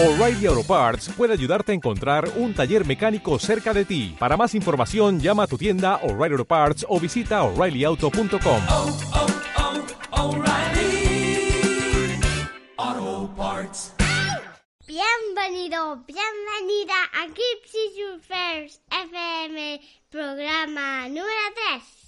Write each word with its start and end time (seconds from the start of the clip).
O'Reilly 0.00 0.46
Auto 0.46 0.62
Parts 0.62 1.08
puede 1.08 1.32
ayudarte 1.32 1.72
a 1.72 1.74
encontrar 1.74 2.30
un 2.36 2.54
taller 2.54 2.86
mecánico 2.86 3.36
cerca 3.40 3.74
de 3.74 3.84
ti. 3.84 4.14
Para 4.16 4.36
más 4.36 4.54
información, 4.54 5.18
llama 5.18 5.42
a 5.42 5.46
tu 5.48 5.58
tienda 5.58 5.96
O'Reilly 6.04 6.34
Auto 6.34 6.44
Parts 6.44 6.86
o 6.88 7.00
visita 7.00 7.42
oreillyauto.com. 7.42 8.62
oh, 8.70 8.96
oh, 12.76 13.30
Parts. 13.36 13.92
Bienvenido, 14.86 16.04
bienvenida 16.06 16.94
a 17.14 17.26
Gypsy 17.26 17.96
Surfers 17.96 18.80
FM, 18.92 19.80
programa 20.10 21.08
número 21.08 21.26
3. 21.72 21.98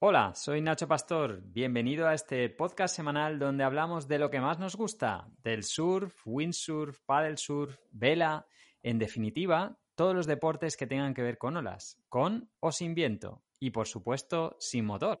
Hola, 0.00 0.32
soy 0.36 0.60
Nacho 0.60 0.86
Pastor. 0.86 1.42
Bienvenido 1.42 2.06
a 2.06 2.14
este 2.14 2.48
podcast 2.50 2.94
semanal 2.94 3.40
donde 3.40 3.64
hablamos 3.64 4.06
de 4.06 4.20
lo 4.20 4.30
que 4.30 4.40
más 4.40 4.60
nos 4.60 4.76
gusta, 4.76 5.26
del 5.42 5.64
surf, 5.64 6.14
windsurf, 6.24 7.00
paddle 7.04 7.36
surf, 7.36 7.76
vela, 7.90 8.46
en 8.80 9.00
definitiva, 9.00 9.76
todos 9.96 10.14
los 10.14 10.28
deportes 10.28 10.76
que 10.76 10.86
tengan 10.86 11.14
que 11.14 11.22
ver 11.22 11.36
con 11.36 11.56
olas, 11.56 11.98
con 12.08 12.48
o 12.60 12.70
sin 12.70 12.94
viento 12.94 13.42
y 13.58 13.70
por 13.70 13.88
supuesto 13.88 14.54
sin 14.60 14.84
motor. 14.84 15.20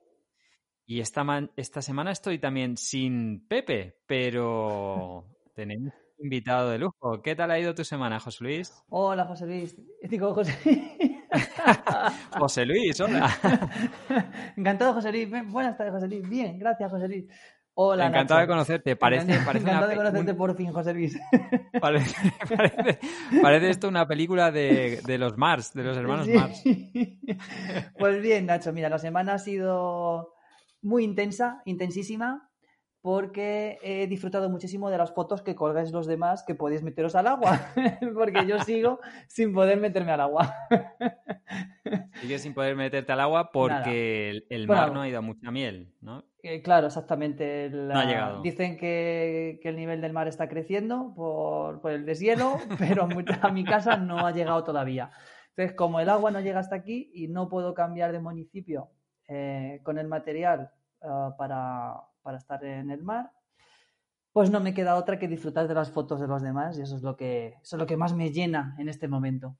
Y 0.86 1.00
esta, 1.00 1.26
esta 1.56 1.82
semana 1.82 2.12
estoy 2.12 2.38
también 2.38 2.76
sin 2.76 3.48
Pepe, 3.48 3.98
pero 4.06 5.24
tenemos 5.56 5.92
un 6.18 6.24
invitado 6.24 6.70
de 6.70 6.78
lujo. 6.78 7.20
¿Qué 7.20 7.34
tal 7.34 7.50
ha 7.50 7.58
ido 7.58 7.74
tu 7.74 7.82
semana, 7.82 8.20
José 8.20 8.44
Luis? 8.44 8.84
Hola, 8.90 9.24
José 9.24 9.44
Luis. 9.44 9.76
Digo, 10.04 10.32
José 10.34 10.56
José 12.38 12.64
Luis, 12.66 13.00
hola. 13.00 13.30
Encantado, 14.56 14.94
José 14.94 15.12
Luis. 15.12 15.28
Buenas 15.50 15.76
tardes, 15.76 15.92
José 15.94 16.08
Luis. 16.08 16.28
Bien, 16.28 16.58
gracias, 16.58 16.90
José 16.90 17.08
Luis. 17.08 17.24
Hola, 17.74 18.06
Encantado 18.06 18.40
de 18.40 18.46
conocerte. 18.48 18.96
Parece, 18.96 19.22
Encantado, 19.32 19.46
parece 19.46 19.64
una 19.70 19.86
de 19.86 19.96
conocerte 19.96 20.30
un- 20.32 20.36
por 20.36 20.56
fin, 20.56 20.72
José 20.72 20.94
Luis. 20.94 21.18
Parece, 21.80 22.16
parece, 22.56 22.98
parece 23.40 23.70
esto 23.70 23.86
una 23.88 24.08
película 24.08 24.50
de, 24.50 25.00
de 25.04 25.16
los 25.18 25.36
Mars, 25.36 25.72
de 25.74 25.84
los 25.84 25.96
hermanos 25.96 26.26
Sí. 26.26 26.32
Mars. 26.32 26.62
Pues 27.96 28.20
bien, 28.20 28.46
Nacho, 28.46 28.72
mira, 28.72 28.88
la 28.88 28.98
semana 28.98 29.34
ha 29.34 29.38
sido 29.38 30.34
muy 30.82 31.04
intensa, 31.04 31.62
intensísima, 31.66 32.47
porque 33.00 33.78
he 33.82 34.06
disfrutado 34.06 34.50
muchísimo 34.50 34.90
de 34.90 34.98
las 34.98 35.12
fotos 35.12 35.42
que 35.42 35.54
colgáis 35.54 35.92
los 35.92 36.06
demás 36.06 36.42
que 36.46 36.54
podéis 36.54 36.82
meteros 36.82 37.14
al 37.14 37.26
agua, 37.28 37.58
porque 38.14 38.46
yo 38.46 38.58
sigo 38.60 39.00
sin 39.28 39.52
poder 39.54 39.78
meterme 39.78 40.12
al 40.12 40.20
agua. 40.20 40.54
Sigues 42.20 42.42
sin 42.42 42.54
poder 42.54 42.76
meterte 42.76 43.12
al 43.12 43.20
agua 43.20 43.50
porque 43.52 44.30
el, 44.30 44.46
el 44.50 44.66
Bueno, 44.66 44.82
mar 44.82 44.92
no 44.92 45.00
ha 45.02 45.08
ido 45.08 45.18
a 45.18 45.22
mucha 45.22 45.50
miel, 45.50 45.94
¿no? 46.00 46.24
Eh, 46.42 46.62
claro, 46.62 46.88
exactamente. 46.88 47.70
La- 47.70 47.94
No 47.94 48.00
ha 48.00 48.04
llegado. 48.04 48.42
Dicen 48.42 48.76
que, 48.76 49.58
que 49.62 49.68
el 49.68 49.76
nivel 49.76 50.00
del 50.00 50.12
mar 50.12 50.28
está 50.28 50.48
creciendo 50.48 51.12
por, 51.14 51.80
por 51.80 51.92
el 51.92 52.04
deshielo, 52.04 52.56
pero 52.78 53.08
a 53.42 53.50
mi 53.50 53.64
casa 53.64 53.96
no 53.96 54.26
ha 54.26 54.32
llegado 54.32 54.64
todavía. 54.64 55.10
Entonces, 55.50 55.74
como 55.76 56.00
el 56.00 56.08
agua 56.08 56.30
no 56.30 56.40
llega 56.40 56.60
hasta 56.60 56.76
aquí 56.76 57.10
y 57.14 57.28
no 57.28 57.48
puedo 57.48 57.74
cambiar 57.74 58.12
de 58.12 58.20
municipio 58.20 58.90
eh, 59.28 59.80
con 59.82 59.98
el 59.98 60.06
material 60.08 60.70
ah, 61.02 61.34
para, 61.36 61.94
para 62.28 62.36
estar 62.36 62.62
en 62.62 62.90
el 62.90 63.02
mar, 63.02 63.32
pues 64.32 64.50
no 64.50 64.60
me 64.60 64.74
queda 64.74 64.96
otra 64.96 65.18
que 65.18 65.28
disfrutar 65.28 65.66
de 65.66 65.74
las 65.74 65.90
fotos 65.90 66.20
de 66.20 66.26
los 66.28 66.42
demás 66.42 66.76
y 66.78 66.82
eso 66.82 66.96
es 66.96 67.02
lo 67.02 67.16
que, 67.16 67.54
eso 67.62 67.76
es 67.76 67.80
lo 67.80 67.86
que 67.86 67.96
más 67.96 68.12
me 68.14 68.30
llena 68.30 68.74
en 68.78 68.90
este 68.90 69.08
momento. 69.08 69.56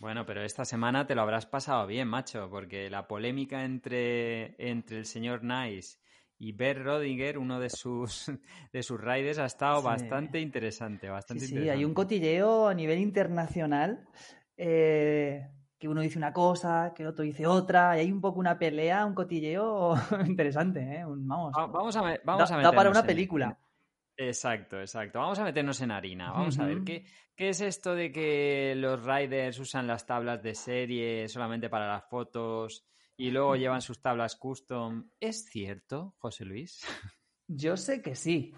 Bueno, 0.00 0.26
pero 0.26 0.42
esta 0.42 0.64
semana 0.64 1.06
te 1.06 1.14
lo 1.14 1.22
habrás 1.22 1.46
pasado 1.46 1.86
bien, 1.86 2.08
macho, 2.08 2.48
porque 2.50 2.90
la 2.90 3.06
polémica 3.06 3.64
entre, 3.64 4.54
entre 4.58 4.98
el 4.98 5.06
señor 5.06 5.42
Nice 5.42 5.98
y 6.38 6.52
Bert 6.52 6.82
Rodinger, 6.82 7.38
uno 7.38 7.60
de 7.60 7.70
sus, 7.70 8.26
de 8.72 8.82
sus 8.82 9.00
riders, 9.00 9.38
ha 9.38 9.46
estado 9.46 9.82
Sí. 9.82 9.82
bastante 9.82 10.40
interesante, 10.40 11.08
Sí, 11.08 11.12
bastante 11.12 11.40
sí, 11.40 11.54
interesante. 11.54 11.72
hay 11.72 11.84
un 11.84 11.94
cotilleo 11.94 12.68
a 12.68 12.74
nivel 12.74 12.98
internacional 13.00 14.08
eh, 14.56 15.48
que 15.86 15.92
uno 15.92 16.00
dice 16.02 16.18
una 16.18 16.32
cosa, 16.32 16.92
que 16.94 17.02
el 17.02 17.08
otro 17.08 17.24
dice 17.24 17.46
otra, 17.46 17.96
y 17.96 18.00
hay 18.00 18.12
un 18.12 18.20
poco 18.20 18.38
una 18.40 18.58
pelea, 18.58 19.04
un 19.06 19.14
cotilleo 19.14 19.94
interesante, 20.26 20.80
¿eh? 20.98 21.06
Un- 21.06 21.26
vamos, 21.26 21.52
Va- 21.56 21.66
Vamos 21.66 21.96
a, 21.96 22.02
vamos 22.24 22.50
da, 22.50 22.56
a 22.58 22.62
da 22.62 22.72
para 22.72 22.90
una 22.90 23.00
en- 23.00 23.06
película. 23.06 23.58
Exacto, 24.18 24.80
exacto. 24.80 25.18
Vamos 25.18 25.38
a 25.38 25.44
meternos 25.44 25.80
en 25.82 25.90
harina. 25.90 26.32
Vamos 26.32 26.58
a 26.58 26.64
ver. 26.64 26.82
¿qué, 26.84 27.04
¿qué 27.36 27.50
es 27.50 27.60
esto 27.60 27.94
de 27.94 28.10
que 28.10 28.72
los 28.76 29.04
riders 29.04 29.58
usan 29.58 29.86
las 29.86 30.06
tablas 30.06 30.42
de 30.42 30.54
serie 30.54 31.28
solamente 31.28 31.68
para 31.68 31.86
las 31.86 32.08
fotos 32.08 32.86
y 33.18 33.30
luego 33.30 33.56
llevan 33.56 33.82
sus 33.82 34.00
tablas 34.00 34.34
custom? 34.36 35.10
¿Es 35.20 35.44
cierto, 35.44 36.14
José 36.18 36.46
Luis? 36.46 36.80
Yo 37.46 37.76
sé 37.76 38.00
que 38.00 38.14
sí. 38.14 38.54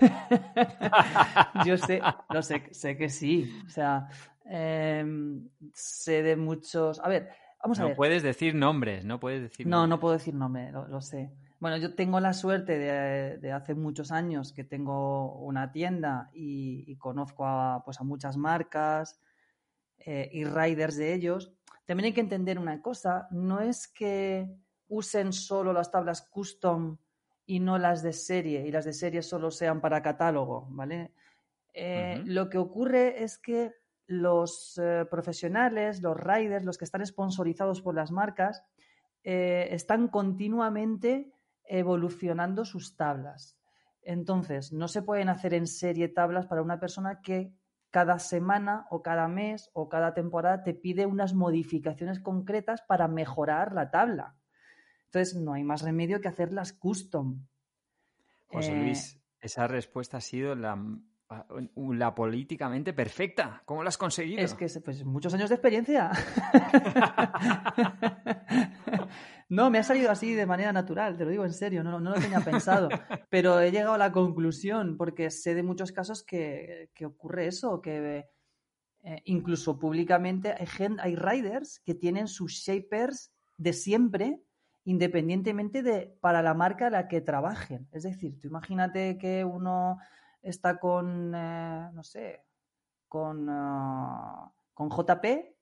Yo 1.66 1.76
sé, 1.76 2.00
lo 2.30 2.42
sé, 2.42 2.72
sé 2.72 2.96
que 2.96 3.08
sí. 3.08 3.62
O 3.66 3.68
sea, 3.68 4.08
em, 4.46 5.48
sé 5.72 6.22
de 6.22 6.36
muchos. 6.36 7.00
A 7.00 7.08
ver, 7.08 7.28
vamos 7.62 7.78
a 7.78 7.82
No 7.82 7.88
ver. 7.88 7.96
puedes 7.96 8.22
decir 8.22 8.54
nombres, 8.54 9.04
no 9.04 9.18
puedes 9.20 9.42
decir 9.42 9.66
No, 9.66 9.78
nombres. 9.78 9.90
no 9.90 10.00
puedo 10.00 10.14
decir 10.14 10.34
nombre, 10.34 10.70
lo, 10.72 10.86
lo 10.88 11.00
sé. 11.00 11.30
Bueno, 11.60 11.76
yo 11.76 11.94
tengo 11.94 12.18
la 12.18 12.32
suerte 12.32 12.76
de, 12.78 13.38
de 13.38 13.52
hace 13.52 13.74
muchos 13.74 14.10
años 14.10 14.52
que 14.52 14.64
tengo 14.64 15.34
una 15.38 15.70
tienda 15.70 16.28
y, 16.32 16.84
y 16.88 16.96
conozco 16.96 17.46
a, 17.46 17.82
pues 17.84 18.00
a 18.00 18.04
muchas 18.04 18.36
marcas 18.36 19.20
eh, 19.98 20.28
y 20.32 20.44
riders 20.44 20.96
de 20.96 21.14
ellos. 21.14 21.52
También 21.86 22.06
hay 22.06 22.12
que 22.12 22.20
entender 22.20 22.58
una 22.58 22.82
cosa, 22.82 23.28
no 23.30 23.60
es 23.60 23.86
que 23.86 24.48
usen 24.88 25.32
solo 25.32 25.72
las 25.72 25.90
tablas 25.92 26.22
custom 26.22 26.96
y 27.46 27.60
no 27.60 27.78
las 27.78 28.02
de 28.02 28.12
serie, 28.12 28.66
y 28.66 28.72
las 28.72 28.84
de 28.84 28.92
serie 28.92 29.22
solo 29.22 29.50
sean 29.50 29.80
para 29.80 30.02
catálogo, 30.02 30.66
¿vale? 30.70 31.12
Eh. 31.74 32.22
Lo 32.24 32.48
que 32.48 32.58
ocurre 32.58 33.22
es 33.22 33.38
que 33.38 33.72
los 34.12 34.78
eh, 34.78 35.06
profesionales, 35.10 36.02
los 36.02 36.16
riders, 36.16 36.64
los 36.64 36.78
que 36.78 36.84
están 36.84 37.04
sponsorizados 37.06 37.80
por 37.80 37.94
las 37.94 38.10
marcas, 38.10 38.62
eh, 39.24 39.68
están 39.70 40.08
continuamente 40.08 41.32
evolucionando 41.64 42.64
sus 42.64 42.96
tablas. 42.96 43.56
Entonces, 44.02 44.72
no 44.72 44.88
se 44.88 45.02
pueden 45.02 45.28
hacer 45.28 45.54
en 45.54 45.66
serie 45.66 46.08
tablas 46.08 46.46
para 46.46 46.62
una 46.62 46.80
persona 46.80 47.20
que 47.22 47.54
cada 47.90 48.18
semana 48.18 48.86
o 48.90 49.02
cada 49.02 49.28
mes 49.28 49.70
o 49.72 49.88
cada 49.88 50.12
temporada 50.12 50.64
te 50.64 50.74
pide 50.74 51.06
unas 51.06 51.34
modificaciones 51.34 52.20
concretas 52.20 52.82
para 52.82 53.06
mejorar 53.06 53.72
la 53.72 53.90
tabla. 53.90 54.34
Entonces, 55.06 55.36
no 55.36 55.54
hay 55.54 55.62
más 55.62 55.82
remedio 55.82 56.20
que 56.20 56.28
hacerlas 56.28 56.72
custom. 56.72 57.46
José 58.48 58.72
Eh, 58.72 58.82
Luis, 58.82 59.20
esa 59.40 59.66
respuesta 59.68 60.16
ha 60.18 60.20
sido 60.20 60.54
la, 60.54 60.76
la 61.76 62.14
políticamente 62.14 62.92
perfecta. 62.92 63.62
¿Cómo 63.64 63.82
la 63.82 63.88
has 63.88 63.98
conseguido? 63.98 64.40
Es 64.40 64.54
que 64.54 64.66
pues, 64.80 65.04
muchos 65.04 65.34
años 65.34 65.48
de 65.48 65.54
experiencia. 65.56 66.10
No, 69.52 69.68
me 69.68 69.78
ha 69.78 69.82
salido 69.82 70.10
así 70.10 70.32
de 70.32 70.46
manera 70.46 70.72
natural, 70.72 71.18
te 71.18 71.26
lo 71.26 71.30
digo 71.30 71.44
en 71.44 71.52
serio, 71.52 71.84
no, 71.84 72.00
no 72.00 72.14
lo 72.14 72.18
tenía 72.18 72.40
pensado. 72.40 72.88
Pero 73.28 73.60
he 73.60 73.70
llegado 73.70 73.92
a 73.92 73.98
la 73.98 74.10
conclusión, 74.10 74.96
porque 74.96 75.30
sé 75.30 75.54
de 75.54 75.62
muchos 75.62 75.92
casos 75.92 76.24
que, 76.24 76.88
que 76.94 77.04
ocurre 77.04 77.48
eso, 77.48 77.82
que 77.82 78.24
eh, 79.02 79.20
incluso 79.26 79.78
públicamente 79.78 80.54
hay, 80.58 80.66
hay 81.00 81.16
riders 81.16 81.80
que 81.84 81.94
tienen 81.94 82.28
sus 82.28 82.52
shapers 82.52 83.30
de 83.58 83.74
siempre, 83.74 84.40
independientemente 84.84 85.82
de 85.82 86.16
para 86.22 86.40
la 86.40 86.54
marca 86.54 86.86
a 86.86 86.90
la 86.90 87.06
que 87.06 87.20
trabajen. 87.20 87.88
Es 87.92 88.04
decir, 88.04 88.40
tú 88.40 88.48
imagínate 88.48 89.18
que 89.18 89.44
uno 89.44 89.98
está 90.42 90.78
con, 90.78 91.32
eh, 91.34 91.90
no 91.92 92.02
sé, 92.02 92.44
con, 93.08 93.46
ah, 93.48 94.52
con 94.74 94.90
JP, 94.90 95.56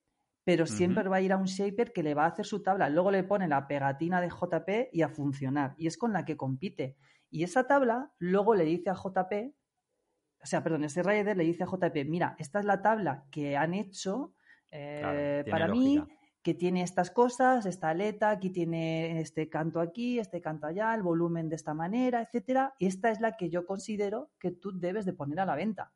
pero 0.44 0.66
siempre 0.66 1.08
va 1.08 1.16
a 1.16 1.20
ir 1.20 1.32
a 1.32 1.36
un 1.36 1.44
shaper 1.44 1.92
que 1.92 2.02
le 2.02 2.14
va 2.14 2.24
a 2.24 2.28
hacer 2.28 2.46
su 2.46 2.62
tabla. 2.62 2.88
Luego 2.88 3.10
le 3.10 3.22
pone 3.22 3.46
la 3.46 3.68
pegatina 3.68 4.20
de 4.20 4.30
JP 4.30 4.88
y 4.92 5.02
a 5.02 5.08
funcionar. 5.08 5.74
Y 5.76 5.86
es 5.86 5.96
con 5.96 6.12
la 6.12 6.24
que 6.24 6.36
compite. 6.36 6.96
Y 7.30 7.44
esa 7.44 7.66
tabla 7.66 8.12
luego 8.18 8.54
le 8.54 8.64
dice 8.64 8.90
a 8.90 8.94
JP, 8.94 9.54
o 10.42 10.46
sea, 10.46 10.62
perdón, 10.62 10.84
ese 10.84 11.02
rider 11.02 11.36
le 11.36 11.44
dice 11.44 11.62
a 11.62 11.66
JP, 11.66 12.04
mira, 12.06 12.34
esta 12.38 12.58
es 12.58 12.64
la 12.64 12.82
tabla 12.82 13.26
que 13.30 13.56
han 13.56 13.74
hecho 13.74 14.34
eh, 14.70 15.42
Claro, 15.44 15.50
para 15.50 15.68
mí, 15.68 15.98
lógica. 15.98 16.19
Que 16.42 16.54
tiene 16.54 16.82
estas 16.82 17.10
cosas, 17.10 17.66
esta 17.66 17.90
aleta, 17.90 18.30
aquí 18.30 18.50
tiene 18.50 19.20
este 19.20 19.48
canto 19.48 19.80
aquí, 19.80 20.18
este 20.18 20.40
canto 20.40 20.66
allá, 20.66 20.94
el 20.94 21.02
volumen 21.02 21.48
de 21.48 21.56
esta 21.56 21.74
manera, 21.74 22.22
etcétera. 22.22 22.74
Esta 22.78 23.10
es 23.10 23.20
la 23.20 23.36
que 23.36 23.50
yo 23.50 23.66
considero 23.66 24.30
que 24.38 24.50
tú 24.50 24.78
debes 24.78 25.04
de 25.04 25.12
poner 25.12 25.40
a 25.40 25.46
la 25.46 25.54
venta. 25.54 25.92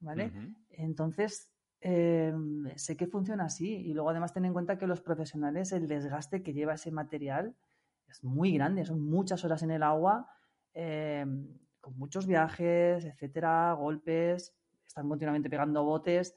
¿Vale? 0.00 0.32
Entonces, 0.70 1.52
eh, 1.80 2.34
sé 2.76 2.96
que 2.96 3.06
funciona 3.06 3.44
así. 3.44 3.76
Y 3.76 3.94
luego 3.94 4.10
además 4.10 4.32
ten 4.32 4.44
en 4.44 4.52
cuenta 4.52 4.76
que 4.76 4.86
los 4.86 5.00
profesionales, 5.00 5.72
el 5.72 5.88
desgaste 5.88 6.42
que 6.42 6.52
lleva 6.52 6.74
ese 6.74 6.90
material 6.90 7.54
es 8.08 8.22
muy 8.22 8.52
grande, 8.52 8.84
son 8.84 9.00
muchas 9.00 9.44
horas 9.44 9.62
en 9.62 9.70
el 9.70 9.82
agua, 9.82 10.28
eh, 10.74 11.24
con 11.80 11.98
muchos 11.98 12.26
viajes, 12.26 13.04
etcétera, 13.04 13.72
golpes, 13.72 14.54
están 14.86 15.08
continuamente 15.08 15.48
pegando 15.48 15.82
botes 15.84 16.34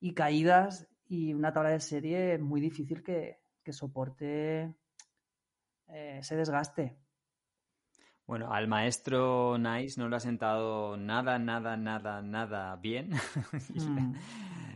y 0.00 0.14
caídas 0.14 0.88
y 1.12 1.34
una 1.34 1.52
tabla 1.52 1.68
de 1.70 1.80
serie 1.80 2.38
muy 2.38 2.58
difícil 2.60 3.02
que, 3.02 3.40
que 3.62 3.72
soporte 3.74 4.62
eh, 5.88 6.18
ese 6.20 6.36
desgaste. 6.36 6.96
Bueno, 8.26 8.50
al 8.50 8.66
maestro 8.66 9.58
Nice 9.58 10.00
no 10.00 10.08
lo 10.08 10.16
ha 10.16 10.20
sentado 10.20 10.96
nada, 10.96 11.38
nada, 11.38 11.76
nada, 11.76 12.22
nada 12.22 12.76
bien. 12.76 13.10
y, 13.74 13.80
le, 13.80 14.00
Mm, 14.00 14.14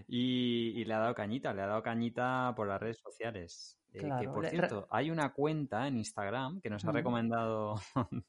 y- 0.08 0.80
y 0.80 0.84
le 0.84 0.92
ha 0.94 0.98
dado 0.98 1.14
cañita, 1.14 1.54
le 1.54 1.62
ha 1.62 1.66
dado 1.68 1.82
cañita 1.82 2.52
por 2.54 2.68
las 2.68 2.80
redes 2.80 2.98
sociales. 2.98 3.78
Eh, 3.94 4.00
que 4.00 4.04
Claro, 4.06 4.34
por 4.34 4.42
le- 4.42 4.50
cierto, 4.50 4.86
hay 4.90 5.10
una 5.10 5.32
cuenta 5.32 5.88
en 5.88 5.96
Instagram 5.96 6.60
que 6.60 6.68
nos 6.68 6.84
ha 6.84 6.90
Mm. 6.92 6.96
recomendado 6.96 7.76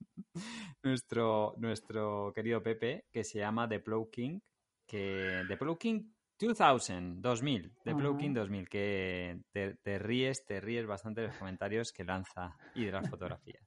nuestro, 0.83 1.55
nuestro 1.57 2.31
querido 2.33 2.63
Pepe, 2.63 3.05
que 3.11 3.25
se 3.25 3.39
llama 3.39 3.67
The 3.67 3.79
Plow 3.81 4.09
King, 4.09 4.39
que 4.87 5.43
The 5.49 5.57
Plow 5.57 5.77
King 5.77 6.13
2000, 6.39 7.21
2000, 7.21 7.71
The 7.83 7.95
Plow 7.95 8.11
Ajá. 8.11 8.19
King 8.19 8.33
2000, 8.33 8.69
que 8.69 9.39
te, 9.51 9.73
te 9.75 9.99
ríes, 9.99 10.45
te 10.45 10.61
ríes 10.61 10.85
bastante 10.85 11.21
de 11.21 11.27
los 11.27 11.35
comentarios 11.37 11.91
que 11.91 12.03
lanza 12.03 12.55
y 12.75 12.85
de 12.85 12.91
las 12.91 13.09
fotografías. 13.09 13.63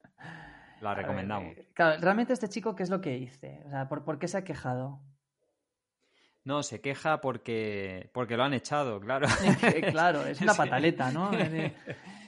La 0.81 0.90
ver, 0.94 1.02
recomendamos. 1.02 1.56
eh, 1.56 1.69
claro, 1.75 2.00
realmente 2.00 2.32
este 2.32 2.49
chico, 2.49 2.75
¿qué 2.76 2.82
es 2.84 2.90
lo 2.90 3.00
que 3.00 3.11
dice? 3.11 3.62
O 3.67 3.70
sea, 3.70 3.88
¿por, 3.88 4.05
por 4.05 4.19
qué 4.19 4.28
se 4.28 4.38
ha 4.38 4.44
quejado? 4.44 5.00
No, 6.44 6.62
se 6.62 6.81
queja 6.81 7.20
porque, 7.20 8.08
porque 8.14 8.37
lo 8.37 8.44
han 8.44 8.55
echado, 8.55 8.99
claro. 9.00 9.26
Claro, 9.90 10.25
es 10.26 10.40
una 10.40 10.55
pataleta, 10.56 11.11
¿no? 11.11 11.31
De- 11.31 11.72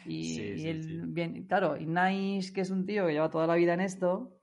Y, 0.04 0.34
Sí, 0.34 0.42
y 0.42 0.58
sí, 0.58 0.68
él, 0.68 0.82
sí. 0.82 1.00
bien, 1.06 1.46
claro, 1.46 1.76
y 1.76 1.86
Nice, 1.86 2.52
que 2.52 2.60
es 2.62 2.70
un 2.70 2.84
tío 2.84 3.06
que 3.06 3.12
lleva 3.12 3.30
toda 3.30 3.46
la 3.46 3.54
vida 3.54 3.72
en 3.74 3.80
esto, 3.80 4.36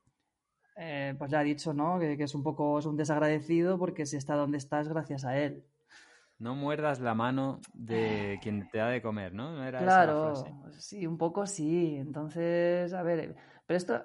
eh, 0.78 1.14
pues 1.20 1.30
ya 1.30 1.40
ha 1.40 1.44
dicho, 1.44 1.74
¿no? 1.74 2.00
Que, 2.00 2.18
que 2.18 2.24
es 2.24 2.34
un 2.34 2.44
poco 2.44 2.80
es 2.80 2.86
un 2.86 2.96
desagradecido 2.96 3.78
porque 3.78 4.06
si 4.06 4.16
está 4.18 4.36
donde 4.36 4.58
está 4.58 4.80
es 4.80 4.88
gracias 4.88 5.26
a 5.26 5.38
él. 5.38 5.66
No 6.40 6.56
muerdas 6.56 7.02
la 7.02 7.14
mano 7.14 7.60
de 7.74 8.40
quien 8.42 8.70
te 8.70 8.78
da 8.78 8.88
de 8.88 9.02
comer, 9.02 9.34
¿no? 9.34 9.52
¿No 9.52 9.64
era 9.66 9.80
esa 9.80 10.06
la 10.06 10.16
Claro, 10.16 10.36
frase? 10.36 10.80
sí, 10.80 11.06
un 11.06 11.18
poco 11.18 11.46
sí. 11.46 11.98
Entonces, 11.98 12.94
a 12.94 13.04
ver, 13.04 13.36
pero 13.66 13.78
esto, 13.78 14.02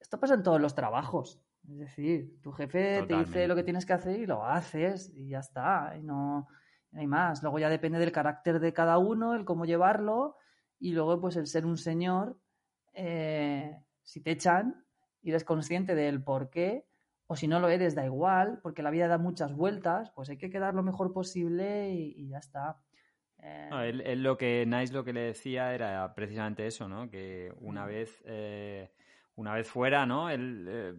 esto 0.00 0.18
pasa 0.18 0.34
en 0.34 0.42
todos 0.42 0.60
los 0.60 0.74
trabajos. 0.74 1.40
Es 1.68 1.78
decir, 1.78 2.40
tu 2.42 2.52
jefe 2.52 3.04
te 3.04 3.14
dice 3.14 3.46
lo 3.46 3.54
que 3.54 3.62
tienes 3.62 3.86
que 3.86 3.92
hacer 3.92 4.18
y 4.18 4.26
lo 4.26 4.44
haces 4.44 5.12
y 5.14 5.28
ya 5.28 5.38
está. 5.38 5.94
Y 5.96 6.02
no, 6.02 6.48
no 6.90 7.00
hay 7.00 7.06
más. 7.06 7.42
Luego 7.42 7.58
ya 7.60 7.68
depende 7.68 7.98
del 8.00 8.10
carácter 8.12 8.58
de 8.58 8.72
cada 8.72 8.98
uno, 8.98 9.34
el 9.34 9.44
cómo 9.44 9.64
llevarlo 9.64 10.36
y 10.80 10.92
luego 10.92 11.20
pues 11.20 11.36
el 11.36 11.46
ser 11.46 11.66
un 11.66 11.76
señor, 11.76 12.40
eh, 12.94 13.78
si 14.02 14.20
te 14.22 14.32
echan 14.32 14.84
y 15.22 15.30
eres 15.30 15.44
consciente 15.44 15.94
del 15.94 16.24
por 16.24 16.50
qué 16.50 16.88
o 17.30 17.36
si 17.36 17.46
no 17.48 17.60
lo 17.60 17.68
eres, 17.76 17.94
da 17.94 18.04
igual, 18.12 18.60
porque 18.62 18.82
la 18.82 18.90
vida 18.90 19.08
da 19.08 19.18
muchas 19.18 19.52
vueltas, 19.54 20.10
pues 20.14 20.28
hay 20.30 20.38
que 20.38 20.50
quedar 20.50 20.74
lo 20.74 20.82
mejor 20.82 21.12
posible 21.12 21.90
y, 21.94 22.12
y 22.22 22.28
ya 22.30 22.38
está. 22.38 22.64
Eh, 23.38 23.70
No, 23.70 23.82
él, 23.82 24.00
él 24.00 24.22
lo 24.22 24.36
que 24.36 24.64
Nice 24.66 24.92
lo 24.92 25.04
que 25.04 25.12
le 25.12 25.20
decía 25.20 25.74
era 25.74 26.12
precisamente 26.14 26.66
eso, 26.66 26.88
¿no? 26.88 27.08
Que 27.08 27.52
una 27.60 27.86
Mm. 27.86 27.86
vez 27.86 28.20
eh, 28.26 28.90
una 29.40 29.54
vez 29.54 29.66
fuera, 29.68 30.04
¿no? 30.04 30.28
Él 30.28 30.66
eh, 30.68 30.94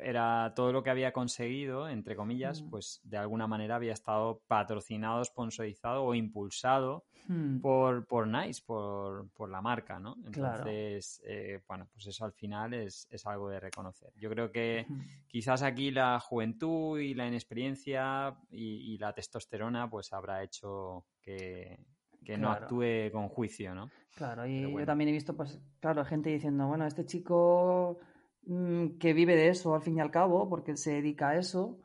era 0.00 0.52
todo 0.54 0.72
lo 0.72 0.82
que 0.82 0.90
había 0.90 1.12
conseguido, 1.12 1.88
entre 1.88 2.16
comillas, 2.16 2.60
Mm. 2.60 2.70
pues 2.70 3.00
de 3.04 3.18
alguna 3.18 3.46
manera 3.46 3.76
había 3.76 3.92
estado 3.92 4.42
patrocinado, 4.48 5.24
sponsorizado 5.24 6.02
o 6.02 6.14
impulsado 6.14 7.04
hmm. 7.28 7.60
por, 7.60 8.06
por 8.06 8.26
Nice, 8.26 8.62
por, 8.66 9.30
por 9.30 9.48
la 9.48 9.62
marca, 9.62 10.00
¿no? 10.00 10.16
Claro. 10.32 10.56
Entonces, 10.58 11.22
eh, 11.24 11.60
bueno, 11.68 11.88
pues 11.92 12.08
eso 12.08 12.24
al 12.24 12.32
final 12.32 12.74
es, 12.74 13.06
es 13.10 13.24
algo 13.26 13.48
de 13.48 13.60
reconocer. 13.60 14.12
Yo 14.16 14.28
creo 14.28 14.50
que 14.50 14.84
quizás 15.28 15.62
aquí 15.62 15.92
la 15.92 16.18
juventud 16.18 16.98
y 16.98 17.14
la 17.14 17.28
inexperiencia 17.28 18.36
y, 18.50 18.92
y 18.92 18.98
la 18.98 19.12
testosterona 19.12 19.88
pues 19.88 20.12
habrá 20.12 20.42
hecho 20.42 21.04
que, 21.22 21.78
que 22.26 22.36
no 22.38 22.50
actúe 22.50 23.10
con 23.12 23.28
juicio, 23.28 23.74
¿no? 23.74 23.90
Claro, 24.16 24.46
y 24.46 24.72
yo 24.72 24.86
también 24.86 25.08
he 25.08 25.12
visto, 25.12 25.36
pues, 25.36 25.60
claro, 25.80 26.04
gente 26.04 26.30
diciendo, 26.30 26.66
bueno, 26.66 26.86
este 26.86 27.04
chico 27.04 27.98
mm, 28.42 28.98
que 28.98 29.12
vive 29.12 29.36
de 29.36 29.48
eso 29.48 29.74
al 29.74 29.82
fin 29.82 29.96
y 29.98 30.00
al 30.00 30.10
cabo, 30.10 30.48
porque 30.48 30.76
se 30.76 30.94
dedica 30.94 31.30
a 31.30 31.36
eso, 31.36 31.80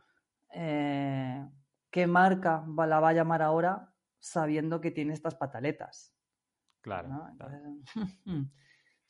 eh, 0.54 1.46
¿qué 1.90 2.08
marca 2.08 2.66
va- 2.68 2.88
la 2.88 3.00
va 3.00 3.10
a 3.10 3.14
llamar 3.14 3.42
ahora 3.42 3.94
sabiendo 4.20 4.80
que 4.82 4.92
tiene 4.92 5.14
estas 5.14 5.36
pataletas? 5.36 6.14
Claro. 6.82 7.10
¿no? 7.10 7.36
claro. 7.38 7.58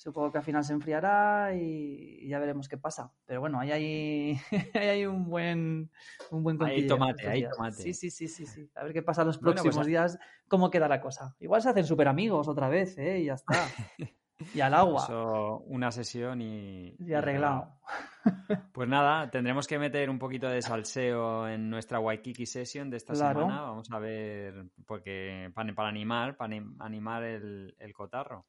Supongo 0.01 0.31
que 0.31 0.39
al 0.39 0.43
final 0.43 0.63
se 0.63 0.73
enfriará 0.73 1.53
y, 1.53 2.27
ya 2.27 2.39
veremos 2.39 2.67
qué 2.67 2.75
pasa. 2.75 3.13
Pero 3.27 3.39
bueno, 3.39 3.59
ahí 3.59 3.71
hay, 3.71 4.37
ahí 4.73 4.87
hay 4.87 5.05
un 5.05 5.29
buen, 5.29 5.91
un 6.31 6.41
buen 6.43 6.57
cotilleo 6.57 6.87
tomate, 6.97 7.29
días. 7.29 7.55
tomate. 7.55 7.83
Sí, 7.83 7.93
sí, 7.93 8.09
sí, 8.09 8.27
sí, 8.27 8.47
sí. 8.47 8.67
A 8.73 8.83
ver 8.83 8.93
qué 8.93 9.03
pasa 9.03 9.23
los 9.23 9.39
Bueno, 9.39 9.61
pues 9.61 9.75
próximos 9.75 9.85
días, 9.85 10.17
cómo 10.47 10.71
queda 10.71 10.87
la 10.87 11.01
cosa. 11.01 11.35
Igual 11.39 11.61
se 11.61 11.69
hacen 11.69 11.85
súper 11.85 12.07
amigos 12.07 12.47
otra 12.47 12.67
vez, 12.67 12.97
¿eh? 12.97 13.19
Y 13.19 13.25
ya 13.25 13.35
está. 13.35 13.53
Y 14.55 14.59
al 14.61 14.73
agua. 14.73 15.03
Eso, 15.03 15.59
una 15.67 15.91
sesión 15.91 16.41
y, 16.41 16.95
Y 16.97 17.13
arreglado. 17.13 17.77
Pues 18.73 18.89
nada, 18.89 19.29
tendremos 19.29 19.67
que 19.67 19.77
meter 19.77 20.09
un 20.09 20.17
poquito 20.17 20.47
de 20.49 20.63
salseo 20.63 21.47
en 21.47 21.69
nuestra 21.69 21.99
Waikiki 21.99 22.47
Session 22.47 22.89
de 22.89 22.97
esta 22.97 23.13
Claro. 23.13 23.41
semana. 23.41 23.61
Vamos 23.61 23.91
a 23.91 23.99
ver, 23.99 24.65
porque 24.87 25.51
para, 25.53 25.75
para 25.75 25.89
animar, 25.89 26.37
para 26.37 26.55
anim- 26.55 26.75
animar 26.79 27.23
el, 27.23 27.75
el 27.77 27.93
cotarro. 27.93 28.47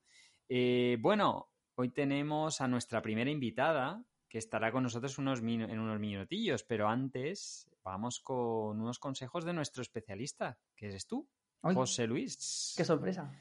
Eh, 0.55 0.99
bueno, 1.01 1.51
hoy 1.77 1.89
tenemos 1.89 2.61
a 2.61 2.69
nuestra 2.69 3.01
primera 3.01 3.31
invitada 3.31 4.05
que 4.29 4.37
estará 4.37 4.71
con 4.71 4.83
nosotros 4.83 5.17
unos 5.17 5.39
en 5.39 5.81
unos 5.81 5.99
minutillos, 5.99 6.63
pero 6.63 6.89
antes 6.89 7.71
vamos 7.83 8.21
con 8.21 8.79
unos 8.79 8.99
consejos 8.99 9.47
de 9.47 9.55
nuestro 9.55 9.81
especialista, 9.81 10.59
que 10.77 10.89
eres 10.89 11.07
tú, 11.07 11.27
José 11.63 12.07
Luis. 12.07 12.75
¡Qué 12.77 12.85
sorpresa! 12.85 13.33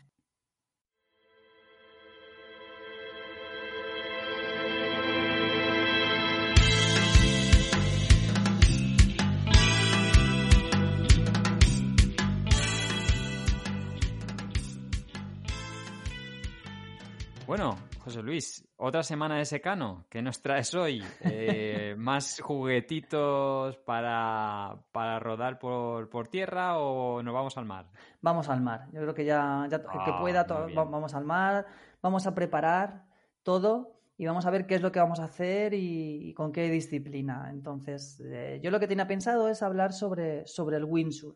Bueno, 17.51 17.75
José 18.05 18.23
Luis, 18.23 18.65
otra 18.77 19.03
semana 19.03 19.35
de 19.37 19.43
secano. 19.43 20.05
¿Qué 20.09 20.21
nos 20.21 20.41
traes 20.41 20.73
hoy? 20.73 21.03
Eh, 21.19 21.95
¿Más 21.97 22.39
juguetitos 22.39 23.75
para, 23.79 24.81
para 24.93 25.19
rodar 25.19 25.59
por, 25.59 26.09
por 26.09 26.29
tierra 26.29 26.77
o 26.77 27.21
nos 27.21 27.33
vamos 27.33 27.57
al 27.57 27.65
mar? 27.65 27.91
Vamos 28.21 28.47
al 28.47 28.61
mar. 28.61 28.87
Yo 28.93 29.01
creo 29.01 29.13
que 29.13 29.25
ya, 29.25 29.67
ya 29.69 29.81
que 29.81 29.85
Ah, 29.89 30.17
pueda, 30.21 30.43
vamos 30.45 31.13
al 31.13 31.25
mar, 31.25 31.65
vamos 32.01 32.25
a 32.25 32.33
preparar 32.33 33.03
todo 33.43 33.99
y 34.15 34.25
vamos 34.25 34.45
a 34.45 34.49
ver 34.49 34.65
qué 34.65 34.75
es 34.75 34.81
lo 34.81 34.93
que 34.93 35.01
vamos 35.01 35.19
a 35.19 35.25
hacer 35.25 35.73
y, 35.73 36.29
y 36.29 36.33
con 36.33 36.53
qué 36.53 36.69
disciplina. 36.71 37.49
Entonces, 37.51 38.21
eh, 38.23 38.61
yo 38.63 38.71
lo 38.71 38.79
que 38.79 38.87
tenía 38.87 39.07
pensado 39.07 39.49
es 39.49 39.61
hablar 39.61 39.91
sobre, 39.91 40.47
sobre 40.47 40.77
el 40.77 40.85
windsurf. 40.85 41.35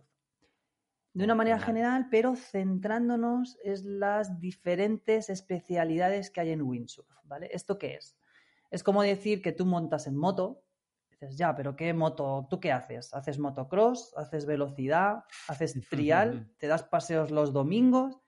De 1.15 1.23
una 1.23 1.33
manera 1.33 1.57
general, 1.57 2.09
pero 2.11 2.35
centrándonos 2.35 3.57
en 3.63 4.01
las 4.01 4.37
diferentes 4.41 5.29
especialidades 5.29 6.29
que 6.29 6.41
hay 6.41 6.51
en 6.51 6.61
windsurf, 6.61 7.07
¿vale? 7.23 7.47
¿Esto 7.53 7.77
qué 7.77 7.95
es? 7.95 8.17
Es 8.69 8.83
como 8.83 9.01
decir 9.01 9.41
que 9.41 9.53
tú 9.53 9.65
montas 9.65 10.07
en 10.07 10.17
moto, 10.17 10.65
dices, 11.09 11.37
ya, 11.37 11.55
pero 11.55 11.77
¿qué 11.77 11.93
moto? 11.93 12.47
¿Tú 12.49 12.59
qué 12.59 12.73
haces? 12.73 13.13
¿Haces 13.13 13.39
motocross? 13.39 14.13
¿Haces 14.17 14.45
velocidad? 14.45 15.23
¿Haces 15.47 15.79
trial? 15.89 16.51
¿Te 16.57 16.67
das 16.67 16.83
paseos 16.83 17.31
los 17.31 17.53
domingos? 17.53 18.19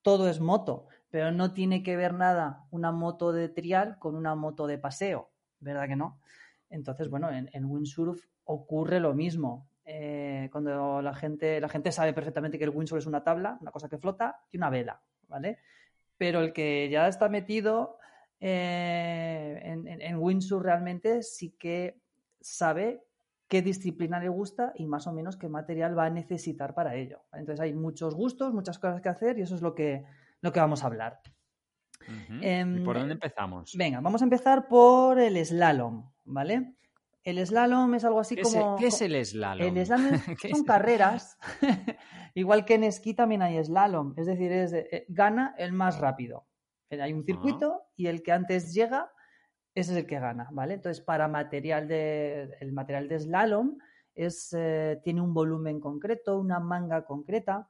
Todo 0.00 0.26
es 0.26 0.40
moto, 0.40 0.86
pero 1.10 1.32
no 1.32 1.52
tiene 1.52 1.82
que 1.82 1.98
ver 1.98 2.14
nada 2.14 2.64
una 2.70 2.90
moto 2.90 3.32
de 3.32 3.50
trial 3.50 3.98
con 3.98 4.16
una 4.16 4.34
moto 4.34 4.66
de 4.66 4.78
paseo, 4.78 5.30
¿verdad 5.58 5.88
que 5.88 5.96
no? 5.96 6.22
Entonces, 6.70 7.10
bueno, 7.10 7.30
en, 7.30 7.50
en 7.52 7.66
windsurf 7.66 8.24
ocurre 8.44 8.98
lo 8.98 9.12
mismo. 9.12 9.69
Eh, 9.84 10.48
cuando 10.52 11.00
la 11.02 11.14
gente, 11.14 11.60
la 11.60 11.68
gente 11.68 11.90
sabe 11.92 12.12
perfectamente 12.12 12.58
que 12.58 12.64
el 12.64 12.70
windsurf 12.70 13.00
es 13.00 13.06
una 13.06 13.24
tabla, 13.24 13.58
una 13.60 13.70
cosa 13.70 13.88
que 13.88 13.98
flota 13.98 14.40
y 14.52 14.56
una 14.58 14.70
vela, 14.70 15.00
¿vale? 15.28 15.58
Pero 16.16 16.40
el 16.40 16.52
que 16.52 16.88
ya 16.90 17.08
está 17.08 17.28
metido 17.28 17.98
eh, 18.40 19.60
en, 19.64 19.86
en- 19.88 20.00
en 20.02 20.16
windsurf 20.18 20.62
realmente 20.64 21.22
sí 21.22 21.50
que 21.58 22.00
sabe 22.40 23.02
qué 23.48 23.62
disciplina 23.62 24.20
le 24.20 24.28
gusta 24.28 24.72
y 24.76 24.86
más 24.86 25.06
o 25.06 25.12
menos 25.12 25.36
qué 25.36 25.48
material 25.48 25.98
va 25.98 26.04
a 26.06 26.10
necesitar 26.10 26.72
para 26.74 26.94
ello. 26.94 27.22
Entonces 27.32 27.60
hay 27.60 27.72
muchos 27.74 28.14
gustos, 28.14 28.52
muchas 28.54 28.78
cosas 28.78 29.00
que 29.00 29.08
hacer 29.08 29.38
y 29.38 29.42
eso 29.42 29.54
es 29.56 29.62
lo 29.62 29.74
que, 29.74 30.04
lo 30.40 30.52
que 30.52 30.60
vamos 30.60 30.84
a 30.84 30.86
hablar. 30.86 31.20
Em, 32.40 32.76
¿Y 32.78 32.80
por 32.84 32.96
dónde 32.98 33.14
empezamos? 33.14 33.74
Venga, 33.76 34.00
vamos 34.00 34.22
a 34.22 34.24
empezar 34.24 34.68
por 34.68 35.18
el 35.18 35.44
slalom, 35.44 36.10
¿vale? 36.24 36.74
El 37.22 37.44
slalom 37.46 37.94
es 37.94 38.04
algo 38.04 38.20
así 38.20 38.34
¿Qué, 38.34 38.42
es, 38.42 38.54
como... 38.54 38.76
qué 38.76 38.86
es 38.86 39.00
el 39.02 39.24
slalom? 39.24 39.76
El 39.76 39.86
slalom 39.86 40.20
¿Qué 40.40 40.50
son 40.50 40.64
carreras, 40.64 41.38
igual 42.34 42.64
que 42.64 42.74
en 42.74 42.84
esquí 42.84 43.14
también 43.14 43.42
hay 43.42 43.62
slalom, 43.62 44.14
es 44.16 44.26
decir, 44.26 44.50
es 44.52 44.72
eh, 44.72 45.04
gana 45.08 45.54
el 45.58 45.72
más 45.72 45.98
rápido. 45.98 46.46
Hay 46.90 47.12
un 47.12 47.24
circuito 47.24 47.84
y 47.94 48.08
el 48.08 48.22
que 48.22 48.32
antes 48.32 48.74
llega, 48.74 49.12
ese 49.74 49.92
es 49.92 49.98
el 49.98 50.06
que 50.06 50.18
gana, 50.18 50.48
¿vale? 50.50 50.74
Entonces, 50.74 51.04
para 51.04 51.28
material 51.28 51.86
de, 51.86 52.56
el 52.58 52.72
material 52.72 53.08
de 53.08 53.20
slalom 53.20 53.78
es, 54.14 54.52
eh, 54.58 55.00
tiene 55.04 55.20
un 55.20 55.32
volumen 55.32 55.78
concreto, 55.78 56.38
una 56.38 56.58
manga 56.58 57.04
concreta. 57.04 57.68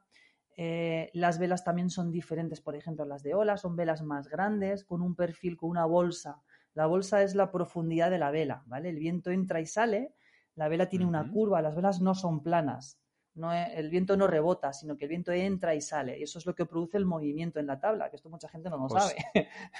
Eh, 0.57 1.11
las 1.13 1.37
velas 1.37 1.63
también 1.63 1.89
son 1.89 2.11
diferentes, 2.11 2.61
por 2.61 2.75
ejemplo, 2.75 3.05
las 3.05 3.21
de 3.21 3.35
ola 3.35 3.57
son 3.57 3.75
velas 3.75 4.01
más 4.01 4.27
grandes, 4.27 4.83
con 4.83 5.01
un 5.01 5.15
perfil, 5.15 5.55
con 5.55 5.69
una 5.69 5.85
bolsa. 5.85 6.41
La 6.73 6.85
bolsa 6.85 7.21
es 7.23 7.35
la 7.35 7.51
profundidad 7.51 8.09
de 8.09 8.17
la 8.19 8.31
vela, 8.31 8.63
¿vale? 8.65 8.89
El 8.89 8.97
viento 8.97 9.29
entra 9.31 9.59
y 9.59 9.65
sale, 9.65 10.13
la 10.55 10.67
vela 10.67 10.87
tiene 10.89 11.05
una 11.05 11.29
curva, 11.31 11.61
las 11.61 11.75
velas 11.75 12.01
no 12.01 12.13
son 12.15 12.41
planas. 12.43 12.97
No, 13.33 13.53
e- 13.53 13.73
el 13.79 13.89
viento 13.89 14.17
no 14.17 14.27
rebota, 14.27 14.73
sino 14.73 14.97
que 14.97 15.05
el 15.05 15.09
viento 15.09 15.31
entra 15.31 15.73
y 15.75 15.81
sale. 15.81 16.19
Y 16.19 16.23
eso 16.23 16.39
es 16.39 16.45
lo 16.45 16.53
que 16.55 16.65
produce 16.65 16.97
el 16.97 17.05
movimiento 17.05 17.59
en 17.59 17.67
la 17.67 17.79
tabla, 17.79 18.09
que 18.09 18.15
esto 18.17 18.29
mucha 18.29 18.49
gente 18.49 18.69
no 18.69 18.77
lo 18.77 18.87
Pues- 18.87 19.03
sabe. 19.03 19.15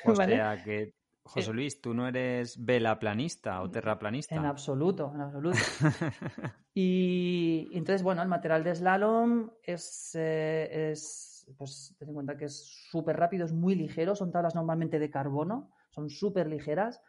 O 0.05 0.13
¿vale? 0.15 0.35
sea 0.35 0.63
que, 0.63 0.93
José 1.23 1.53
Luis, 1.53 1.79
tú 1.81 1.93
no 1.93 2.07
eres 2.07 2.63
velaplanista 2.65 3.61
o 3.61 3.69
terraplanista. 3.69 4.35
En 4.35 4.45
absoluto, 4.45 5.11
en 5.13 5.21
absoluto. 5.21 5.57
Y 6.73 7.67
entonces, 7.73 8.01
bueno, 8.01 8.21
el 8.21 8.29
material 8.29 8.63
de 8.63 8.73
slalom 8.75 9.51
es, 9.61 10.11
eh, 10.15 10.91
es 10.91 11.45
pues 11.57 11.93
ten 11.99 12.07
en 12.07 12.13
cuenta 12.13 12.37
que 12.37 12.45
es 12.45 12.65
súper 12.89 13.17
rápido, 13.17 13.43
es 13.45 13.51
muy 13.51 13.75
ligero, 13.75 14.15
son 14.15 14.31
tablas 14.31 14.55
normalmente 14.55 14.97
de 14.99 15.09
carbono, 15.09 15.71
son 15.91 16.09
súper 16.09 16.47
ligeras. 16.47 17.01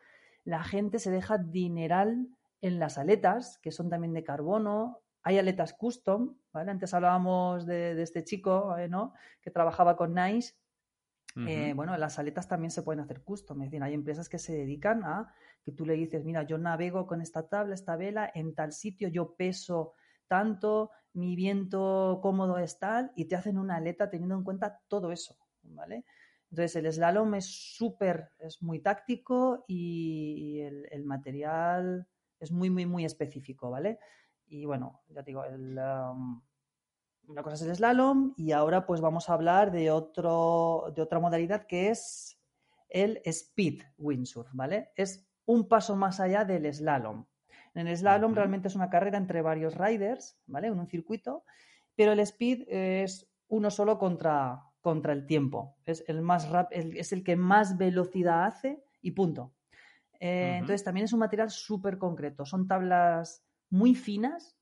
La 0.45 0.63
gente 0.63 0.99
se 0.99 1.11
deja 1.11 1.39
dineral 1.39 2.29
en 2.61 2.79
las 2.79 2.99
aletas, 2.99 3.59
que 3.59 3.73
son 3.73 3.89
también 3.91 4.13
de 4.13 4.23
carbono. 4.23 5.01
Hay 5.23 5.39
aletas 5.39 5.73
custom, 5.73 6.37
¿vale? 6.53 6.71
Antes 6.71 6.95
hablábamos 6.95 7.67
de, 7.67 7.95
de 7.95 8.03
este 8.03 8.23
chico, 8.23 8.77
eh, 8.77 8.89
¿no? 8.89 9.15
Que 9.41 9.51
trabajaba 9.51 9.97
con 9.97 10.15
Nice 10.15 10.55
eh, 11.37 11.73
bueno, 11.75 11.97
las 11.97 12.19
aletas 12.19 12.47
también 12.47 12.71
se 12.71 12.83
pueden 12.83 13.01
hacer 13.01 13.23
custom. 13.23 13.63
Es 13.63 13.71
decir, 13.71 13.83
hay 13.83 13.95
empresas 13.95 14.29
que 14.29 14.39
se 14.39 14.53
dedican 14.53 15.05
a 15.05 15.35
que 15.63 15.73
tú 15.73 15.87
le 15.87 15.95
dices, 15.95 16.25
mira, 16.25 16.43
yo 16.43 16.59
navego 16.59 17.07
con 17.07 17.21
esta 17.21 17.49
tabla, 17.49 17.75
esta 17.75 17.97
vela, 17.97 18.31
en 18.35 18.55
tal 18.55 18.73
sitio, 18.73 19.09
yo 19.09 19.35
peso 19.35 19.95
tanto, 20.27 20.91
mi 21.13 21.37
viento 21.37 22.21
cómodo 22.23 22.59
es 22.59 22.79
tal, 22.79 23.13
y 23.15 23.27
te 23.27 23.37
hacen 23.37 23.59
una 23.59 23.77
aleta 23.77 24.11
teniendo 24.11 24.35
en 24.35 24.45
cuenta 24.45 24.81
todo 24.89 25.13
eso, 25.13 25.37
¿vale? 25.63 26.05
Entonces, 26.53 26.77
el 26.77 26.93
slalom 26.93 27.35
es 27.35 27.47
súper, 27.47 28.29
es 28.39 28.63
muy 28.63 28.81
táctico 28.81 29.65
y 29.67 30.61
el, 30.61 30.87
el 30.91 31.03
material 31.03 32.07
es 32.39 32.53
muy, 32.53 32.69
muy, 32.69 32.85
muy 32.85 33.07
específico, 33.07 33.71
¿vale? 33.71 33.99
Y 34.49 34.67
bueno, 34.67 35.01
ya 35.09 35.23
te 35.23 35.31
digo, 35.31 35.45
el, 35.45 35.79
um, 35.79 36.43
una 37.29 37.43
cosa 37.43 37.55
es 37.55 37.63
el 37.63 37.75
slalom 37.75 38.35
y 38.37 38.53
ahora 38.53 38.85
pues 38.85 39.01
vamos 39.01 39.31
a 39.31 39.33
hablar 39.33 39.73
de, 39.73 39.91
otro, 39.91 40.93
de 40.95 41.01
otra 41.01 41.21
modalidad 41.21 41.67
que 41.67 41.89
es 41.89 42.39
el 42.91 43.23
speed 43.25 43.81
windsurf, 43.97 44.51
¿vale? 44.53 44.91
Es 44.95 45.27
un 45.47 45.67
paso 45.67 45.97
más 45.97 46.21
allá 46.21 46.45
del 46.45 46.71
slalom. 46.71 47.25
En 47.75 47.87
el 47.87 47.97
slalom 47.97 48.35
realmente 48.35 48.69
es 48.69 48.75
una 48.75 48.91
carrera 48.91 49.17
entre 49.17 49.41
varios 49.41 49.75
riders, 49.75 50.39
¿vale? 50.45 50.67
En 50.67 50.79
un 50.79 50.87
circuito, 50.87 51.45
pero 51.97 52.13
el 52.13 52.21
speed 52.21 52.65
es 52.69 53.27
uno 53.49 53.71
solo 53.71 53.99
contra, 53.99 54.63
contra 54.83 55.15
el 55.15 55.25
tiempo. 55.25 55.77
Es 55.87 56.05
el, 56.09 56.21
más 56.21 56.51
rap- 56.51 56.73
el- 56.73 56.97
es 56.99 57.13
el 57.13 57.25
que 57.25 57.37
más 57.37 57.79
velocidad 57.79 58.45
hace 58.45 58.85
y 59.01 59.13
punto. 59.13 59.55
Eh. 60.21 60.57
Entonces 60.59 60.85
también 60.85 61.05
es 61.05 61.13
un 61.13 61.21
material 61.21 61.51
súper 61.51 61.97
concreto. 61.97 62.45
Son 62.45 62.69
tablas 62.69 63.45
muy 63.71 63.95
finas, 63.95 64.59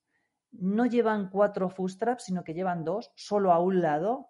no 0.53 0.87
llevan 0.87 1.31
cuatro 1.31 1.69
footstraps, 1.69 2.25
sino 2.25 2.45
que 2.45 2.55
llevan 2.55 2.85
dos, 2.85 3.11
solo 3.17 3.53
a 3.53 3.59
un 3.59 3.81
lado. 3.81 4.29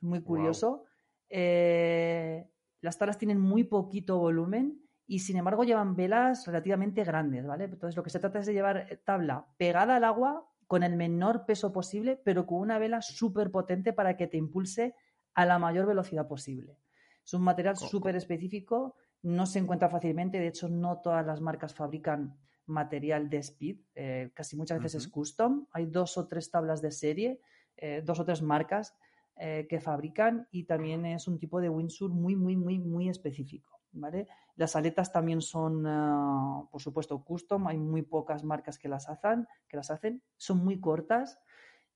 Muy 0.00 0.22
curioso. 0.22 0.84
Eh, 1.28 2.48
las 2.80 2.98
tablas 2.98 3.18
tienen 3.18 3.40
muy 3.40 3.64
poquito 3.64 4.18
volumen 4.18 4.82
y 5.06 5.20
sin 5.20 5.36
embargo 5.36 5.64
llevan 5.64 5.96
velas 5.96 6.46
relativamente 6.46 7.04
grandes, 7.04 7.46
¿vale? 7.46 7.64
Entonces 7.64 7.96
lo 7.96 8.02
que 8.02 8.10
se 8.10 8.18
trata 8.20 8.38
es 8.40 8.46
de 8.46 8.52
llevar 8.52 8.76
eh, 8.76 8.96
tabla 9.04 9.46
pegada 9.56 9.96
al 9.96 10.04
agua 10.04 10.46
con 10.66 10.82
el 10.82 10.96
menor 10.96 11.46
peso 11.46 11.72
posible, 11.72 12.20
pero 12.24 12.46
con 12.46 12.58
una 12.58 12.78
vela 12.78 13.00
súper 13.00 13.50
potente 13.50 13.92
para 13.92 14.16
que 14.16 14.26
te 14.26 14.36
impulse 14.36 14.94
a 15.36 15.44
la 15.44 15.58
mayor 15.58 15.86
velocidad 15.86 16.26
posible. 16.26 16.78
Es 17.24 17.34
un 17.34 17.42
material 17.42 17.76
súper 17.76 18.16
específico, 18.16 18.96
no 19.22 19.44
se 19.44 19.58
encuentra 19.58 19.90
fácilmente, 19.90 20.40
de 20.40 20.48
hecho 20.48 20.68
no 20.68 21.00
todas 21.02 21.24
las 21.24 21.40
marcas 21.40 21.74
fabrican 21.74 22.38
material 22.64 23.28
de 23.28 23.38
speed, 23.38 23.76
eh, 23.94 24.30
casi 24.34 24.56
muchas 24.56 24.78
veces 24.82 25.02
es 25.02 25.08
Ujú. 25.08 25.20
custom, 25.20 25.66
hay 25.72 25.86
dos 25.86 26.16
o 26.16 26.26
tres 26.26 26.50
tablas 26.50 26.80
de 26.80 26.90
serie, 26.90 27.40
eh, 27.76 28.02
dos 28.04 28.18
o 28.18 28.24
tres 28.24 28.40
marcas 28.40 28.96
eh, 29.36 29.66
que 29.68 29.78
fabrican 29.78 30.48
y 30.50 30.64
también 30.64 31.04
es 31.04 31.28
un 31.28 31.38
tipo 31.38 31.60
de 31.60 31.68
windsurf 31.68 32.14
muy, 32.14 32.34
muy, 32.34 32.56
muy, 32.56 32.78
muy 32.78 33.10
específico, 33.10 33.80
¿vale? 33.92 34.28
Las 34.56 34.74
aletas 34.74 35.12
también 35.12 35.42
son, 35.42 35.86
ah, 35.86 36.66
por 36.72 36.80
supuesto, 36.80 37.22
custom, 37.22 37.66
hay 37.66 37.76
muy 37.76 38.02
pocas 38.02 38.42
marcas 38.42 38.78
que 38.78 38.88
las 38.88 39.10
hacen, 39.10 39.46
que 39.68 39.76
las 39.76 39.90
hacen, 39.90 40.22
son 40.38 40.64
muy 40.64 40.80
cortas 40.80 41.38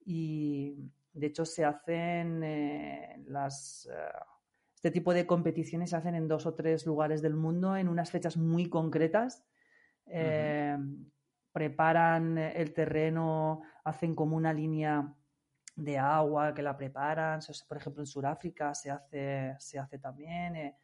y 0.05 0.77
de 1.13 1.27
hecho 1.27 1.45
se 1.45 1.65
hacen 1.65 2.43
eh, 2.43 3.23
las... 3.27 3.89
ah, 3.93 4.27
este 4.75 4.91
tipo 4.91 5.13
de 5.13 5.27
competiciones 5.27 5.91
se 5.91 5.97
hacen 5.97 6.15
en 6.15 6.27
dos 6.27 6.47
o 6.47 6.55
tres 6.55 6.87
lugares 6.87 7.21
del 7.21 7.35
mundo 7.35 7.77
en 7.77 7.87
unas 7.87 8.11
fechas 8.11 8.39
muy 8.39 8.71
concretas. 8.71 9.45
Eh, 10.07 10.75
Preparan 11.53 12.39
el 12.39 12.73
terreno, 12.73 13.61
hacen 13.85 14.15
como 14.15 14.37
una 14.37 14.55
línea 14.55 15.15
de 15.77 15.99
agua 15.99 16.55
que 16.55 16.63
la 16.63 16.79
preparan. 16.79 17.41
Por 17.69 17.77
ejemplo, 17.77 18.03
en 18.03 18.07
Sudáfrica 18.07 18.75
se 18.75 18.91
hace, 18.91 19.55
se 19.59 19.79
hace 19.79 19.99
también. 19.99 20.57
eh, 20.57 20.77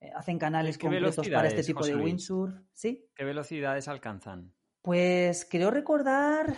eh, 0.00 0.10
hacen 0.14 0.38
canales 0.38 0.78
¿Qué 0.78 0.86
concretos 0.86 1.28
para 1.28 1.48
este 1.48 1.62
tipo 1.62 1.80
José 1.80 1.94
de 1.94 2.02
windsurf. 2.02 2.54
¿Sí? 2.72 3.10
¿Qué 3.14 3.24
velocidades 3.24 3.86
alcanzan? 3.86 4.52
Pues 4.82 5.46
creo 5.48 5.70
recordar 5.70 6.54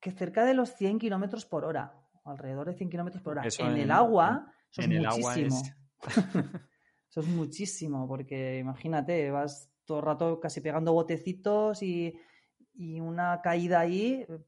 que 0.00 0.10
cerca 0.10 0.44
de 0.44 0.54
los 0.54 0.74
100 0.74 0.98
kilómetros 0.98 1.46
por 1.46 1.64
hora, 1.64 2.01
alrededor 2.24 2.66
de 2.68 2.74
100 2.74 2.90
kilómetros 2.90 3.22
por 3.22 3.32
hora. 3.32 3.46
Eso 3.46 3.64
en, 3.64 3.72
en- 3.72 3.78
el 3.78 3.90
agua, 3.90 4.52
eso 4.70 4.82
en 4.82 4.92
es 4.92 4.98
el 4.98 5.06
agua 5.06 5.36
muchísimo. 5.36 5.62
es- 5.62 5.72
Eso 7.10 7.20
es 7.20 7.26
muchísimo, 7.28 8.08
porque 8.08 8.58
imagínate, 8.58 9.30
vas 9.30 9.70
todo 9.84 9.98
el 9.98 10.04
rato 10.06 10.40
casi 10.40 10.62
pegando 10.62 10.94
botecitos 10.94 11.82
y, 11.82 12.18
y 12.72 13.00
una 13.00 13.42
caída 13.42 13.80
ahí 13.80 14.24
pf, 14.26 14.42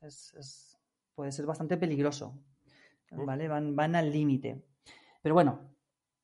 es- 0.00 0.34
es- 0.34 0.78
puede 1.14 1.30
ser 1.30 1.46
bastante 1.46 1.76
peligroso. 1.76 2.42
¿Vale? 3.12 3.46
Van, 3.46 3.76
van 3.76 3.94
al 3.94 4.10
límite. 4.10 4.64
Pero 5.22 5.34
bueno, 5.36 5.70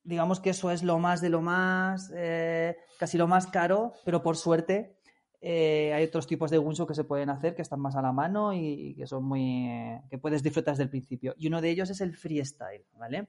digamos 0.03 0.39
que 0.41 0.49
eso 0.49 0.69
es 0.71 0.83
lo 0.83 0.99
más 0.99 1.21
de 1.21 1.29
lo 1.29 1.39
más, 1.41 2.11
eh, 2.13 2.75
casi 2.97 3.17
lo 3.17 3.27
más 3.27 3.47
caro, 3.47 3.93
pero 4.03 4.21
por 4.21 4.35
suerte 4.35 4.98
eh, 5.41 5.93
hay 5.93 6.03
otros 6.03 6.27
tipos 6.27 6.51
de 6.51 6.59
windsurf 6.59 6.89
que 6.89 6.95
se 6.95 7.05
pueden 7.05 7.29
hacer 7.29 7.55
que 7.55 7.61
están 7.61 7.79
más 7.79 7.95
a 7.95 8.01
la 8.01 8.11
mano 8.11 8.53
y 8.53 8.93
que 8.95 9.07
son 9.07 9.23
muy 9.23 9.67
eh, 9.69 10.01
que 10.09 10.17
puedes 10.17 10.43
disfrutar 10.43 10.73
desde 10.73 10.83
el 10.83 10.89
principio. 10.89 11.33
Y 11.37 11.47
uno 11.47 11.61
de 11.61 11.69
ellos 11.69 11.89
es 11.89 12.01
el 12.01 12.15
freestyle, 12.15 12.85
¿vale? 12.97 13.27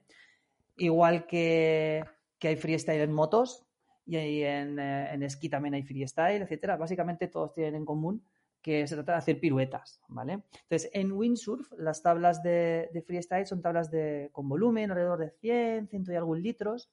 Igual 0.77 1.25
que, 1.25 2.03
que 2.37 2.49
hay 2.49 2.55
freestyle 2.57 3.01
en 3.01 3.13
motos 3.13 3.65
y 4.05 4.17
en, 4.43 4.77
eh, 4.77 5.13
en 5.13 5.23
esquí 5.23 5.47
también 5.47 5.73
hay 5.73 5.83
freestyle, 5.83 6.41
etcétera. 6.41 6.75
Básicamente 6.75 7.27
todos 7.27 7.53
tienen 7.53 7.75
en 7.75 7.85
común 7.85 8.23
que 8.61 8.85
se 8.87 8.95
trata 8.95 9.13
de 9.13 9.17
hacer 9.17 9.39
piruetas, 9.39 10.01
¿vale? 10.07 10.43
Entonces, 10.63 10.89
en 10.93 11.11
windsurf, 11.13 11.71
las 11.77 12.03
tablas 12.03 12.43
de, 12.43 12.89
de 12.93 13.01
freestyle 13.01 13.47
son 13.47 13.61
tablas 13.61 13.89
de, 13.89 14.29
con 14.33 14.47
volumen, 14.47 14.91
alrededor 14.91 15.17
de 15.17 15.31
100, 15.31 15.87
100 15.87 16.05
y 16.09 16.15
algún 16.15 16.43
litros. 16.43 16.89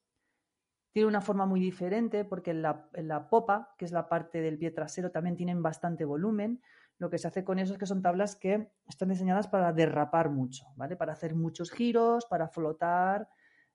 Tiene 0.92 1.08
una 1.08 1.20
forma 1.20 1.46
muy 1.46 1.60
diferente 1.60 2.24
porque 2.24 2.50
en 2.50 2.62
la, 2.62 2.88
en 2.94 3.08
la 3.08 3.28
popa, 3.28 3.74
que 3.78 3.84
es 3.84 3.92
la 3.92 4.08
parte 4.08 4.40
del 4.40 4.58
pie 4.58 4.70
trasero, 4.70 5.10
también 5.10 5.36
tienen 5.36 5.62
bastante 5.62 6.04
volumen. 6.04 6.60
Lo 6.98 7.10
que 7.10 7.18
se 7.18 7.28
hace 7.28 7.44
con 7.44 7.58
eso 7.58 7.74
es 7.74 7.78
que 7.78 7.86
son 7.86 8.02
tablas 8.02 8.34
que 8.36 8.72
están 8.88 9.10
diseñadas 9.10 9.46
para 9.46 9.72
derrapar 9.72 10.30
mucho, 10.30 10.66
¿vale? 10.76 10.96
Para 10.96 11.12
hacer 11.12 11.34
muchos 11.34 11.70
giros, 11.70 12.26
para 12.26 12.48
flotar, 12.48 13.28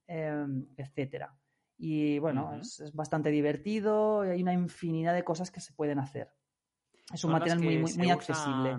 eh, 0.07 0.45
etcétera. 0.75 1.33
Y 1.77 2.19
bueno, 2.19 2.57
es, 2.59 2.79
es 2.79 2.93
bastante 2.93 3.29
divertido 3.29 4.25
y 4.25 4.29
hay 4.29 4.41
una 4.41 4.53
infinidad 4.53 5.13
de 5.13 5.23
cosas 5.23 5.51
que 5.51 5.61
se 5.61 5.73
pueden 5.73 5.99
hacer. 5.99 6.33
Es 7.11 7.23
un 7.23 7.31
material 7.31 7.59
muy, 7.59 7.77
muy 7.97 8.09
accesible. 8.09 8.77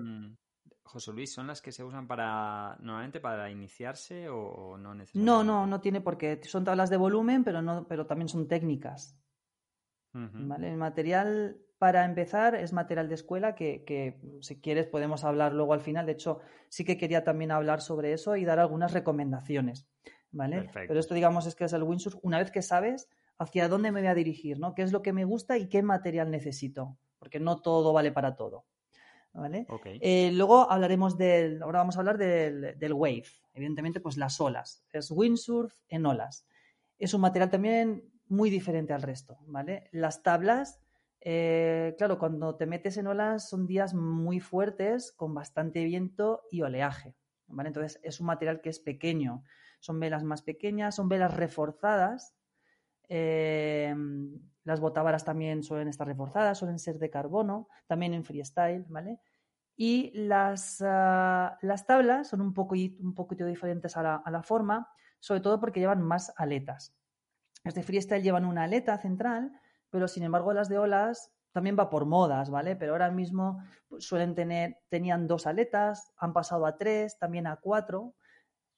José 0.84 1.12
Luis, 1.12 1.32
¿son 1.32 1.46
las 1.46 1.62
que 1.62 1.72
se 1.72 1.82
usan 1.82 2.06
para 2.06 2.76
normalmente 2.80 3.20
para 3.20 3.50
iniciarse 3.50 4.28
o, 4.28 4.38
o 4.38 4.78
no 4.78 4.94
necesariamente? 4.94 5.24
No, 5.26 5.42
no, 5.42 5.66
no 5.66 5.80
tiene 5.80 6.00
por 6.00 6.18
qué. 6.18 6.40
Son 6.44 6.64
tablas 6.64 6.90
de 6.90 6.96
volumen, 6.96 7.42
pero, 7.42 7.62
no, 7.62 7.86
pero 7.88 8.06
también 8.06 8.28
son 8.28 8.46
técnicas. 8.48 9.18
¿vale? 10.12 10.70
El 10.70 10.76
material 10.76 11.58
para 11.78 12.04
empezar 12.04 12.54
es 12.54 12.72
material 12.72 13.08
de 13.08 13.16
escuela 13.16 13.54
que, 13.54 13.84
que, 13.84 14.20
si 14.40 14.60
quieres 14.60 14.86
podemos 14.86 15.24
hablar 15.24 15.52
luego 15.52 15.72
al 15.74 15.80
final. 15.80 16.06
De 16.06 16.12
hecho, 16.12 16.38
sí 16.68 16.84
que 16.84 16.96
quería 16.96 17.24
también 17.24 17.50
hablar 17.50 17.80
sobre 17.80 18.12
eso 18.12 18.36
y 18.36 18.44
dar 18.44 18.60
algunas 18.60 18.92
recomendaciones. 18.92 19.88
¿vale? 20.30 20.62
Perfecto. 20.62 20.88
Pero 20.88 21.00
esto 21.00 21.14
digamos 21.14 21.46
es 21.46 21.54
que 21.54 21.64
es 21.64 21.72
el 21.72 21.82
windsurf 21.82 22.16
una 22.22 22.38
vez 22.38 22.50
que 22.50 22.62
sabes 22.62 23.08
hacia 23.38 23.68
dónde 23.68 23.90
me 23.90 24.00
voy 24.00 24.08
a 24.08 24.14
dirigir, 24.14 24.58
¿no? 24.58 24.74
¿Qué 24.74 24.82
es 24.82 24.92
lo 24.92 25.02
que 25.02 25.12
me 25.12 25.24
gusta 25.24 25.56
y 25.58 25.68
qué 25.68 25.82
material 25.82 26.30
necesito? 26.30 26.98
Porque 27.18 27.40
no 27.40 27.60
todo 27.60 27.92
vale 27.92 28.12
para 28.12 28.36
todo. 28.36 28.66
¿Vale? 29.34 29.66
Eh, 30.00 30.30
luego 30.32 30.70
hablaremos 30.70 31.18
del. 31.18 31.60
Ahora 31.62 31.80
vamos 31.80 31.96
a 31.96 31.98
hablar 31.98 32.18
del, 32.18 32.78
del 32.78 32.92
wave. 32.92 33.24
Evidentemente, 33.52 33.98
pues 34.00 34.16
las 34.16 34.40
olas. 34.40 34.84
Es 34.92 35.10
windsurf 35.10 35.74
en 35.88 36.06
olas. 36.06 36.46
es 36.98 37.14
un 37.14 37.20
material 37.20 37.50
también 37.50 38.04
muy 38.28 38.48
diferente 38.48 38.92
al 38.92 39.02
resto, 39.02 39.38
¿vale? 39.46 39.88
Las 39.92 40.22
tablas, 40.22 40.80
eh, 41.20 41.94
claro, 41.98 42.18
cuando 42.18 42.56
te 42.56 42.66
metes 42.66 42.96
en 42.96 43.06
olas 43.08 43.48
son 43.48 43.66
días 43.66 43.92
muy 43.92 44.40
fuertes, 44.40 45.12
con 45.12 45.34
bastante 45.34 45.84
viento 45.84 46.42
y 46.50 46.62
oleaje, 46.62 47.16
¿vale? 47.48 47.68
Entonces 47.68 48.00
es 48.02 48.20
un 48.20 48.26
material 48.26 48.60
que 48.60 48.70
es 48.70 48.78
pequeño, 48.78 49.42
son 49.80 49.98
velas 50.00 50.22
más 50.24 50.42
pequeñas, 50.42 50.94
son 50.94 51.08
velas 51.08 51.34
reforzadas. 51.36 52.34
eh, 53.08 53.94
las 54.64 54.80
botavaras 54.80 55.25
también 55.25 55.62
suelen 55.62 55.88
estar 55.88 56.06
reforzadas, 56.06 56.59
suelen 56.59 56.78
ser 56.78 56.99
de 56.99 57.11
carbono, 57.11 57.68
también 57.87 58.14
en 58.14 58.25
freestyle, 58.25 58.85
¿vale? 58.88 59.21
Y 59.76 60.12
las, 60.14 60.83
ah, 60.87 61.59
las 61.62 61.87
tablas 61.87 62.28
son 62.28 62.40
un, 62.40 62.54
poco, 62.54 62.75
un 62.75 63.14
poquito 63.14 63.44
diferentes 63.47 63.97
a 63.97 64.02
la, 64.02 64.16
a 64.16 64.30
la 64.30 64.42
forma, 64.42 64.88
sobre 65.21 65.40
todo 65.40 65.61
porque 65.61 65.80
llevan 65.80 66.02
más 66.02 66.33
aletas. 66.37 66.94
Las 67.64 67.75
de 67.75 67.83
freestyle 67.83 68.23
llevan 68.23 68.44
una 68.44 68.64
aleta 68.64 68.99
central, 68.99 69.52
pero 69.90 70.09
sin 70.09 70.23
embargo 70.23 70.52
las 70.52 70.68
de 70.68 70.78
olas 70.78 71.33
también 71.54 71.76
va 71.78 71.88
por 71.88 72.04
modas, 72.04 72.50
¿vale? 72.50 72.75
Pero 72.75 72.92
ahora 72.92 73.11
mismo 73.11 73.62
pues, 73.88 74.04
suelen 74.04 74.35
tener, 74.35 74.78
tenían 74.88 75.28
dos 75.28 75.47
aletas, 75.47 76.12
han 76.16 76.33
pasado 76.33 76.66
a 76.66 76.76
tres, 76.76 77.16
también 77.18 77.47
a 77.47 77.56
cuatro. 77.56 78.14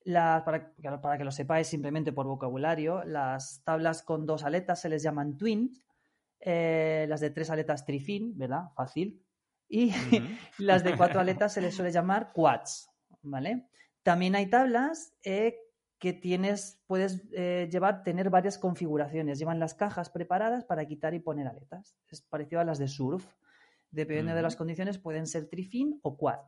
Las, 0.07 0.45
para, 0.45 0.73
para 1.03 1.19
que 1.19 1.25
lo 1.25 1.33
sepáis 1.33 1.67
simplemente 1.67 2.13
por 2.13 2.29
vocabulario, 2.29 3.03
las 3.03 3.63
tablas 3.65 4.05
con 4.05 4.25
dos 4.25 4.45
aletas 4.45 4.81
se 4.81 4.89
les 4.89 5.03
llaman 5.03 5.37
twins, 5.37 5.83
eh, 6.39 7.07
las 7.09 7.21
de 7.21 7.31
tres 7.31 7.51
aletas 7.51 7.85
trifin, 7.85 8.39
¿verdad? 8.39 8.71
Fácil. 8.77 9.21
Y 9.69 9.91
las 10.59 10.85
de 10.85 10.97
cuatro 10.97 11.19
aletas 11.21 11.55
se 11.55 11.61
les 11.61 11.75
suele 11.75 11.91
llamar 11.91 12.33
quads, 12.33 12.89
¿vale? 13.23 13.69
También 14.05 14.37
hay 14.37 14.47
tablas 14.47 15.13
eh, 15.25 15.59
que 15.99 16.13
tienes, 16.13 16.81
puedes 16.87 17.25
eh, 17.33 17.69
llevar, 17.69 18.05
tener 18.05 18.31
varias 18.31 18.59
configuraciones. 18.59 19.41
Llevan 19.41 19.59
las 19.59 19.75
cajas 19.75 20.09
preparadas 20.09 20.65
para 20.65 20.87
quitar 20.87 21.15
y 21.15 21.19
poner 21.19 21.49
aletas. 21.49 21.97
Es 22.13 22.23
parecido 22.23 22.61
a 22.61 22.65
las 22.65 22.79
de 22.79 22.87
surf. 22.87 23.27
Dependiendo 23.91 24.37
de 24.37 24.43
las 24.43 24.55
condiciones, 24.55 24.99
pueden 24.99 25.27
ser 25.27 25.49
trifin 25.49 25.99
o 26.05 26.17
quad. 26.17 26.39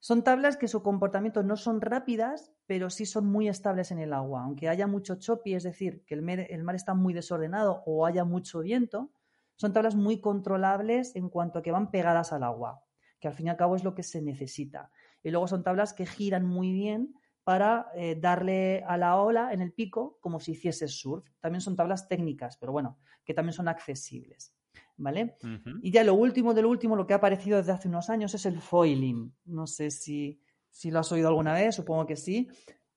Son 0.00 0.22
tablas 0.22 0.56
que 0.56 0.68
su 0.68 0.82
comportamiento 0.82 1.42
no 1.42 1.56
son 1.56 1.80
rápidas, 1.80 2.52
pero 2.66 2.88
sí 2.88 3.04
son 3.04 3.26
muy 3.26 3.48
estables 3.48 3.90
en 3.90 3.98
el 3.98 4.12
agua. 4.12 4.44
Aunque 4.44 4.68
haya 4.68 4.86
mucho 4.86 5.16
choppy, 5.16 5.54
es 5.54 5.64
decir, 5.64 6.04
que 6.06 6.14
el 6.14 6.22
mar, 6.22 6.40
el 6.40 6.62
mar 6.62 6.76
está 6.76 6.94
muy 6.94 7.12
desordenado 7.12 7.82
o 7.84 8.06
haya 8.06 8.24
mucho 8.24 8.60
viento, 8.60 9.10
son 9.56 9.72
tablas 9.72 9.96
muy 9.96 10.20
controlables 10.20 11.16
en 11.16 11.28
cuanto 11.28 11.58
a 11.58 11.62
que 11.62 11.72
van 11.72 11.90
pegadas 11.90 12.32
al 12.32 12.44
agua, 12.44 12.84
que 13.18 13.26
al 13.26 13.34
fin 13.34 13.46
y 13.46 13.50
al 13.50 13.56
cabo 13.56 13.74
es 13.74 13.82
lo 13.82 13.96
que 13.96 14.04
se 14.04 14.22
necesita. 14.22 14.92
Y 15.24 15.30
luego 15.30 15.48
son 15.48 15.64
tablas 15.64 15.92
que 15.92 16.06
giran 16.06 16.46
muy 16.46 16.72
bien 16.72 17.14
para 17.42 17.90
eh, 17.96 18.14
darle 18.14 18.84
a 18.86 18.96
la 18.96 19.16
ola 19.16 19.52
en 19.52 19.62
el 19.62 19.72
pico 19.72 20.18
como 20.20 20.38
si 20.38 20.52
hiciese 20.52 20.86
surf. 20.86 21.26
También 21.40 21.60
son 21.60 21.74
tablas 21.74 22.06
técnicas, 22.06 22.56
pero 22.56 22.70
bueno, 22.70 22.98
que 23.24 23.34
también 23.34 23.54
son 23.54 23.66
accesibles. 23.66 24.54
¿Vale? 25.00 25.36
Y 25.80 25.92
ya 25.92 26.02
lo 26.04 26.14
último 26.14 26.52
de 26.54 26.62
lo 26.62 26.68
último, 26.68 26.96
lo 26.96 27.06
que 27.06 27.14
ha 27.14 27.18
aparecido 27.18 27.56
desde 27.58 27.72
hace 27.72 27.88
unos 27.88 28.10
años 28.10 28.34
es 28.34 28.44
el 28.46 28.60
foiling. 28.60 29.32
No 29.44 29.66
sé 29.66 29.90
si, 29.92 30.40
si 30.70 30.90
lo 30.90 30.98
has 30.98 31.10
oído 31.12 31.28
alguna 31.28 31.54
vez, 31.54 31.76
supongo 31.76 32.04
que 32.04 32.16
sí. 32.16 32.48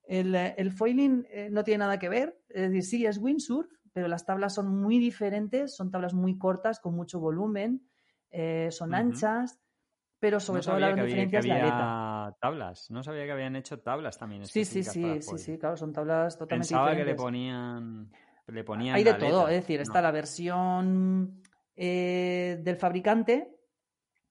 El, 0.03 0.34
eh, 0.36 0.55
el 0.58 0.72
foiling 0.72 1.25
eh, 1.29 1.50
no 1.51 1.63
tiene 1.63 1.79
nada 1.79 2.00
que 2.00 2.10
ver, 2.10 2.41
es 2.50 2.72
decir, 2.72 2.84
sí 2.84 3.05
es 3.05 3.17
windsurf, 3.20 3.72
pero 3.93 4.08
las 4.08 4.25
tablas 4.25 4.55
son 4.55 4.67
muy 4.81 4.98
diferentes, 4.98 5.75
son 5.75 5.91
tablas 5.91 6.13
muy 6.13 6.38
cortas, 6.38 6.79
con 6.79 6.96
mucho 6.96 7.20
volumen, 7.20 7.88
eh, 8.31 8.70
son 8.72 8.96
anchas, 8.96 9.60
pero 10.20 10.39
sobre 10.39 10.60
no 10.60 10.65
todo 10.65 10.79
la 10.79 10.96
diferencia 10.96 11.39
es 11.39 11.46
la 11.46 11.55
aleta. 11.55 12.38
tablas. 12.41 12.89
No 12.89 13.03
sabía 13.03 13.25
que 13.25 13.31
habían 13.31 13.55
hecho 13.55 13.79
tablas 13.79 14.17
también. 14.17 14.46
Sí, 14.46 14.65
sí, 14.65 14.84
sí, 14.84 15.01
para 15.01 15.22
sí, 15.22 15.38
sí, 15.38 15.58
claro, 15.58 15.77
son 15.77 15.93
tablas 15.93 16.38
totalmente 16.38 16.74
Pensaba 16.74 16.91
que 16.91 16.96
le 16.98 17.00
diferentes. 17.00 17.24
ponían, 17.24 18.12
le 18.48 18.63
ponían 18.63 18.96
Hay 18.96 19.03
de 19.03 19.13
todo, 19.13 19.41
aleta. 19.46 19.53
es 19.53 19.62
decir, 19.62 19.79
No. 19.79 19.84
está 19.84 20.01
la 20.01 20.12
versión 20.12 21.40
eh, 21.75 22.60
del 22.63 22.75
fabricante, 22.75 23.56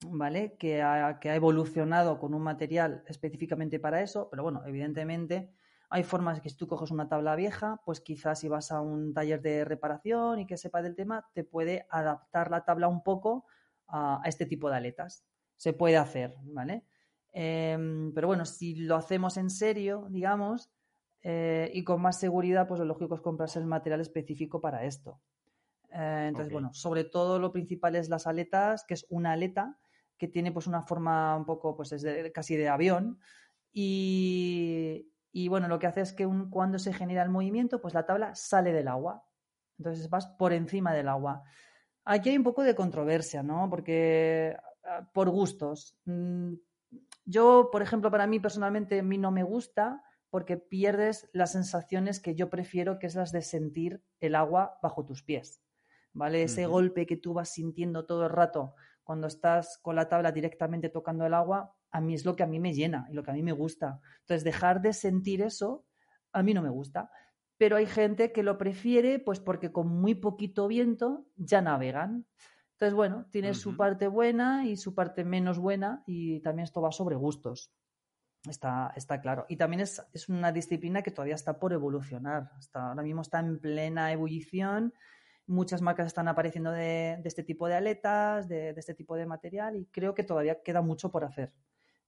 ¿vale? 0.07 0.55
Que 0.57 0.81
ha, 0.81 1.19
evolucionado 1.23 2.19
con 2.19 2.33
un 2.33 2.41
material 2.41 3.03
específicamente 3.07 3.79
para 3.79 4.01
eso, 4.01 4.29
pero 4.29 4.43
bueno, 4.43 4.63
evidentemente 4.65 5.53
hay 5.89 6.03
formas 6.03 6.39
que 6.39 6.49
si 6.49 6.55
tú 6.55 6.67
coges 6.67 6.91
una 6.91 7.09
tabla 7.09 7.35
vieja, 7.35 7.81
pues 7.85 7.99
quizás 7.99 8.39
si 8.39 8.47
vas 8.47 8.71
a 8.71 8.81
un 8.81 9.13
taller 9.13 9.41
de 9.41 9.65
reparación 9.65 10.39
y 10.39 10.47
que 10.47 10.57
sepa 10.57 10.81
del 10.81 10.95
tema, 10.95 11.27
te 11.33 11.43
puede 11.43 11.85
adaptar 11.89 12.49
la 12.49 12.63
tabla 12.63 12.87
un 12.87 13.03
poco 13.03 13.45
a, 13.87 14.21
a 14.23 14.29
este 14.29 14.45
tipo 14.45 14.69
de 14.69 14.77
aletas. 14.77 15.25
Se 15.57 15.73
puede 15.73 15.97
hacer, 15.97 16.35
¿vale? 16.43 16.85
Em, 17.33 18.13
pero 18.13 18.27
bueno, 18.27 18.45
si 18.45 18.75
lo 18.75 18.95
hacemos 18.95 19.37
en 19.37 19.49
serio, 19.49 20.07
digamos, 20.09 20.69
eh, 21.23 21.69
y 21.73 21.83
con 21.83 22.01
más 22.01 22.19
seguridad, 22.19 22.67
pues 22.67 22.79
lo 22.79 22.85
lógico 22.85 23.15
es 23.15 23.21
comprarse 23.21 23.59
el 23.59 23.65
material 23.65 24.01
específico 24.01 24.59
para 24.59 24.85
esto. 24.85 25.21
Eh, 25.93 26.25
entonces, 26.29 26.51
bueno, 26.51 26.73
sobre 26.73 27.03
todo 27.03 27.39
lo 27.39 27.51
principal 27.51 27.95
es 27.95 28.09
las 28.09 28.27
aletas, 28.27 28.83
que 28.85 28.93
es 28.95 29.05
una 29.09 29.33
aleta 29.33 29.77
que 30.17 30.27
tiene 30.27 30.51
pues 30.51 30.67
una 30.67 30.83
forma 30.83 31.35
un 31.35 31.45
poco, 31.45 31.75
pues 31.75 31.91
es 31.91 32.01
de- 32.03 32.31
casi 32.31 32.55
de 32.55 32.69
avión. 32.69 33.19
Y, 33.73 35.11
y, 35.31 35.47
bueno, 35.47 35.67
lo 35.67 35.79
que 35.79 35.87
hace 35.87 36.01
es 36.01 36.13
que 36.13 36.25
un- 36.25 36.49
cuando 36.49 36.77
se 36.79 36.93
genera 36.93 37.23
el 37.23 37.29
movimiento, 37.29 37.81
pues 37.81 37.93
la 37.93 38.05
tabla 38.05 38.35
sale 38.35 38.73
del 38.73 38.87
agua. 38.87 39.25
Entonces 39.79 40.09
vas 40.09 40.27
por 40.27 40.53
encima 40.53 40.93
del 40.93 41.07
agua. 41.07 41.43
Aquí 42.05 42.29
hay 42.29 42.37
un 42.37 42.43
poco 42.43 42.63
de 42.63 42.75
controversia, 42.75 43.43
¿no? 43.43 43.69
Porque 43.69 44.55
ah, 44.83 45.09
por 45.13 45.29
gustos. 45.29 45.97
Mm, 46.05 46.53
Yo, 47.25 47.69
por 47.71 47.81
ejemplo, 47.81 48.11
para 48.11 48.27
mí 48.27 48.39
personalmente, 48.39 48.99
a 48.99 49.03
mí 49.03 49.17
no 49.17 49.31
me 49.31 49.43
gusta 49.43 50.03
porque 50.29 50.57
pierdes 50.57 51.29
las 51.33 51.51
sensaciones 51.53 52.19
que 52.19 52.35
yo 52.35 52.49
prefiero, 52.49 52.99
que 52.99 53.07
es 53.07 53.15
las 53.15 53.31
de 53.31 53.41
sentir 53.41 54.03
el 54.19 54.35
agua 54.35 54.77
bajo 54.81 55.05
tus 55.05 55.23
pies. 55.23 55.61
¿Vale? 56.13 56.43
Ese 56.43 56.65
golpe 56.65 57.05
que 57.05 57.17
tú 57.17 57.33
vas 57.33 57.53
sintiendo 57.53 58.05
todo 58.05 58.25
el 58.25 58.31
rato 58.31 58.75
cuando 59.03 59.27
estás 59.27 59.77
con 59.81 59.95
la 59.95 60.09
tabla 60.09 60.31
directamente 60.31 60.89
tocando 60.89 61.25
el 61.25 61.33
agua, 61.33 61.73
a 61.91 62.01
mí 62.01 62.13
es 62.13 62.25
lo 62.25 62.35
que 62.35 62.43
a 62.43 62.47
mí 62.47 62.59
me 62.59 62.73
llena 62.73 63.07
y 63.09 63.13
lo 63.13 63.23
que 63.23 63.31
a 63.31 63.33
mí 63.33 63.43
me 63.43 63.51
gusta. 63.51 63.99
Entonces, 64.21 64.43
dejar 64.43 64.81
de 64.81 64.93
sentir 64.93 65.41
eso, 65.41 65.85
a 66.31 66.43
mí 66.43 66.53
no 66.53 66.61
me 66.61 66.69
gusta. 66.69 67.11
Pero 67.57 67.75
hay 67.75 67.85
gente 67.85 68.31
que 68.31 68.43
lo 68.43 68.57
prefiere, 68.57 69.19
pues 69.19 69.39
porque 69.39 69.71
con 69.71 69.87
muy 69.87 70.15
poquito 70.15 70.67
viento 70.67 71.25
ya 71.35 71.61
navegan. 71.61 72.25
Entonces, 72.73 72.95
bueno, 72.95 73.27
tiene 73.31 73.53
su 73.53 73.77
parte 73.77 74.07
buena 74.07 74.65
y 74.65 74.77
su 74.77 74.95
parte 74.95 75.23
menos 75.23 75.59
buena 75.59 76.03
y 76.07 76.39
también 76.39 76.63
esto 76.63 76.81
va 76.81 76.91
sobre 76.91 77.15
gustos. 77.15 77.71
Está, 78.49 78.91
está 78.95 79.21
claro. 79.21 79.45
Y 79.49 79.57
también 79.57 79.81
es, 79.81 80.01
es 80.13 80.27
una 80.27 80.51
disciplina 80.51 81.03
que 81.03 81.11
todavía 81.11 81.35
está 81.35 81.59
por 81.59 81.73
evolucionar. 81.73 82.49
Está, 82.57 82.89
ahora 82.89 83.03
mismo 83.03 83.21
está 83.21 83.39
en 83.39 83.59
plena 83.59 84.11
ebullición. 84.11 84.93
Muchas 85.47 85.81
marcas 85.81 86.07
están 86.07 86.27
apareciendo 86.27 86.71
de, 86.71 87.17
de 87.21 87.27
este 87.27 87.43
tipo 87.43 87.67
de 87.67 87.75
aletas, 87.75 88.47
de, 88.47 88.73
de 88.73 88.79
este 88.79 88.93
tipo 88.93 89.15
de 89.15 89.25
material 89.25 89.75
y 89.75 89.85
creo 89.87 90.13
que 90.13 90.23
todavía 90.23 90.61
queda 90.61 90.81
mucho 90.81 91.11
por 91.11 91.23
hacer. 91.25 91.51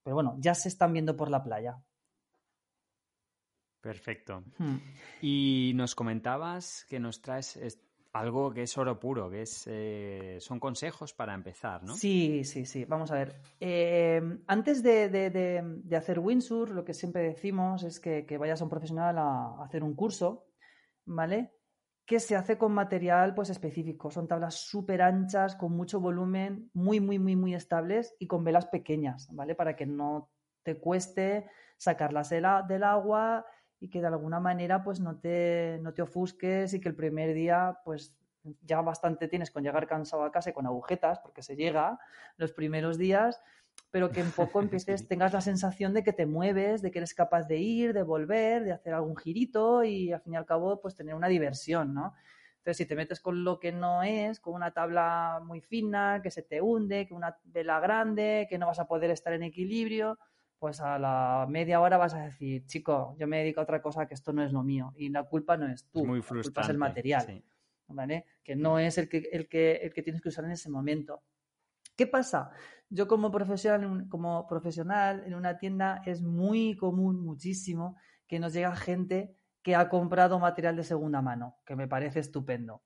Pero 0.02 0.14
bueno, 0.14 0.36
ya 0.38 0.54
se 0.54 0.68
están 0.68 0.92
viendo 0.92 1.16
por 1.16 1.30
la 1.30 1.42
playa. 1.42 1.76
Perfecto. 3.80 4.44
Hmm. 4.58 4.76
Y 5.20 5.72
nos 5.74 5.94
comentabas 5.94 6.86
que 6.88 6.98
nos 6.98 7.20
traes 7.20 7.56
es- 7.56 7.80
algo 8.14 8.52
que 8.54 8.62
es 8.62 8.78
oro 8.78 9.00
puro, 9.00 9.28
que 9.28 9.42
es 9.42 9.64
eh, 9.66 10.36
son 10.40 10.60
consejos 10.60 11.12
para 11.12 11.34
empezar, 11.34 11.82
¿no? 11.82 11.96
Sí, 11.96 12.44
sí, 12.44 12.64
sí. 12.64 12.84
Vamos 12.84 13.10
a 13.10 13.16
ver. 13.16 13.34
Eh, 13.58 14.22
antes 14.46 14.84
de, 14.84 15.08
de- 15.08 15.30
de- 15.30 15.62
de 15.82 15.96
hacer 15.96 16.20
windsurf, 16.20 16.70
lo 16.70 16.84
que 16.84 16.94
siempre 16.94 17.22
decimos 17.24 17.82
es 17.82 17.98
que, 17.98 18.24
que 18.24 18.38
vayas 18.38 18.60
a 18.60 18.64
un 18.64 18.70
profesional 18.70 19.18
a, 19.18 19.56
a 19.58 19.64
hacer 19.64 19.82
un 19.82 19.96
curso, 19.96 20.46
¿vale? 21.06 21.50
Que 22.06 22.20
se 22.20 22.36
hace 22.36 22.58
con 22.58 22.72
material 22.72 23.34
pues 23.34 23.50
específico. 23.50 24.10
Son 24.10 24.28
tablas 24.28 24.54
súper 24.54 25.02
anchas, 25.02 25.56
con 25.56 25.72
mucho 25.72 26.00
volumen, 26.00 26.70
muy, 26.74 27.00
muy, 27.00 27.18
muy, 27.18 27.36
muy 27.36 27.54
estables 27.54 28.14
y 28.18 28.26
con 28.26 28.44
velas 28.44 28.66
pequeñas, 28.66 29.28
¿vale? 29.32 29.54
Para 29.54 29.74
que 29.76 29.86
no 29.86 30.30
te 30.62 30.78
cueste 30.78 31.46
sacarlas 31.78 32.30
del, 32.30 32.44
agua 32.44 33.46
y 33.78 33.88
que 33.90 34.00
de 34.00 34.06
alguna 34.06 34.40
manera 34.40 34.82
pues 34.82 35.00
no 35.00 35.18
te, 35.18 35.78
no 35.82 35.92
te 35.92 36.02
ofusques 36.02 36.72
y 36.74 36.80
que 36.80 36.88
el 36.88 36.96
primer 36.96 37.34
día 37.34 37.78
pues 37.84 38.16
ya 38.62 38.80
bastante 38.80 39.28
tienes 39.28 39.50
con 39.50 39.62
llegar 39.62 39.86
cansado 39.86 40.24
a 40.24 40.32
casa 40.32 40.50
y 40.50 40.52
con 40.52 40.66
agujetas, 40.66 41.18
porque 41.20 41.42
se 41.42 41.56
llega 41.56 41.98
los 42.36 42.52
primeros 42.52 42.98
días, 42.98 43.40
pero 43.90 44.10
que 44.10 44.22
un 44.22 44.30
poco 44.36 44.60
empieces, 44.60 45.06
tengas 45.08 45.32
la 45.32 45.40
sensación 45.40 45.94
de 45.94 46.02
que 46.02 46.12
te 46.12 46.26
mueves, 46.26 46.82
de 46.82 46.90
que 46.90 46.98
eres 46.98 47.14
capaz 47.14 47.44
de 47.44 47.58
ir, 47.58 47.92
de 47.92 48.02
volver, 48.02 48.64
de 48.64 48.72
hacer 48.72 48.94
algún 48.94 49.16
girito 49.16 49.84
y 49.84 50.12
al 50.12 50.20
fin 50.20 50.34
y 50.34 50.36
al 50.36 50.46
cabo 50.46 50.80
pues 50.80 50.94
tener 50.94 51.14
una 51.14 51.28
diversión, 51.28 51.94
¿no? 51.94 52.14
Entonces, 52.58 52.78
si 52.78 52.86
te 52.86 52.96
metes 52.96 53.20
con 53.20 53.44
lo 53.44 53.60
que 53.60 53.72
no 53.72 54.02
es, 54.02 54.40
con 54.40 54.54
una 54.54 54.70
tabla 54.70 55.42
muy 55.44 55.60
fina, 55.60 56.20
que 56.22 56.30
se 56.30 56.42
te 56.42 56.62
hunde, 56.62 57.06
que 57.06 57.12
una 57.12 57.36
vela 57.44 57.78
grande, 57.78 58.46
que 58.48 58.56
no 58.56 58.66
vas 58.66 58.78
a 58.78 58.86
poder 58.86 59.10
estar 59.10 59.34
en 59.34 59.42
equilibrio, 59.42 60.18
pues 60.58 60.80
a 60.80 60.98
la 60.98 61.46
media 61.46 61.82
hora 61.82 61.98
vas 61.98 62.14
a 62.14 62.22
decir, 62.22 62.64
chico, 62.64 63.14
yo 63.18 63.26
me 63.26 63.36
dedico 63.36 63.60
a 63.60 63.64
otra 63.64 63.82
cosa 63.82 64.06
que 64.06 64.14
esto 64.14 64.32
no 64.32 64.42
es 64.42 64.50
lo 64.50 64.62
mío. 64.62 64.94
Y 64.96 65.10
la 65.10 65.24
culpa 65.24 65.58
no 65.58 65.68
es 65.68 65.84
tú, 65.90 66.00
es 66.00 66.06
muy 66.06 66.20
la 66.20 66.42
culpa 66.42 66.62
es 66.62 66.68
el 66.70 66.78
material. 66.78 67.22
sí. 67.26 67.44
¿vale? 67.88 68.24
Que 68.42 68.56
no 68.56 68.78
es 68.78 68.98
el 68.98 69.08
que, 69.08 69.28
el, 69.32 69.48
que, 69.48 69.72
el 69.76 69.92
que 69.92 70.02
tienes 70.02 70.22
que 70.22 70.28
usar 70.28 70.44
en 70.44 70.52
ese 70.52 70.70
momento. 70.70 71.22
¿Qué 71.96 72.06
pasa? 72.06 72.50
Yo 72.90 73.06
como 73.08 73.30
profesional, 73.30 74.06
como 74.08 74.46
profesional 74.46 75.22
en 75.26 75.34
una 75.34 75.58
tienda 75.58 76.02
es 76.04 76.22
muy 76.22 76.76
común, 76.76 77.24
muchísimo, 77.24 77.96
que 78.26 78.38
nos 78.38 78.52
llega 78.52 78.74
gente 78.76 79.36
que 79.62 79.74
ha 79.76 79.88
comprado 79.88 80.38
material 80.38 80.76
de 80.76 80.84
segunda 80.84 81.22
mano, 81.22 81.56
que 81.64 81.76
me 81.76 81.88
parece 81.88 82.20
estupendo. 82.20 82.82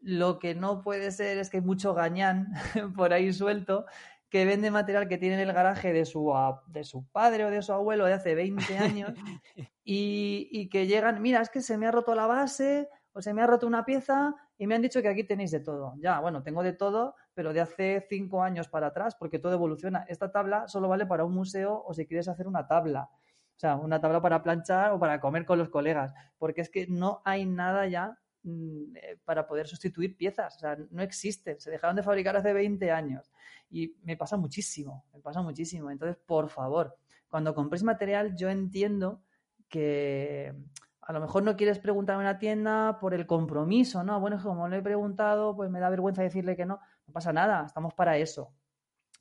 Lo 0.00 0.38
que 0.38 0.54
no 0.54 0.82
puede 0.82 1.10
ser 1.10 1.38
es 1.38 1.50
que 1.50 1.58
hay 1.58 1.62
mucho 1.62 1.94
gañán 1.94 2.52
por 2.96 3.12
ahí 3.12 3.32
suelto 3.32 3.86
que 4.28 4.44
vende 4.44 4.70
material 4.70 5.08
que 5.08 5.16
tiene 5.16 5.36
en 5.36 5.48
el 5.48 5.54
garaje 5.54 5.92
de 5.92 6.04
su, 6.04 6.32
de 6.66 6.84
su 6.84 7.06
padre 7.08 7.46
o 7.46 7.50
de 7.50 7.62
su 7.62 7.72
abuelo 7.72 8.04
de 8.04 8.12
hace 8.12 8.34
20 8.34 8.76
años 8.76 9.12
y, 9.84 10.48
y 10.52 10.68
que 10.68 10.86
llegan, 10.86 11.22
mira, 11.22 11.40
es 11.40 11.48
que 11.48 11.62
se 11.62 11.78
me 11.78 11.86
ha 11.86 11.90
roto 11.90 12.14
la 12.14 12.26
base 12.26 12.90
o 13.12 13.22
se 13.22 13.32
me 13.32 13.42
ha 13.42 13.46
roto 13.46 13.66
una 13.66 13.86
pieza 13.86 14.34
y 14.58 14.66
me 14.66 14.74
han 14.74 14.82
dicho 14.82 15.00
que 15.00 15.08
aquí 15.08 15.24
tenéis 15.24 15.50
de 15.50 15.60
todo. 15.60 15.94
Ya, 15.98 16.20
bueno, 16.20 16.42
tengo 16.42 16.62
de 16.62 16.72
todo, 16.72 17.14
pero 17.38 17.52
de 17.52 17.60
hace 17.60 18.04
cinco 18.08 18.42
años 18.42 18.66
para 18.66 18.88
atrás, 18.88 19.14
porque 19.14 19.38
todo 19.38 19.52
evoluciona. 19.52 20.04
Esta 20.08 20.32
tabla 20.32 20.66
solo 20.66 20.88
vale 20.88 21.06
para 21.06 21.24
un 21.24 21.32
museo 21.32 21.84
o 21.86 21.94
si 21.94 22.04
quieres 22.04 22.26
hacer 22.26 22.48
una 22.48 22.66
tabla. 22.66 23.10
O 23.12 23.60
sea, 23.60 23.76
una 23.76 24.00
tabla 24.00 24.20
para 24.20 24.42
planchar 24.42 24.90
o 24.90 24.98
para 24.98 25.20
comer 25.20 25.44
con 25.44 25.56
los 25.56 25.68
colegas, 25.68 26.12
porque 26.36 26.62
es 26.62 26.68
que 26.68 26.88
no 26.88 27.22
hay 27.24 27.46
nada 27.46 27.86
ya 27.86 28.18
mm, 28.42 28.96
eh, 28.96 29.20
para 29.24 29.46
poder 29.46 29.68
sustituir 29.68 30.16
piezas, 30.16 30.56
o 30.56 30.58
sea, 30.58 30.78
no 30.90 31.00
existen, 31.00 31.60
se 31.60 31.70
dejaron 31.70 31.94
de 31.94 32.02
fabricar 32.02 32.36
hace 32.36 32.52
20 32.52 32.90
años 32.90 33.30
y 33.70 33.94
me 34.02 34.16
pasa 34.16 34.36
muchísimo, 34.36 35.04
me 35.14 35.20
pasa 35.20 35.40
muchísimo. 35.40 35.92
Entonces, 35.92 36.16
por 36.16 36.48
favor, 36.48 36.96
cuando 37.28 37.54
compréis 37.54 37.84
material, 37.84 38.34
yo 38.34 38.50
entiendo 38.50 39.22
que 39.68 40.56
a 41.02 41.12
lo 41.12 41.20
mejor 41.20 41.44
no 41.44 41.56
quieres 41.56 41.78
preguntar 41.78 42.16
en 42.16 42.22
una 42.22 42.40
tienda 42.40 42.98
por 43.00 43.14
el 43.14 43.26
compromiso, 43.26 44.02
¿no? 44.02 44.18
Bueno, 44.18 44.42
como 44.42 44.66
le 44.66 44.78
he 44.78 44.82
preguntado, 44.82 45.54
pues 45.54 45.70
me 45.70 45.78
da 45.78 45.88
vergüenza 45.88 46.22
decirle 46.22 46.56
que 46.56 46.66
no, 46.66 46.80
no 47.08 47.12
pasa 47.12 47.32
nada, 47.32 47.64
estamos 47.66 47.94
para 47.94 48.16
eso. 48.18 48.54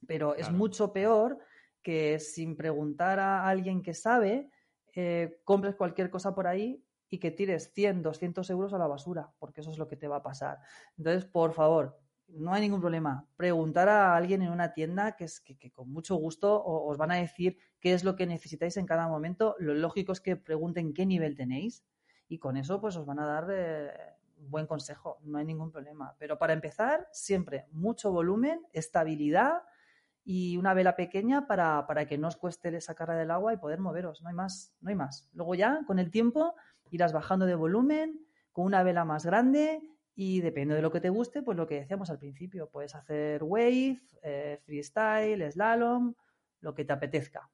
Pero 0.05 0.35
es 0.35 0.51
mucho 0.51 0.93
peor 0.93 1.39
que 1.81 2.19
sin 2.19 2.55
preguntar 2.55 3.19
a 3.19 3.47
alguien 3.47 3.81
que 3.81 3.93
sabe, 3.93 4.51
eh, 4.93 5.39
compres 5.43 5.75
cualquier 5.75 6.09
cosa 6.09 6.35
por 6.35 6.47
ahí 6.47 6.83
y 7.09 7.17
que 7.19 7.31
tires 7.31 7.71
100, 7.73 8.03
200 8.03 8.49
euros 8.49 8.73
a 8.73 8.77
la 8.77 8.87
basura, 8.87 9.31
porque 9.39 9.61
eso 9.61 9.71
es 9.71 9.77
lo 9.77 9.87
que 9.87 9.95
te 9.95 10.07
va 10.07 10.17
a 10.17 10.23
pasar. 10.23 10.59
Entonces, 10.97 11.25
por 11.25 11.53
favor, 11.53 11.97
no 12.27 12.53
hay 12.53 12.61
ningún 12.61 12.81
problema. 12.81 13.25
Preguntar 13.37 13.87
a 13.87 14.15
alguien 14.15 14.41
en 14.41 14.51
una 14.51 14.73
tienda 14.73 15.15
que, 15.15 15.23
es, 15.23 15.39
que, 15.39 15.71
con 15.71 15.89
mucho 15.89 16.15
gusto 16.15 16.61
os 16.63 16.97
van 16.97 17.11
a 17.11 17.15
decir 17.15 17.57
qué 17.79 17.93
es 17.93 18.03
lo 18.03 18.17
que 18.17 18.27
necesitáis 18.27 18.75
en 18.75 18.85
cada 18.85 19.07
momento. 19.07 19.55
Lo 19.59 19.73
lógico 19.73 20.11
es 20.11 20.19
que 20.19 20.35
pregunten 20.35 20.93
qué 20.93 21.05
nivel 21.05 21.35
tenéis 21.37 21.85
y 22.27 22.39
con 22.39 22.57
eso 22.57 22.81
pues 22.81 22.97
os 22.97 23.05
van 23.05 23.19
a 23.19 23.25
dar 23.25 23.47
eh, 23.49 23.91
buen 24.37 24.67
consejo, 24.67 25.19
no 25.23 25.37
hay 25.37 25.45
ningún 25.45 25.71
problema. 25.71 26.15
Pero 26.19 26.37
para 26.37 26.53
empezar, 26.53 27.07
siempre 27.11 27.65
mucho 27.71 28.11
volumen, 28.11 28.61
estabilidad 28.73 29.63
y 30.23 30.57
una 30.57 30.73
vela 30.73 30.95
pequeña 30.95 31.47
para, 31.47 31.87
para, 31.87 32.05
que 32.05 32.17
no 32.17 32.27
os 32.27 32.35
cueste 32.35 32.79
sacarla 32.81 33.15
del 33.15 33.31
agua 33.31 33.53
y 33.53 33.57
poder 33.57 33.79
moveros. 33.79 34.21
No 34.21 34.29
hay 34.29 34.35
más, 34.35 34.75
no 34.81 34.89
hay 34.89 34.95
más. 34.95 35.29
Luego 35.33 35.55
ya, 35.55 35.81
con 35.87 35.99
el 35.99 36.11
tiempo, 36.11 36.55
irás 36.89 37.13
bajando 37.13 37.45
de 37.45 37.55
volumen 37.55 38.25
con 38.51 38.65
una 38.65 38.83
vela 38.83 39.05
más 39.05 39.25
grande 39.25 39.81
y 40.15 40.41
depende 40.41 40.73
de 40.73 40.81
lo 40.81 40.91
que 40.91 40.99
te 40.99 41.09
guste, 41.09 41.43
pues 41.43 41.55
lo 41.55 41.67
que 41.67 41.75
decíamos 41.75 42.09
al 42.09 42.17
principio, 42.17 42.69
puedes 42.69 42.95
hacer 42.95 43.43
wave, 43.43 44.01
eh, 44.23 44.59
freestyle, 44.65 45.51
slalom, 45.51 46.15
lo 46.61 46.73
que 46.73 46.83
te 46.83 46.91
apetezca. 46.91 47.49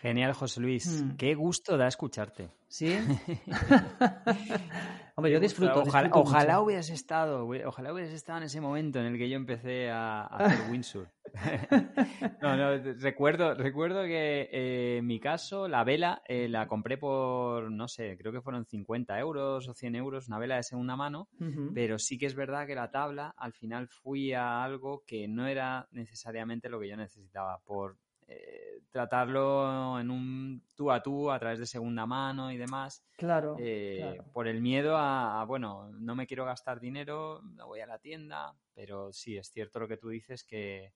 Genial, 0.00 0.32
José 0.32 0.60
Luis. 0.60 1.02
Mm. 1.02 1.16
Qué 1.16 1.34
gusto 1.34 1.76
da 1.76 1.86
escucharte. 1.86 2.50
Sí. 2.68 2.96
Hombre, 5.14 5.32
yo 5.32 5.40
disfruto. 5.40 5.82
Ojalá, 6.12 6.62
hubieras 6.62 6.88
estado, 6.88 7.46
ojalá 7.66 7.92
hubieras 7.92 8.14
estado 8.14 8.38
en 8.38 8.44
ese 8.44 8.62
momento 8.62 8.98
en 9.00 9.06
el 9.06 9.18
que 9.18 9.28
yo 9.28 9.36
empecé 9.36 9.90
a, 9.90 10.22
hacer 10.22 10.70
windsurf. 10.70 11.10
no, 12.40 12.56
no, 12.56 12.78
recuerdo, 12.98 13.52
recuerdo 13.54 14.04
que 14.04 14.48
eh, 14.50 14.96
en 14.96 15.06
mi 15.06 15.20
caso 15.20 15.68
la 15.68 15.84
vela 15.84 16.22
eh, 16.26 16.48
la 16.48 16.66
compré 16.66 16.96
por, 16.96 17.70
no 17.70 17.86
sé, 17.86 18.16
creo 18.16 18.32
que 18.32 18.40
fueron 18.40 18.64
50 18.64 19.18
euros 19.18 19.68
o 19.68 19.74
100 19.74 19.96
euros, 19.96 20.28
una 20.28 20.38
vela 20.38 20.56
de 20.56 20.62
segunda 20.62 20.96
mano, 20.96 21.28
pero 21.74 21.98
sí 21.98 22.16
que 22.16 22.24
es 22.24 22.34
verdad 22.34 22.66
que 22.66 22.74
la 22.74 22.90
tabla 22.90 23.34
al 23.36 23.52
final 23.52 23.88
fui 23.88 24.32
a 24.32 24.62
algo 24.64 25.04
que 25.06 25.28
no 25.28 25.46
era 25.46 25.86
necesariamente 25.90 26.70
lo 26.70 26.80
que 26.80 26.88
yo 26.88 26.96
necesitaba 26.96 27.58
por 27.58 27.98
eh, 28.32 28.82
tratarlo 28.90 29.98
en 29.98 30.08
un 30.08 30.62
tú 30.76 30.92
a 30.92 31.02
tú 31.02 31.30
a 31.32 31.38
través 31.38 31.58
de 31.58 31.66
segunda 31.66 32.06
mano 32.06 32.52
y 32.52 32.56
demás. 32.56 33.04
Claro, 33.16 33.56
eh, 33.58 34.20
Por 34.32 34.46
el 34.46 34.60
miedo 34.60 34.96
a, 34.96 35.44
bueno, 35.46 35.90
no 35.92 36.14
me 36.14 36.28
quiero 36.28 36.44
gastar 36.44 36.78
dinero, 36.78 37.42
no 37.42 37.66
voy 37.66 37.80
a 37.80 37.86
la 37.86 37.98
tienda, 37.98 38.54
pero 38.72 39.12
sí, 39.12 39.36
es 39.36 39.50
cierto 39.50 39.80
lo 39.80 39.88
que 39.88 39.96
tú 39.96 40.10
dices 40.10 40.44
que, 40.44 40.94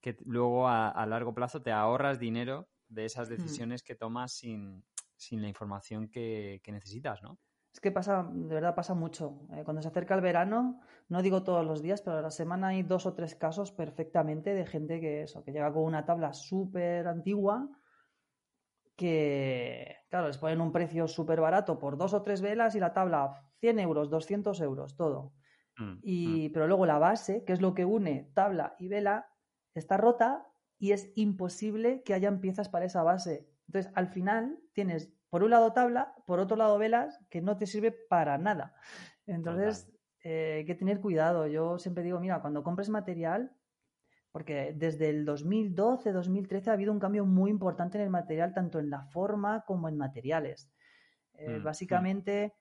que 0.00 0.16
luego 0.26 0.68
a, 0.68 1.06
largo 1.06 1.32
plazo 1.32 1.62
te 1.62 1.72
ahorras 1.72 2.18
dinero 2.18 2.68
de 2.88 3.06
esas 3.06 3.28
hmm. 3.28 3.32
decisiones 3.32 3.82
que 3.82 3.94
tomas 3.94 4.32
sin, 4.32 4.84
sin 5.16 5.40
la 5.40 5.48
información 5.48 6.08
que, 6.08 6.60
que 6.62 6.72
necesitas, 6.72 7.22
¿no? 7.22 7.38
Es 7.74 7.80
que 7.80 7.90
pasa, 7.90 8.30
de 8.32 8.54
verdad 8.54 8.76
pasa 8.76 8.94
mucho. 8.94 9.40
Eh, 9.52 9.64
cuando 9.64 9.82
se 9.82 9.88
acerca 9.88 10.14
el 10.14 10.20
verano, 10.20 10.80
no 11.08 11.22
digo 11.22 11.42
todos 11.42 11.66
los 11.66 11.82
días, 11.82 12.02
pero 12.02 12.18
a 12.18 12.22
la 12.22 12.30
semana 12.30 12.68
hay 12.68 12.84
dos 12.84 13.04
o 13.04 13.14
tres 13.14 13.34
casos 13.34 13.72
perfectamente 13.72 14.54
de 14.54 14.64
gente 14.64 15.00
que 15.00 15.22
eso, 15.22 15.42
que 15.42 15.50
llega 15.50 15.72
con 15.72 15.82
una 15.82 16.06
tabla 16.06 16.32
súper 16.34 17.08
antigua, 17.08 17.68
que, 18.94 19.96
claro, 20.08 20.28
les 20.28 20.38
ponen 20.38 20.60
un 20.60 20.70
precio 20.70 21.08
súper 21.08 21.40
barato 21.40 21.80
por 21.80 21.98
dos 21.98 22.14
o 22.14 22.22
tres 22.22 22.40
velas 22.42 22.76
y 22.76 22.78
la 22.78 22.94
tabla 22.94 23.42
100 23.58 23.80
euros, 23.80 24.08
200 24.08 24.60
euros, 24.60 24.96
todo. 24.96 25.32
Mm, 25.76 25.94
y, 26.00 26.48
mm. 26.48 26.52
Pero 26.52 26.68
luego 26.68 26.86
la 26.86 27.00
base, 27.00 27.44
que 27.44 27.52
es 27.52 27.60
lo 27.60 27.74
que 27.74 27.84
une 27.84 28.30
tabla 28.34 28.76
y 28.78 28.86
vela, 28.86 29.32
está 29.74 29.96
rota 29.96 30.46
y 30.78 30.92
es 30.92 31.10
imposible 31.16 32.04
que 32.04 32.14
hayan 32.14 32.40
piezas 32.40 32.68
para 32.68 32.84
esa 32.84 33.02
base. 33.02 33.48
Entonces, 33.66 33.90
al 33.96 34.06
final 34.06 34.60
tienes 34.74 35.12
por 35.34 35.42
un 35.42 35.50
lado 35.50 35.72
tabla, 35.72 36.14
por 36.26 36.38
otro 36.38 36.56
lado 36.56 36.78
velas, 36.78 37.18
que 37.28 37.40
no 37.40 37.56
te 37.56 37.66
sirve 37.66 37.90
para 37.90 38.38
nada. 38.38 38.76
Entonces, 39.26 39.92
eh, 40.22 40.58
hay 40.58 40.64
que 40.64 40.76
tener 40.76 41.00
cuidado. 41.00 41.48
Yo 41.48 41.76
siempre 41.80 42.04
digo, 42.04 42.20
mira, 42.20 42.40
cuando 42.40 42.62
compres 42.62 42.88
material, 42.88 43.50
porque 44.30 44.72
desde 44.76 45.08
el 45.08 45.24
2012, 45.24 46.12
2013 46.12 46.70
ha 46.70 46.74
habido 46.74 46.92
un 46.92 47.00
cambio 47.00 47.26
muy 47.26 47.50
importante 47.50 47.98
en 47.98 48.04
el 48.04 48.10
material, 48.10 48.54
tanto 48.54 48.78
en 48.78 48.90
la 48.90 49.06
forma 49.06 49.64
como 49.66 49.88
en 49.88 49.96
materiales. 49.96 50.70
Eh, 51.32 51.58
mm, 51.58 51.64
básicamente, 51.64 52.54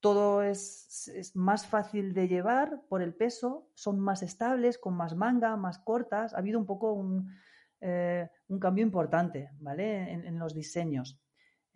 todo 0.00 0.42
es, 0.42 1.08
es, 1.08 1.34
más 1.34 1.66
fácil 1.66 2.12
de 2.12 2.28
llevar 2.28 2.82
por 2.90 3.00
el 3.00 3.14
peso, 3.14 3.70
son 3.72 4.00
más 4.00 4.22
estables, 4.22 4.76
con 4.76 4.94
más 4.94 5.16
manga, 5.16 5.56
más 5.56 5.78
cortas. 5.78 6.34
Ha 6.34 6.38
habido 6.40 6.58
un 6.58 6.66
poco 6.66 6.92
un, 6.92 7.32
eh, 7.80 8.28
un 8.48 8.58
cambio 8.58 8.84
importante, 8.84 9.48
¿vale? 9.60 10.12
en 10.12 10.38
los 10.38 10.52
diseños. 10.52 11.22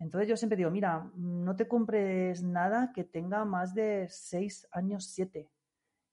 Entonces 0.01 0.27
yo 0.27 0.35
siempre 0.35 0.57
digo, 0.57 0.71
mira, 0.71 1.11
no 1.15 1.55
te 1.55 1.67
compres 1.67 2.41
nada 2.41 2.91
que 2.91 3.03
tenga 3.03 3.45
más 3.45 3.75
de 3.75 4.07
seis 4.09 4.67
años, 4.71 5.05
siete. 5.05 5.51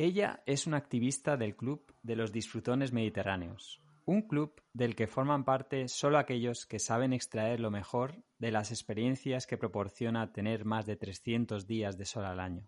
Ella 0.00 0.42
es 0.46 0.68
una 0.68 0.76
activista 0.76 1.36
del 1.36 1.56
Club 1.56 1.92
de 2.02 2.14
los 2.14 2.30
Disfrutones 2.30 2.92
Mediterráneos 2.92 3.82
un 4.08 4.22
club 4.22 4.62
del 4.72 4.96
que 4.96 5.06
forman 5.06 5.44
parte 5.44 5.86
solo 5.86 6.16
aquellos 6.16 6.64
que 6.64 6.78
saben 6.78 7.12
extraer 7.12 7.60
lo 7.60 7.70
mejor 7.70 8.24
de 8.38 8.50
las 8.50 8.70
experiencias 8.70 9.46
que 9.46 9.58
proporciona 9.58 10.32
tener 10.32 10.64
más 10.64 10.86
de 10.86 10.96
300 10.96 11.66
días 11.66 11.98
de 11.98 12.06
sol 12.06 12.24
al 12.24 12.40
año 12.40 12.66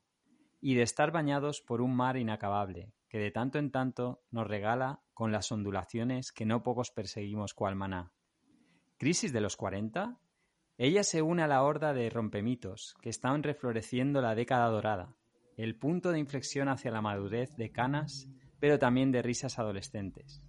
y 0.61 0.75
de 0.75 0.83
estar 0.83 1.13
bañados 1.13 1.63
por 1.63 1.81
un 1.81 1.97
mar 1.97 2.19
inacabable 2.19 2.93
que 3.09 3.17
de 3.17 3.31
tanto 3.31 3.59
en 3.59 3.71
tanto 3.71 4.23
nos 4.31 4.49
regala 4.49 5.01
con 5.15 5.33
las 5.33 5.51
ondulaciones 5.51 6.31
que 6.31 6.45
no 6.45 6.63
pocos 6.63 6.91
perseguimos 6.91 7.55
cual 7.55 7.75
maná. 7.75 8.13
¿Crisis 8.99 9.33
de 9.33 9.41
los 9.41 9.57
40? 9.57 10.21
Ella 10.77 11.05
se 11.05 11.23
une 11.23 11.43
a 11.43 11.49
la 11.49 11.63
horda 11.63 11.95
de 11.95 12.11
rompemitos 12.11 12.95
que 13.01 13.09
están 13.09 13.43
refloreciendo 13.43 14.21
la 14.21 14.35
década 14.35 14.67
dorada, 14.67 15.17
el 15.57 15.75
punto 15.75 16.13
de 16.13 16.19
inflexión 16.19 16.69
hacia 16.69 16.91
la 16.91 17.01
madurez 17.01 17.57
de 17.57 17.73
canas, 17.73 18.29
pero 18.59 18.79
también 18.79 19.11
de 19.11 19.23
risas 19.23 19.59
adolescentes. 19.59 20.43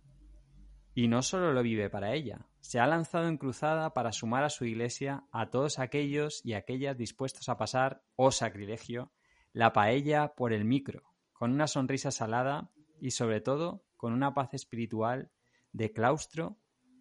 Y 0.93 1.07
no 1.07 1.21
solo 1.21 1.53
lo 1.53 1.63
vive 1.63 1.89
para 1.89 2.13
ella, 2.13 2.47
se 2.59 2.79
ha 2.79 2.87
lanzado 2.87 3.27
en 3.27 3.37
cruzada 3.37 3.93
para 3.93 4.11
sumar 4.11 4.43
a 4.43 4.49
su 4.49 4.65
iglesia 4.65 5.23
a 5.31 5.49
todos 5.49 5.79
aquellos 5.79 6.41
y 6.43 6.53
aquellas 6.53 6.97
dispuestos 6.97 7.49
a 7.49 7.57
pasar, 7.57 8.03
oh 8.15 8.31
sacrilegio, 8.31 9.11
la 9.53 9.73
paella 9.73 10.33
por 10.35 10.53
el 10.53 10.65
micro, 10.65 11.03
con 11.33 11.51
una 11.51 11.67
sonrisa 11.67 12.11
salada 12.11 12.71
y 12.99 13.11
sobre 13.11 13.41
todo 13.41 13.83
con 13.97 14.13
una 14.13 14.33
paz 14.33 14.53
espiritual 14.53 15.31
de 15.71 15.91
claustro 15.91 16.57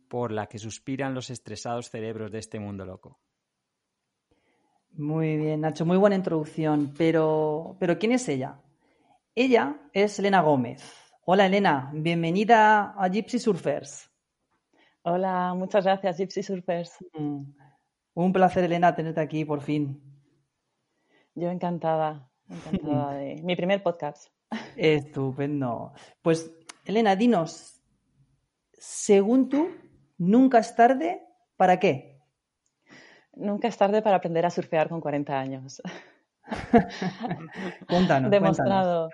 por 0.09 0.33
la 0.33 0.47
que 0.47 0.59
suspiran 0.59 1.15
los 1.15 1.31
estresados 1.31 1.91
cerebros 1.91 2.33
de 2.33 2.39
este 2.39 2.59
mundo 2.59 2.85
loco. 2.85 3.21
Muy 4.93 5.37
bien, 5.37 5.61
Nacho, 5.61 5.87
muy 5.87 5.97
buena 5.97 6.17
introducción, 6.17 6.93
pero, 6.99 7.77
pero 7.79 7.99
¿quién 7.99 8.13
es 8.13 8.29
ella? 8.29 8.61
Ella 9.35 9.77
es 9.93 10.19
Elena 10.19 10.43
Gómez. 10.43 11.00
Hola 11.25 11.47
Elena, 11.47 11.91
bienvenida 11.93 12.95
a 12.97 13.09
Gypsy 13.09 13.39
Surfers. 13.39 14.11
Hola, 15.03 15.55
muchas 15.55 15.85
gracias 15.85 16.17
Gypsy 16.19 16.43
Surfers. 16.43 16.97
Mm, 17.13 17.43
Un 18.15 18.33
placer 18.33 18.65
Elena 18.65 18.95
tenerte 18.95 19.21
aquí 19.21 19.45
por 19.45 19.61
fin. 19.61 20.03
Yo 21.35 21.51
encantada, 21.51 22.29
encantada 22.49 23.15
de 23.19 23.41
mi 23.43 23.55
primer 23.55 23.83
podcast. 23.83 24.29
Estupendo. 24.77 25.93
Pues 26.23 26.51
Elena, 26.85 27.15
dinos, 27.15 27.81
según 28.73 29.49
tú, 29.49 29.69
nunca 30.19 30.59
es 30.59 30.75
tarde, 30.75 31.23
¿para 31.57 31.79
qué? 31.79 32.19
Nunca 33.35 33.69
es 33.69 33.77
tarde 33.77 34.03
para 34.03 34.17
aprender 34.17 34.45
a 34.45 34.51
surfear 34.51 34.89
con 34.89 35.01
40 35.01 35.39
años. 35.39 35.81
Cuéntanos, 37.89 38.31
Demostrado. 38.31 39.11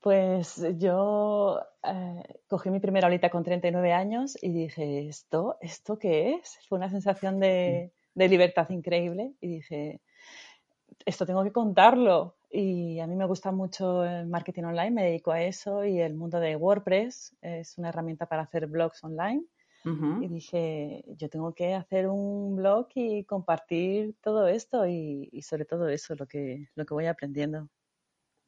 Pues 0.00 0.62
yo 0.78 1.60
eh, 1.82 2.22
cogí 2.48 2.70
mi 2.70 2.80
primera 2.80 3.06
olita 3.06 3.28
con 3.30 3.44
39 3.44 3.92
años 3.92 4.36
y 4.42 4.50
dije, 4.50 5.06
¿esto, 5.08 5.58
¿esto 5.60 5.98
qué 5.98 6.34
es? 6.34 6.58
Fue 6.68 6.78
una 6.78 6.88
sensación 6.90 7.38
de, 7.38 7.92
de 8.14 8.28
libertad 8.28 8.68
increíble 8.70 9.34
y 9.40 9.48
dije, 9.56 10.00
esto 11.04 11.26
tengo 11.26 11.44
que 11.44 11.52
contarlo. 11.52 12.36
Y 12.50 12.98
a 13.00 13.06
mí 13.06 13.14
me 13.14 13.26
gusta 13.26 13.52
mucho 13.52 14.04
el 14.04 14.26
marketing 14.26 14.64
online, 14.64 14.90
me 14.90 15.04
dedico 15.04 15.30
a 15.32 15.42
eso 15.42 15.84
y 15.84 16.00
el 16.00 16.14
mundo 16.14 16.40
de 16.40 16.56
WordPress 16.56 17.36
es 17.42 17.78
una 17.78 17.90
herramienta 17.90 18.26
para 18.26 18.42
hacer 18.42 18.66
blogs 18.66 19.04
online. 19.04 19.44
Y 20.18 20.28
dije, 20.28 21.04
yo 21.18 21.30
tengo 21.30 21.54
que 21.54 21.74
hacer 21.74 22.08
un 22.08 22.56
blog 22.56 22.88
y 22.94 23.24
compartir 23.24 24.16
todo 24.22 24.48
esto 24.48 24.86
y, 24.86 25.28
y 25.32 25.42
sobre 25.42 25.64
todo 25.66 25.88
eso, 25.88 26.14
lo 26.16 26.26
que, 26.26 26.68
lo 26.76 26.86
que 26.86 26.94
voy 26.94 27.06
aprendiendo. 27.06 27.68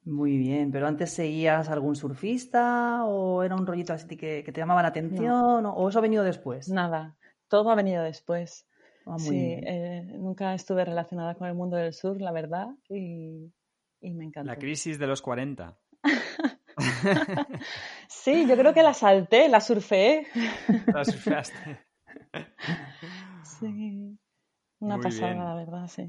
Muy 0.04 0.36
bien, 0.36 0.72
pero 0.72 0.86
antes 0.88 1.12
seguías 1.12 1.68
algún 1.68 1.94
surfista 1.94 3.04
o 3.04 3.42
era 3.42 3.54
un 3.54 3.66
rollito 3.66 3.92
así 3.92 4.16
que, 4.16 4.42
que 4.44 4.52
te 4.52 4.60
llamaba 4.60 4.82
la 4.82 4.88
atención 4.88 5.64
o, 5.64 5.74
o 5.74 5.88
eso 5.88 5.98
ha 6.00 6.02
venido 6.02 6.24
después. 6.24 6.68
Nada, 6.68 7.16
todo 7.48 7.70
ha 7.70 7.74
venido 7.76 8.02
después. 8.02 8.66
Ah, 9.06 9.18
Sí, 9.18 9.36
eh, 9.36 10.04
nunca 10.18 10.54
estuve 10.54 10.84
relacionada 10.84 11.34
con 11.34 11.46
el 11.48 11.54
mundo 11.54 11.76
del 11.76 11.92
sur, 11.92 12.20
la 12.20 12.32
verdad, 12.32 12.68
y, 12.88 13.52
y 14.00 14.10
me 14.14 14.24
encantó. 14.24 14.52
La 14.52 14.58
crisis 14.58 14.98
de 14.98 15.06
los 15.06 15.22
40. 15.22 15.76
Sí, 18.08 18.46
yo 18.48 18.56
creo 18.56 18.72
que 18.72 18.82
la 18.82 18.94
salté, 18.94 19.48
la 19.48 19.60
surfeé. 19.60 20.26
La 20.92 21.04
surfeaste. 21.04 21.78
Sí, 23.44 24.18
una 24.80 24.96
Muy 24.96 25.04
pasada, 25.04 25.32
bien. 25.32 25.44
la 25.44 25.54
verdad, 25.54 25.88
sí. 25.88 26.08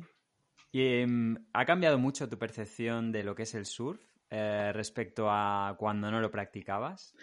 ¿Y 0.74 1.02
em, 1.02 1.38
ha 1.54 1.66
cambiado 1.66 2.00
mucho 2.00 2.28
tu 2.28 2.40
percepción 2.40 3.12
de 3.12 3.24
lo 3.24 3.36
que 3.36 3.44
es 3.44 3.54
el 3.54 3.68
surf 3.68 4.02
eh, 4.32 4.72
respecto 4.74 5.28
a 5.30 5.76
cuando 5.78 6.10
no 6.10 6.20
lo 6.20 6.32
practicabas? 6.32 7.14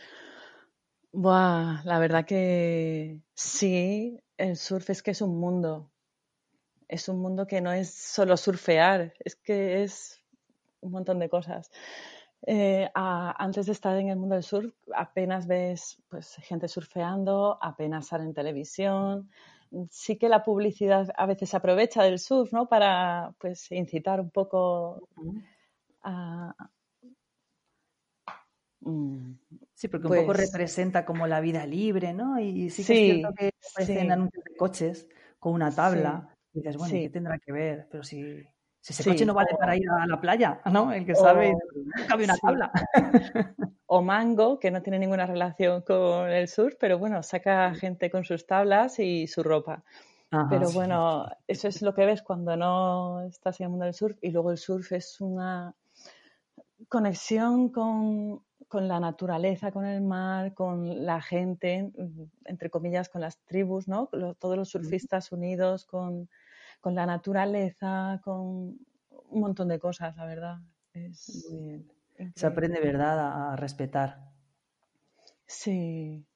Buah, 1.12 1.82
la 1.84 1.98
verdad 1.98 2.24
que 2.24 3.18
sí, 3.34 4.16
el 4.36 4.56
surf 4.56 4.90
es 4.90 5.02
que 5.02 5.10
es 5.10 5.20
un 5.20 5.40
mundo. 5.40 5.90
Es 6.86 7.08
un 7.08 7.20
mundo 7.20 7.48
que 7.48 7.60
no 7.60 7.72
es 7.72 7.92
solo 7.92 8.36
surfear, 8.36 9.14
es 9.18 9.34
que 9.34 9.82
es 9.82 10.20
un 10.80 10.92
montón 10.92 11.18
de 11.18 11.28
cosas. 11.28 11.72
Eh, 12.46 12.88
antes 12.94 13.66
de 13.66 13.72
estar 13.72 13.96
en 13.96 14.10
el 14.10 14.16
mundo 14.16 14.36
del 14.36 14.44
surf, 14.44 14.72
apenas 14.94 15.48
ves 15.48 16.00
pues, 16.08 16.36
gente 16.36 16.68
surfeando, 16.68 17.58
apenas 17.60 18.06
sale 18.06 18.22
en 18.22 18.32
televisión. 18.32 19.28
Sí 19.90 20.18
que 20.18 20.28
la 20.28 20.42
publicidad 20.42 21.08
a 21.16 21.26
veces 21.26 21.54
aprovecha 21.54 22.02
del 22.02 22.18
surf, 22.18 22.52
¿no? 22.52 22.68
Para 22.68 23.34
pues, 23.38 23.70
incitar 23.70 24.20
un 24.20 24.30
poco 24.30 25.08
a... 26.02 26.54
Mm, 28.80 29.34
Sí, 29.74 29.88
porque 29.88 30.08
un 30.08 30.14
poco 30.14 30.26
Pues- 30.26 30.52
representa 30.52 31.04
como 31.04 31.26
la 31.26 31.40
vida 31.40 31.66
libre, 31.66 32.12
¿no? 32.12 32.38
Y 32.40 32.70
sí 32.70 32.82
que 32.84 32.94
Sí, 32.94 32.98
es 32.98 33.04
cierto 33.04 33.34
que 33.36 33.50
aparecen 33.70 34.06
sí. 34.06 34.10
anuncios 34.12 34.44
de 34.44 34.56
coches 34.56 35.08
con 35.38 35.54
una 35.54 35.74
tabla 35.74 36.34
y 36.52 36.58
dices, 36.58 36.76
bueno, 36.76 36.94
¿y 36.94 36.98
sí. 36.98 37.02
¿qué 37.04 37.10
tendrá 37.10 37.38
que 37.38 37.52
ver? 37.52 37.88
Pero 37.90 38.02
si, 38.02 38.42
si 38.80 38.92
ese 38.92 39.02
Sí, 39.02 39.10
coche 39.10 39.26
no 39.26 39.34
vale 39.34 39.50
o- 39.54 39.58
para 39.58 39.76
ir 39.76 39.88
a 39.90 40.06
la 40.06 40.20
playa, 40.20 40.60
¿no? 40.72 40.92
El 40.92 41.04
que 41.04 41.14
sabe, 41.14 41.52
o- 41.54 42.06
cabe 42.08 42.24
una 42.24 42.34
sí. 42.34 42.40
tabla. 42.42 42.72
o 43.86 44.02
Mango, 44.02 44.58
que 44.58 44.70
no 44.70 44.82
tiene 44.82 44.98
ninguna 44.98 45.26
relación 45.26 45.82
con 45.82 46.30
el 46.30 46.48
surf, 46.48 46.74
pero 46.78 46.98
bueno, 46.98 47.22
saca 47.22 47.74
gente 47.74 48.10
con 48.10 48.24
sus 48.24 48.46
tablas 48.46 48.98
y 48.98 49.26
su 49.26 49.42
ropa. 49.42 49.82
Ajá. 50.30 50.46
Pero 50.48 50.70
bueno, 50.72 51.26
eso 51.48 51.68
es 51.68 51.82
lo 51.82 51.92
que 51.92 52.06
ves 52.06 52.22
cuando 52.22 52.56
no 52.56 53.22
estás 53.22 53.60
en 53.60 53.64
el 53.64 53.70
mundo 53.70 53.84
del 53.84 53.94
surf. 53.94 54.16
Y 54.22 54.30
luego 54.30 54.50
el 54.52 54.58
surf 54.58 54.92
es 54.92 55.20
una 55.20 55.74
conexión 56.88 57.68
con, 57.70 58.42
con 58.68 58.88
la 58.88 59.00
naturaleza, 59.00 59.72
con 59.72 59.84
el 59.84 60.00
mar, 60.00 60.54
con 60.54 61.04
la 61.04 61.20
gente, 61.20 61.92
entre 62.44 62.70
comillas, 62.70 63.08
con 63.08 63.20
las 63.20 63.38
tribus, 63.40 63.88
¿no? 63.88 64.08
Todos 64.38 64.56
los 64.56 64.68
surfistas 64.70 65.32
unidos 65.32 65.84
con, 65.84 66.28
con 66.80 66.94
la 66.94 67.06
naturaleza, 67.06 68.20
con 68.24 68.40
un 69.10 69.40
montón 69.40 69.68
de 69.68 69.78
cosas, 69.78 70.16
la 70.16 70.26
verdad. 70.26 70.58
Es 70.92 71.50
Muy 71.50 71.60
bien. 71.68 71.92
Se 72.34 72.46
aprende, 72.46 72.80
¿verdad?, 72.80 73.18
a, 73.18 73.52
a 73.52 73.56
respetar. 73.56 74.32
Sí, 75.46 76.26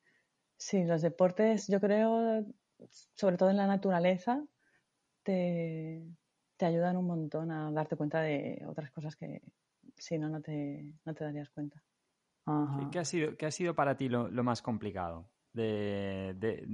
sí, 0.57 0.85
los 0.85 1.03
deportes, 1.03 1.69
yo 1.69 1.81
creo, 1.81 2.47
sobre 3.15 3.37
todo 3.37 3.51
en 3.51 3.57
la 3.59 3.67
naturaleza, 3.67 4.47
te, 5.25 6.05
te 6.57 6.67
ayudan 6.67 6.97
un 6.99 7.07
montón 7.07 7.53
a 7.53 7.73
darte 7.73 7.97
cuenta 7.97 8.23
de 8.23 8.65
otras 8.67 8.91
cosas 8.93 9.17
que 9.17 9.43
si 9.97 10.19
no, 10.19 10.29
no 10.31 10.43
te, 10.43 10.95
no 11.05 11.15
te 11.15 11.25
darías 11.25 11.51
cuenta. 11.51 11.85
Ajá. 12.47 12.91
¿Qué 12.91 12.99
ha 12.99 13.05
sido, 13.05 13.37
qué 13.37 13.47
ha 13.47 13.51
sido 13.51 13.75
para 13.75 13.97
ti 13.97 14.09
lo, 14.09 14.29
lo 14.29 14.45
más 14.45 14.63
complicado? 14.63 15.31
De, 15.53 16.35
de 16.37 16.67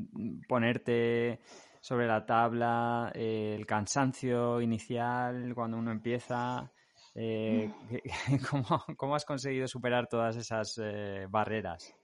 ponerte 0.48 1.40
sobre 1.81 2.07
la 2.07 2.25
tabla, 2.27 3.12
eh, 3.14 3.55
el 3.59 3.66
cansancio 3.66 4.61
inicial 4.61 5.55
cuando 5.55 5.79
uno 5.79 5.90
empieza. 5.93 6.73
eh, 7.14 7.75
¿qué- 7.88 8.03
¿cómo, 8.51 8.85
cómo 8.97 9.14
has 9.16 9.25
conseguido 9.25 9.66
superar 9.69 10.07
todas 10.09 10.37
esas 10.37 10.79
eh, 10.83 11.27
barreras? 11.29 11.97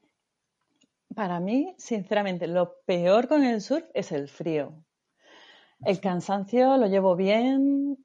Para 1.17 1.41
mí, 1.41 1.75
sinceramente, 1.79 2.47
lo 2.47 2.77
peor 2.87 3.27
con 3.27 3.43
el 3.43 3.61
surf 3.61 3.87
es 3.93 4.13
el 4.13 4.29
frío. 4.29 4.85
El 5.85 6.01
cansancio 6.01 6.77
lo 6.77 6.87
llevo 6.87 7.17
bien. 7.17 7.99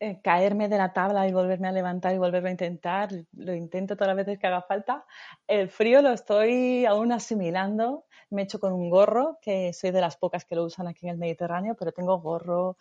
Eh, 0.00 0.20
caerme 0.22 0.68
de 0.68 0.78
la 0.78 0.92
tabla 0.92 1.26
y 1.28 1.32
volverme 1.32 1.68
a 1.68 1.72
levantar 1.72 2.14
y 2.14 2.18
volverlo 2.18 2.48
a 2.48 2.52
intentar, 2.52 3.10
lo 3.36 3.54
intento 3.54 3.94
todas 3.96 4.08
las 4.14 4.24
veces 4.24 4.38
que 4.38 4.46
haga 4.46 4.62
falta. 4.62 5.04
El 5.46 5.68
frío 5.68 6.02
lo 6.02 6.10
estoy 6.10 6.84
aún 6.86 7.12
asimilando. 7.12 8.04
Me 8.30 8.42
he 8.42 8.44
hecho 8.44 8.58
con 8.60 8.72
un 8.72 8.90
gorro, 8.90 9.38
que 9.40 9.72
soy 9.72 9.90
de 9.92 10.00
las 10.00 10.16
pocas 10.16 10.44
que 10.44 10.56
lo 10.56 10.64
usan 10.64 10.86
aquí 10.88 11.06
en 11.06 11.12
el 11.12 11.18
Mediterráneo, 11.18 11.76
pero 11.78 11.92
tengo 11.92 12.18
gorro, 12.20 12.76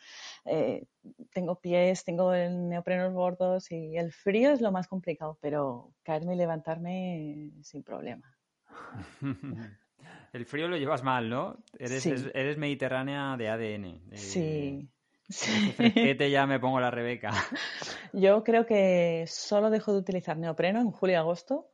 eh, 0.45 0.85
tengo 1.31 1.55
pies, 1.59 2.03
tengo 2.03 2.33
el 2.33 2.67
neoprenos 2.69 3.13
gordos 3.13 3.71
y 3.71 3.95
el 3.97 4.11
frío 4.11 4.51
es 4.51 4.61
lo 4.61 4.71
más 4.71 4.87
complicado, 4.87 5.37
pero 5.41 5.91
caerme 6.03 6.33
y 6.33 6.37
levantarme 6.37 7.51
sin 7.61 7.83
problema. 7.83 8.35
El 10.33 10.45
frío 10.45 10.67
lo 10.67 10.75
llevas 10.77 11.01
mal, 11.03 11.29
¿no? 11.29 11.57
Eres, 11.79 12.03
Sí. 12.03 12.13
eres 12.33 12.57
mediterránea 12.57 13.35
de 13.37 13.49
ADN. 13.49 14.01
de- 14.09 14.17
Sí. 14.17 14.89
Sí. 15.29 15.71
fresquete 15.71 16.29
ya 16.29 16.45
me 16.45 16.59
pongo 16.59 16.79
la 16.79 16.91
Rebeca. 16.91 17.31
Yo 18.13 18.43
creo 18.43 18.65
que 18.65 19.25
solo 19.27 19.69
dejo 19.69 19.93
de 19.93 19.99
utilizar 19.99 20.37
neopreno 20.37 20.79
en 20.79 20.91
julio 20.91 21.15
y 21.15 21.17
agosto. 21.17 21.71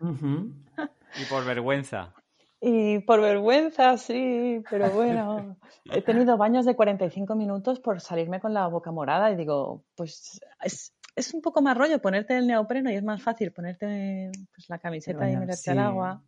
Y 0.00 1.24
por 1.28 1.44
vergüenza. 1.44 2.14
Y 2.60 3.00
por 3.00 3.20
vergüenza, 3.20 3.96
sí, 3.98 4.62
pero 4.70 4.90
bueno, 4.90 5.56
he 5.92 6.02
tenido 6.02 6.36
baños 6.36 6.64
de 6.64 6.74
45 6.74 7.34
minutos 7.34 7.80
por 7.80 8.00
salirme 8.00 8.40
con 8.40 8.54
la 8.54 8.66
boca 8.66 8.90
morada 8.90 9.30
y 9.30 9.36
digo, 9.36 9.84
pues 9.94 10.40
es, 10.62 10.94
es 11.14 11.34
un 11.34 11.42
poco 11.42 11.60
más 11.62 11.76
rollo 11.76 12.00
ponerte 12.00 12.36
el 12.36 12.46
neopreno 12.46 12.90
y 12.90 12.94
es 12.94 13.02
más 13.02 13.22
fácil 13.22 13.52
ponerte 13.52 14.30
pues, 14.54 14.68
la 14.68 14.78
camiseta 14.78 15.30
y 15.30 15.36
meterte 15.36 15.56
sí. 15.56 15.70
al 15.70 15.78
agua. 15.80 16.22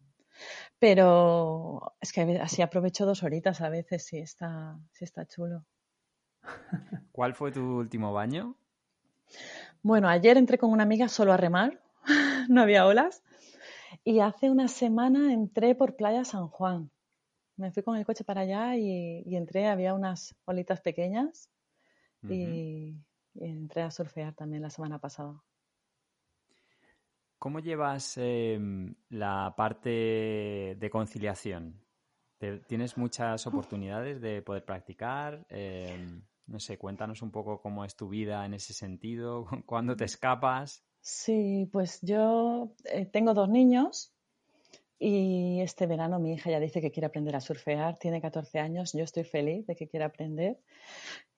Pero 0.78 1.94
es 2.00 2.12
que 2.12 2.38
así 2.40 2.62
aprovecho 2.62 3.06
dos 3.06 3.22
horitas 3.22 3.60
a 3.60 3.68
veces, 3.68 4.04
sí 4.04 4.18
está, 4.18 4.78
sí 4.92 5.04
está 5.04 5.26
chulo. 5.26 5.64
¿Cuál 7.12 7.34
fue 7.34 7.52
tu 7.52 7.60
último 7.78 8.12
baño? 8.12 8.56
Bueno, 9.82 10.08
ayer 10.08 10.36
entré 10.36 10.58
con 10.58 10.70
una 10.70 10.82
amiga 10.82 11.08
solo 11.08 11.32
a 11.32 11.36
remar, 11.36 11.80
no 12.48 12.62
había 12.62 12.86
olas. 12.86 13.22
Y 14.04 14.20
hace 14.20 14.50
una 14.50 14.68
semana 14.68 15.32
entré 15.32 15.74
por 15.74 15.96
Playa 15.96 16.24
San 16.24 16.48
Juan. 16.48 16.90
Me 17.56 17.72
fui 17.72 17.82
con 17.82 17.96
el 17.96 18.06
coche 18.06 18.24
para 18.24 18.42
allá 18.42 18.76
y, 18.76 19.22
y 19.26 19.36
entré, 19.36 19.66
había 19.68 19.94
unas 19.94 20.34
olitas 20.46 20.80
pequeñas 20.80 21.50
y, 22.28 22.96
y 23.34 23.44
entré 23.44 23.82
a 23.82 23.90
surfear 23.90 24.34
también 24.34 24.62
la 24.62 24.70
semana 24.70 24.98
pasada. 25.00 25.42
¿Cómo 27.38 27.60
llevas 27.60 28.14
eh, 28.16 28.58
la 29.10 29.54
parte 29.56 30.76
de 30.78 30.90
conciliación? 30.90 31.80
¿Te- 32.38 32.58
¿Tienes 32.60 32.96
muchas 32.96 33.46
oportunidades 33.46 34.20
de 34.20 34.42
poder 34.42 34.64
practicar? 34.64 35.46
Eh, 35.48 36.20
no 36.48 36.58
sé, 36.58 36.78
cuéntanos 36.78 37.22
un 37.22 37.30
poco 37.30 37.60
cómo 37.60 37.84
es 37.84 37.94
tu 37.94 38.08
vida 38.08 38.44
en 38.44 38.54
ese 38.54 38.72
sentido, 38.72 39.46
cuándo 39.66 39.96
te 39.96 40.04
escapas. 40.04 40.82
Sí, 41.00 41.68
pues 41.70 42.00
yo 42.02 42.72
eh, 42.84 43.06
tengo 43.06 43.34
dos 43.34 43.48
niños 43.48 44.12
y 44.98 45.60
este 45.60 45.86
verano 45.86 46.18
mi 46.18 46.32
hija 46.32 46.50
ya 46.50 46.58
dice 46.58 46.80
que 46.80 46.90
quiere 46.90 47.06
aprender 47.06 47.36
a 47.36 47.40
surfear, 47.40 47.98
tiene 47.98 48.20
14 48.20 48.58
años, 48.58 48.92
yo 48.92 49.04
estoy 49.04 49.24
feliz 49.24 49.66
de 49.66 49.76
que 49.76 49.86
quiera 49.88 50.06
aprender. 50.06 50.58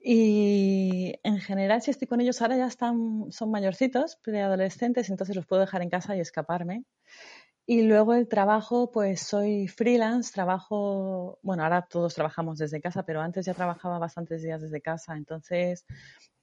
Y 0.02 1.14
en 1.22 1.40
general, 1.40 1.82
si 1.82 1.90
estoy 1.90 2.08
con 2.08 2.22
ellos 2.22 2.40
ahora 2.40 2.56
ya 2.56 2.66
están, 2.66 3.26
son 3.30 3.50
mayorcitos, 3.50 4.16
preadolescentes, 4.16 5.10
entonces 5.10 5.36
los 5.36 5.46
puedo 5.46 5.60
dejar 5.60 5.82
en 5.82 5.90
casa 5.90 6.16
y 6.16 6.20
escaparme. 6.20 6.84
Y 7.72 7.82
luego 7.82 8.14
el 8.14 8.26
trabajo, 8.26 8.90
pues 8.90 9.20
soy 9.20 9.68
freelance, 9.68 10.32
trabajo, 10.32 11.38
bueno, 11.40 11.62
ahora 11.62 11.82
todos 11.82 12.16
trabajamos 12.16 12.58
desde 12.58 12.80
casa, 12.80 13.04
pero 13.04 13.20
antes 13.20 13.46
ya 13.46 13.54
trabajaba 13.54 14.00
bastantes 14.00 14.42
días 14.42 14.60
desde 14.60 14.80
casa, 14.80 15.16
entonces 15.16 15.86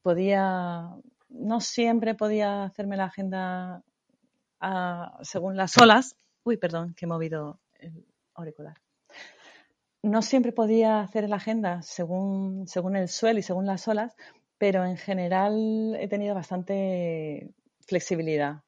podía, 0.02 0.88
no 1.28 1.60
siempre 1.60 2.16
podía 2.16 2.64
hacerme 2.64 2.96
la 2.96 3.08
agenda 3.08 3.84
según 5.22 5.58
las 5.58 5.78
olas. 5.78 6.16
Uy, 6.46 6.56
perdón, 6.56 6.94
que 6.94 7.04
he 7.04 7.10
movido 7.10 7.60
el 7.78 8.06
auricular. 8.34 8.78
No 10.04 10.22
siempre 10.22 10.54
podía 10.54 11.02
hacer 11.02 11.28
la 11.28 11.36
agenda 11.36 11.82
según, 11.82 12.70
según 12.70 12.96
el 12.96 13.10
suelo 13.10 13.40
y 13.40 13.44
según 13.44 13.66
las 13.66 13.86
olas, 13.90 14.16
pero 14.58 14.86
en 14.86 14.96
general 14.96 15.94
he 16.00 16.08
tenido 16.08 16.34
bastante 16.34 17.54
flexibilidad. 17.82 18.64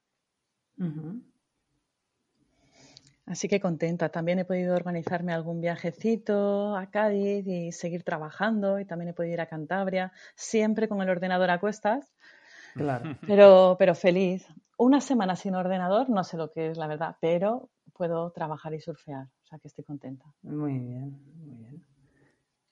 Así 3.29 3.47
que 3.47 3.61
contenta. 3.61 4.09
También 4.09 4.39
he 4.39 4.45
podido 4.45 4.75
organizarme 4.75 5.33
algún 5.33 5.61
viajecito 5.61 6.75
a 6.75 6.87
Cádiz 6.87 7.47
y 7.47 7.71
seguir 7.71 8.03
trabajando. 8.03 8.79
Y 8.79 8.85
también 8.85 9.09
he 9.09 9.13
podido 9.13 9.35
ir 9.35 9.41
a 9.41 9.45
Cantabria, 9.45 10.11
siempre 10.35 10.89
con 10.89 11.01
el 11.01 11.09
ordenador 11.09 11.51
a 11.51 11.59
cuestas, 11.59 12.11
Claro. 12.73 13.03
pero, 13.27 13.75
pero 13.77 13.95
feliz. 13.95 14.47
Una 14.77 15.01
semana 15.01 15.35
sin 15.35 15.55
ordenador, 15.55 16.09
no 16.09 16.23
sé 16.23 16.37
lo 16.37 16.51
que 16.51 16.71
es 16.71 16.77
la 16.77 16.87
verdad, 16.87 17.17
pero 17.19 17.69
puedo 17.93 18.31
trabajar 18.31 18.73
y 18.73 18.79
surfear. 18.79 19.25
O 19.43 19.45
sea 19.45 19.59
que 19.59 19.67
estoy 19.67 19.83
contenta. 19.83 20.25
Muy 20.41 20.79
bien, 20.79 21.19
muy 21.35 21.55
bien. 21.57 21.83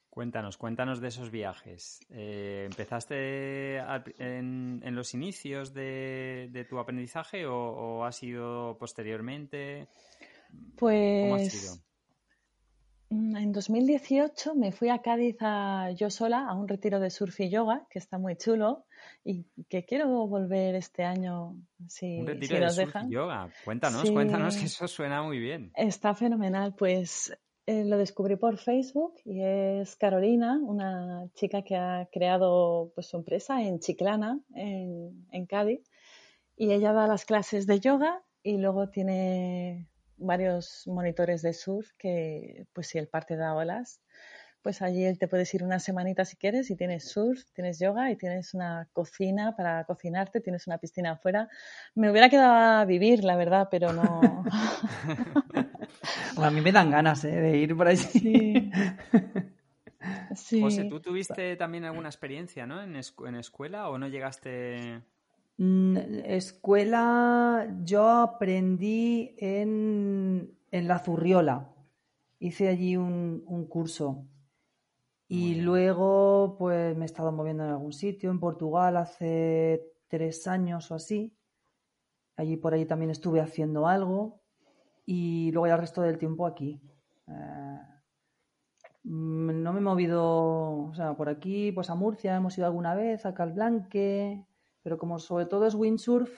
Cuéntanos, 0.09 0.57
cuéntanos 0.57 0.99
de 0.99 1.09
esos 1.09 1.29
viajes. 1.29 1.99
Eh, 2.09 2.63
¿Empezaste 2.65 3.79
al 3.79 4.03
en, 4.17 4.81
en 4.83 4.95
los 4.95 5.13
inicios 5.13 5.75
de, 5.75 6.49
de 6.51 6.65
tu 6.65 6.79
aprendizaje 6.79 7.45
o, 7.45 7.55
o 7.55 8.03
ha 8.03 8.11
sido 8.11 8.77
posteriormente? 8.79 9.87
Pues 10.77 11.81
mm, 13.09 13.35
en 13.35 13.51
2018 13.51 14.55
me 14.55 14.71
fui 14.71 14.89
a 14.89 15.01
Cádiz 15.01 15.37
a, 15.41 15.91
yo 15.91 16.09
sola 16.09 16.47
a 16.47 16.53
un 16.53 16.67
retiro 16.67 16.99
de 16.99 17.09
surf 17.09 17.39
y 17.39 17.49
yoga, 17.49 17.85
que 17.89 17.99
está 17.99 18.17
muy 18.17 18.35
chulo 18.35 18.85
y 19.23 19.45
que 19.69 19.85
quiero 19.85 20.07
volver 20.27 20.75
este 20.75 21.03
año 21.03 21.55
si, 21.87 22.19
Un 22.19 22.25
si 22.27 22.33
retiro 22.33 22.55
de 22.55 22.61
nos 22.65 22.75
surf 22.75 22.85
dejan. 22.87 23.07
y 23.09 23.13
yoga. 23.13 23.49
Cuéntanos, 23.65 24.01
Sí. 24.07 24.13
cuéntanos, 24.13 24.57
que 24.57 24.65
eso 24.65 24.87
suena 24.87 25.23
muy 25.23 25.39
bien. 25.39 25.71
Está 25.75 26.13
fenomenal, 26.13 26.75
pues 26.75 27.35
eh, 27.65 27.83
lo 27.83 27.97
descubrí 27.97 28.35
por 28.37 28.57
Facebook 28.57 29.15
y 29.25 29.41
es 29.41 29.95
Carolina, 29.95 30.57
una 30.61 31.27
chica 31.33 31.63
que 31.63 31.75
ha 31.75 32.07
creado 32.11 32.91
pues, 32.95 33.07
su 33.07 33.17
empresa 33.17 33.61
en 33.61 33.79
Chiclana, 33.79 34.39
en, 34.53 35.27
en 35.31 35.45
Cádiz, 35.47 35.81
y 36.55 36.71
ella 36.71 36.93
da 36.93 37.07
las 37.07 37.25
clases 37.25 37.67
de 37.67 37.79
yoga 37.79 38.23
y 38.41 38.57
luego 38.57 38.89
tiene 38.89 39.87
varios 40.17 40.83
monitores 40.87 41.41
de 41.41 41.53
surf 41.53 41.91
que, 41.97 42.65
pues 42.73 42.87
si 42.87 42.97
el 42.97 43.07
par 43.07 43.25
te 43.25 43.35
da 43.35 43.53
olas, 43.55 44.01
pues 44.61 44.81
allí 44.81 45.05
él 45.05 45.17
te 45.17 45.27
puedes 45.27 45.53
ir 45.53 45.63
una 45.63 45.79
semanita 45.79 46.25
si 46.25 46.35
quieres 46.35 46.69
y 46.71 46.75
tienes 46.75 47.09
surf, 47.09 47.41
tienes 47.53 47.79
yoga 47.79 48.11
y 48.11 48.17
tienes 48.17 48.53
una 48.53 48.89
cocina 48.91 49.55
para 49.55 49.85
cocinarte, 49.85 50.41
tienes 50.41 50.67
una 50.67 50.77
piscina 50.77 51.11
afuera. 51.11 51.47
Me 51.95 52.11
hubiera 52.11 52.29
quedado 52.29 52.53
a 52.81 52.85
vivir, 52.85 53.23
la 53.23 53.35
verdad, 53.37 53.69
pero 53.71 53.93
no. 53.93 54.43
A 56.37 56.51
mí 56.51 56.61
me 56.61 56.71
dan 56.71 56.91
ganas 56.91 57.23
¿eh? 57.23 57.31
de 57.31 57.57
ir 57.57 57.75
por 57.75 57.87
allí. 57.87 58.03
Sí. 58.03 58.71
Sí. 60.35 60.61
José, 60.61 60.85
¿tú 60.85 60.99
tuviste 60.99 61.55
también 61.55 61.83
alguna 61.85 62.09
experiencia 62.09 62.65
¿no? 62.67 62.81
en, 62.81 62.93
escu- 62.95 63.27
en 63.27 63.35
escuela 63.35 63.89
o 63.89 63.97
no 63.97 64.07
llegaste...? 64.07 65.01
Mm, 65.57 65.97
Escuela, 66.25 67.67
yo 67.83 68.07
aprendí 68.09 69.35
en, 69.39 70.55
en 70.71 70.87
La 70.87 70.99
Zurriola. 70.99 71.73
Hice 72.39 72.67
allí 72.67 72.95
un, 72.95 73.43
un 73.47 73.65
curso. 73.65 74.25
Y 75.27 75.55
luego, 75.55 76.55
pues 76.57 76.95
me 76.95 77.03
he 77.03 77.05
estado 77.05 77.31
moviendo 77.31 77.63
en 77.63 77.71
algún 77.71 77.91
sitio, 77.91 78.31
en 78.31 78.39
Portugal, 78.39 78.95
hace 78.95 79.83
tres 80.07 80.47
años 80.47 80.89
o 80.91 80.95
así. 80.95 81.35
Allí 82.37 82.55
por 82.55 82.73
ahí 82.73 82.85
también 82.85 83.11
estuve 83.11 83.41
haciendo 83.41 83.87
algo. 83.87 84.39
Y 85.05 85.51
luego 85.51 85.67
ya 85.67 85.73
el 85.73 85.81
resto 85.81 86.01
del 86.01 86.17
tiempo 86.17 86.45
aquí. 86.45 86.79
Eh, 87.27 87.79
mm, 89.03 89.63
no 89.63 89.73
me 89.73 89.79
he 89.79 89.81
movido, 89.81 90.23
o 90.89 90.93
sea, 90.93 91.15
por 91.15 91.29
aquí, 91.29 91.71
pues 91.71 91.89
a 91.89 91.95
Murcia 91.95 92.35
hemos 92.35 92.57
ido 92.57 92.67
alguna 92.67 92.95
vez, 92.95 93.25
a 93.25 93.33
Calblanque, 93.33 94.45
pero 94.87 94.97
como 94.97 95.19
sobre 95.19 95.45
todo 95.47 95.65
es 95.65 95.75
windsurf, 95.75 96.31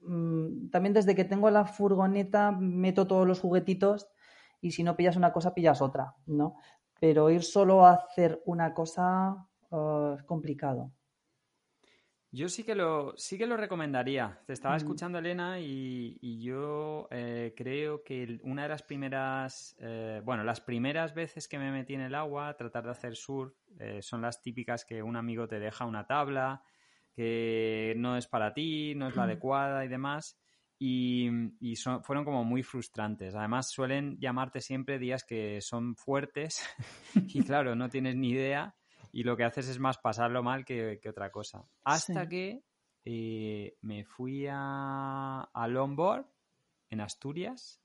mm, 0.00 0.70
también 0.70 0.92
desde 0.92 1.14
que 1.14 1.24
tengo 1.24 1.48
la 1.50 1.66
furgoneta 1.66 2.50
meto 2.50 3.06
todos 3.06 3.28
los 3.28 3.38
juguetitos 3.38 4.08
y 4.60 4.72
si 4.72 4.82
no 4.82 4.96
pillas 4.96 5.14
una 5.14 5.32
cosa, 5.32 5.54
pillas 5.54 5.80
otra, 5.80 6.16
¿no? 6.26 6.56
Pero 6.98 7.30
ir 7.30 7.44
solo 7.44 7.86
a 7.86 7.92
hacer 7.92 8.42
una 8.44 8.74
cosa 8.74 9.46
eh, 9.70 10.14
es 10.18 10.24
complicado. 10.24 10.90
Yo 12.32 12.48
sí 12.48 12.64
que 12.64 12.74
lo, 12.74 13.14
sí 13.16 13.38
que 13.38 13.46
lo 13.46 13.56
recomendaría. 13.56 14.40
Te 14.46 14.52
estaba 14.52 14.74
Mm. 14.74 14.78
escuchando, 14.78 15.18
Elena, 15.18 15.60
y, 15.60 16.18
y 16.20 16.40
yo 16.42 17.06
eh, 17.12 17.54
creo 17.56 18.02
que 18.02 18.40
una 18.42 18.64
de 18.64 18.68
las 18.70 18.82
primeras, 18.82 19.76
eh, 19.78 20.22
bueno, 20.24 20.42
las 20.42 20.60
primeras 20.60 21.14
veces 21.14 21.46
que 21.46 21.60
me 21.60 21.70
metí 21.70 21.94
en 21.94 22.00
el 22.00 22.16
agua 22.16 22.48
a 22.48 22.56
tratar 22.56 22.82
de 22.82 22.90
hacer 22.90 23.14
surf 23.14 23.54
eh, 23.78 24.02
son 24.02 24.22
las 24.22 24.42
típicas 24.42 24.84
que 24.84 25.04
un 25.04 25.14
amigo 25.14 25.46
te 25.46 25.60
deja 25.60 25.84
una 25.84 26.08
tabla 26.08 26.64
que 27.14 27.94
no 27.96 28.16
es 28.16 28.26
para 28.26 28.52
ti, 28.54 28.94
no 28.94 29.08
es 29.08 29.16
la 29.16 29.24
adecuada 29.24 29.84
y 29.84 29.88
demás. 29.88 30.38
Y, 30.78 31.28
y 31.60 31.76
son- 31.76 32.02
fueron 32.02 32.24
como 32.24 32.42
muy 32.44 32.62
frustrantes. 32.64 33.34
Además, 33.36 33.70
suelen 33.70 34.18
llamarte 34.18 34.60
siempre 34.60 34.98
días 34.98 35.22
que 35.24 35.60
son 35.60 35.94
fuertes 35.96 36.60
y 37.36 37.42
claro, 37.44 37.76
no 37.76 37.88
tienes 37.88 38.16
ni 38.16 38.30
idea 38.30 38.74
y 39.12 39.22
lo 39.22 39.36
que 39.36 39.44
haces 39.44 39.68
es 39.68 39.78
más 39.78 39.98
pasarlo 39.98 40.42
mal 40.42 40.64
que, 40.64 40.98
que 41.00 41.08
otra 41.10 41.30
cosa. 41.30 41.64
Hasta 41.84 42.24
Sí. 42.24 42.28
que 42.28 42.64
eh, 43.04 43.76
me 43.82 44.04
fui 44.04 44.46
a, 44.50 45.42
a 45.52 45.68
en 46.90 47.00
Asturias, 47.00 47.80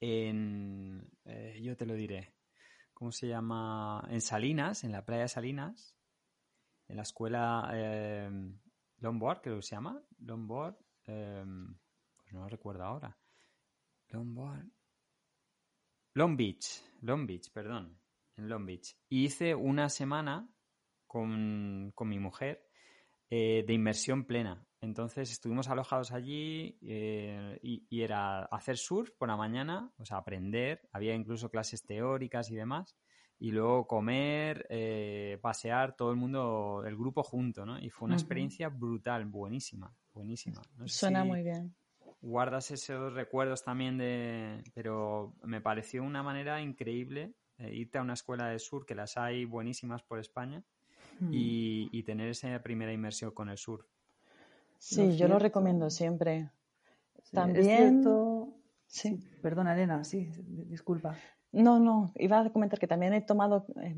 en... 0.00 1.08
eh, 1.24 1.60
yo 1.62 1.76
te 1.76 1.86
lo 1.86 1.94
diré. 1.94 2.34
¿Cómo 2.92 3.12
se 3.12 3.28
llama? 3.28 4.06
En 4.10 4.20
Salinas, 4.20 4.84
en 4.84 4.92
la 4.92 5.04
playa 5.04 5.22
de 5.22 5.28
Salinas, 5.28 5.95
en 6.88 6.96
la 6.96 7.02
escuela 7.02 7.70
eh, 7.72 8.30
Longboard, 8.98 9.40
creo 9.42 9.56
que 9.56 9.62
se 9.62 9.74
llama. 9.74 10.00
Longboard, 10.18 10.76
eh, 11.06 11.44
no 11.44 12.40
lo 12.40 12.48
recuerdo 12.48 12.84
ahora. 12.84 13.16
Longboard. 14.08 14.66
Long 16.14 16.36
Beach, 16.36 16.82
Long 17.02 17.26
Beach, 17.26 17.52
perdón, 17.52 18.00
en 18.36 18.48
Long 18.48 18.64
Beach. 18.64 18.96
Y 19.08 19.24
hice 19.24 19.54
una 19.54 19.88
semana 19.88 20.48
con, 21.06 21.92
con 21.94 22.08
mi 22.08 22.18
mujer 22.18 22.66
eh, 23.28 23.64
de 23.66 23.74
inmersión 23.74 24.24
plena. 24.24 24.64
Entonces 24.80 25.30
estuvimos 25.30 25.68
alojados 25.68 26.12
allí 26.12 26.78
eh, 26.82 27.58
y 27.62 28.02
era 28.02 28.44
hacer 28.44 28.76
surf 28.76 29.10
por 29.18 29.28
la 29.28 29.36
mañana, 29.36 29.92
o 29.98 30.04
sea, 30.04 30.18
aprender, 30.18 30.88
había 30.92 31.14
incluso 31.14 31.50
clases 31.50 31.84
teóricas 31.84 32.50
y 32.50 32.54
demás, 32.54 32.96
y 33.38 33.50
luego 33.50 33.86
comer, 33.86 34.66
eh, 34.70 35.38
pasear, 35.42 35.94
todo 35.94 36.10
el 36.10 36.16
mundo, 36.16 36.82
el 36.86 36.96
grupo 36.96 37.22
junto, 37.22 37.66
¿no? 37.66 37.78
Y 37.78 37.90
fue 37.90 38.06
una 38.06 38.14
experiencia 38.16 38.68
brutal, 38.68 39.26
buenísima, 39.26 39.92
buenísima. 40.14 40.62
No 40.78 40.88
sé 40.88 40.98
Suena 40.98 41.22
si 41.22 41.28
muy 41.28 41.42
bien. 41.42 41.74
Guardas 42.22 42.70
esos 42.70 43.12
recuerdos 43.12 43.62
también 43.62 43.98
de... 43.98 44.62
Pero 44.74 45.34
me 45.42 45.60
pareció 45.60 46.02
una 46.02 46.22
manera 46.22 46.60
increíble 46.62 47.34
eh, 47.58 47.74
irte 47.74 47.98
a 47.98 48.02
una 48.02 48.14
escuela 48.14 48.48
de 48.48 48.58
surf, 48.58 48.84
que 48.86 48.94
las 48.94 49.16
hay 49.16 49.44
buenísimas 49.44 50.02
por 50.02 50.18
España, 50.18 50.62
y, 51.30 51.88
y 51.92 52.02
tener 52.02 52.28
esa 52.28 52.58
primera 52.62 52.92
inmersión 52.92 53.30
con 53.30 53.48
el 53.48 53.56
surf. 53.58 53.86
Sí, 54.78 55.06
Lo 55.08 55.14
yo 55.14 55.28
lo 55.28 55.38
recomiendo 55.38 55.88
siempre. 55.88 56.50
Sí, 57.22 57.22
es 57.22 57.30
También- 57.32 57.64
cierto- 58.02 58.35
Sí. 58.86 59.18
Perdona, 59.42 59.74
Elena, 59.74 60.04
sí, 60.04 60.30
di- 60.36 60.64
disculpa. 60.64 61.14
No, 61.52 61.78
no, 61.78 62.12
iba 62.16 62.40
a 62.40 62.50
comentar 62.50 62.78
que 62.78 62.86
también 62.86 63.12
he 63.14 63.20
tomado, 63.20 63.66
eh, 63.82 63.96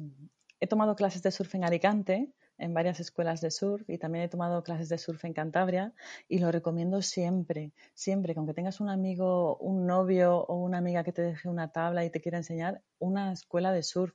he 0.60 0.66
tomado 0.66 0.94
clases 0.96 1.22
de 1.22 1.30
surf 1.30 1.54
en 1.54 1.64
Alicante, 1.64 2.32
en 2.58 2.74
varias 2.74 2.98
escuelas 3.00 3.40
de 3.40 3.50
surf, 3.50 3.88
y 3.88 3.98
también 3.98 4.24
he 4.24 4.28
tomado 4.28 4.62
clases 4.62 4.88
de 4.88 4.98
surf 4.98 5.24
en 5.24 5.32
Cantabria, 5.32 5.92
y 6.28 6.38
lo 6.38 6.50
recomiendo 6.50 7.02
siempre, 7.02 7.72
siempre, 7.94 8.32
que 8.34 8.38
aunque 8.40 8.54
tengas 8.54 8.80
un 8.80 8.88
amigo, 8.88 9.56
un 9.58 9.86
novio 9.86 10.44
o 10.46 10.56
una 10.56 10.78
amiga 10.78 11.04
que 11.04 11.12
te 11.12 11.22
deje 11.22 11.48
una 11.48 11.70
tabla 11.70 12.04
y 12.04 12.10
te 12.10 12.20
quiera 12.20 12.38
enseñar, 12.38 12.82
una 12.98 13.32
escuela 13.32 13.72
de 13.72 13.82
surf, 13.82 14.14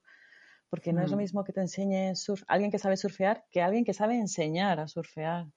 porque 0.69 0.91
no 0.91 1.01
es 1.01 1.11
lo 1.11 1.17
Mm. 1.17 1.19
mismo 1.19 1.43
que 1.43 1.53
te 1.53 1.61
enseñe 1.61 2.15
surf, 2.15 2.43
alguien 2.47 2.71
que 2.71 2.79
sabe 2.79 2.97
surfear 2.97 3.45
que 3.51 3.61
alguien 3.61 3.85
que 3.85 3.93
sabe 3.93 4.17
enseñar 4.17 4.79
a 4.79 4.87
surfear. 4.87 5.47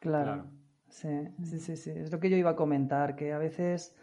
Claro, 0.00 0.32
Claro. 0.32 0.50
Sí, 0.88 1.08
sí, 1.44 1.58
sí, 1.58 1.76
sí. 1.76 1.90
Es 1.90 2.10
lo 2.12 2.20
que 2.20 2.28
yo 2.28 2.36
iba 2.36 2.50
a 2.50 2.56
comentar, 2.56 3.16
que 3.16 3.32
a 3.32 3.38
veces 3.38 3.94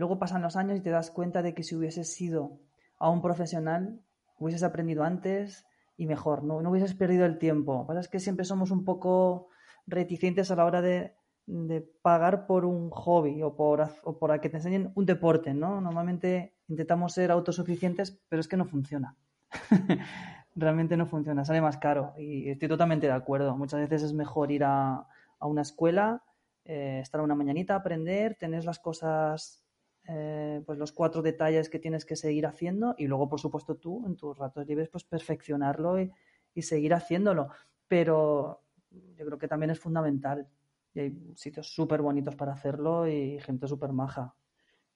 luego 0.00 0.18
pasan 0.18 0.40
los 0.40 0.56
años 0.56 0.78
y 0.78 0.80
te 0.80 0.88
das 0.88 1.10
cuenta 1.10 1.42
de 1.42 1.52
que 1.52 1.62
si 1.62 1.76
hubieses 1.76 2.12
sido 2.12 2.58
a 2.98 3.10
un 3.10 3.20
profesional, 3.20 4.00
hubieses 4.38 4.62
aprendido 4.62 5.04
antes 5.04 5.66
y 5.98 6.06
mejor, 6.06 6.42
no, 6.42 6.62
no 6.62 6.70
hubieses 6.70 6.94
perdido 6.94 7.26
el 7.26 7.38
tiempo. 7.38 7.74
Lo 7.74 7.82
que 7.82 7.86
pasa 7.88 8.00
es 8.00 8.08
que 8.08 8.18
siempre 8.18 8.46
somos 8.46 8.70
un 8.70 8.84
poco 8.86 9.48
reticentes 9.86 10.50
a 10.50 10.56
la 10.56 10.64
hora 10.64 10.80
de, 10.80 11.14
de 11.46 11.82
pagar 12.00 12.46
por 12.46 12.64
un 12.64 12.88
hobby 12.88 13.42
o 13.42 13.54
por, 13.54 13.86
o 14.02 14.18
por 14.18 14.32
a 14.32 14.40
que 14.40 14.48
te 14.48 14.56
enseñen 14.56 14.90
un 14.94 15.04
deporte, 15.04 15.52
¿no? 15.52 15.82
Normalmente 15.82 16.54
intentamos 16.68 17.12
ser 17.12 17.30
autosuficientes, 17.30 18.18
pero 18.30 18.40
es 18.40 18.48
que 18.48 18.56
no 18.56 18.64
funciona. 18.64 19.18
Realmente 20.56 20.96
no 20.96 21.06
funciona, 21.06 21.44
sale 21.44 21.60
más 21.60 21.76
caro 21.76 22.14
y 22.16 22.48
estoy 22.48 22.68
totalmente 22.68 23.06
de 23.06 23.12
acuerdo. 23.12 23.54
Muchas 23.54 23.80
veces 23.80 24.02
es 24.02 24.14
mejor 24.14 24.50
ir 24.50 24.64
a, 24.64 25.06
a 25.38 25.46
una 25.46 25.60
escuela, 25.60 26.22
eh, 26.64 27.00
estar 27.02 27.20
una 27.20 27.34
mañanita, 27.34 27.74
aprender, 27.74 28.36
tener 28.36 28.64
las 28.64 28.78
cosas, 28.78 29.62
eh, 30.08 30.62
pues 30.66 30.78
los 30.78 30.92
cuatro 30.92 31.22
detalles 31.22 31.68
que 31.68 31.78
tienes 31.78 32.04
que 32.04 32.16
seguir 32.16 32.46
haciendo 32.46 32.94
y 32.98 33.06
luego, 33.06 33.28
por 33.28 33.40
supuesto, 33.40 33.76
tú 33.76 34.04
en 34.06 34.16
tus 34.16 34.36
ratos 34.36 34.66
libres, 34.66 34.88
pues 34.88 35.04
perfeccionarlo 35.04 36.00
y, 36.00 36.10
y 36.54 36.62
seguir 36.62 36.94
haciéndolo. 36.94 37.48
Pero 37.88 38.62
yo 38.90 39.24
creo 39.26 39.38
que 39.38 39.48
también 39.48 39.70
es 39.70 39.78
fundamental 39.78 40.48
y 40.94 41.00
hay 41.00 41.32
sitios 41.36 41.72
súper 41.72 42.02
bonitos 42.02 42.34
para 42.34 42.52
hacerlo 42.52 43.06
y 43.08 43.38
gente 43.40 43.68
súper 43.68 43.92
maja. 43.92 44.34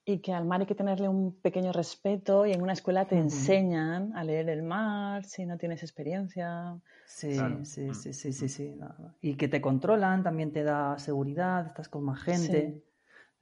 Y 0.07 0.19
que 0.19 0.33
al 0.35 0.45
mar 0.45 0.61
hay 0.61 0.67
que 0.67 0.75
tenerle 0.75 1.09
un 1.09 1.41
pequeño 1.41 1.73
respeto 1.73 2.45
y 2.45 2.53
en 2.53 2.61
una 2.61 2.75
escuela 2.75 3.07
te 3.07 3.17
enseñan 3.17 4.15
a 4.15 4.23
leer 4.23 4.51
el 4.51 4.63
mar 4.63 5.25
si 5.25 5.47
no 5.47 5.57
tienes 5.57 5.83
experiencia. 5.83 6.79
Sí, 7.07 7.33
Claro. 7.35 7.65
sí, 7.65 7.83
Mm. 7.87 7.95
sí, 7.95 8.13
sí, 8.13 8.33
sí, 8.33 8.49
sí. 8.49 8.75
no. 8.79 9.15
Y 9.23 9.37
que 9.37 9.49
te 9.49 9.61
controlan, 9.63 10.23
también 10.23 10.53
te 10.53 10.63
da 10.63 10.99
seguridad, 10.99 11.67
estás 11.69 11.89
con 11.89 12.05
más 12.05 12.21
gente. 12.21 12.73
Sí, 12.73 12.85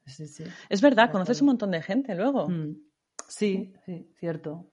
sí. 0.07 0.45
Es 0.69 0.81
verdad, 0.81 1.11
conoces 1.11 1.41
un 1.41 1.49
montón 1.49 1.71
de 1.71 1.83
gente 1.83 2.15
luego. 2.15 2.49
Mm. 2.49 2.77
Sí, 3.29 3.73
sí, 3.85 4.11
cierto. 4.19 4.67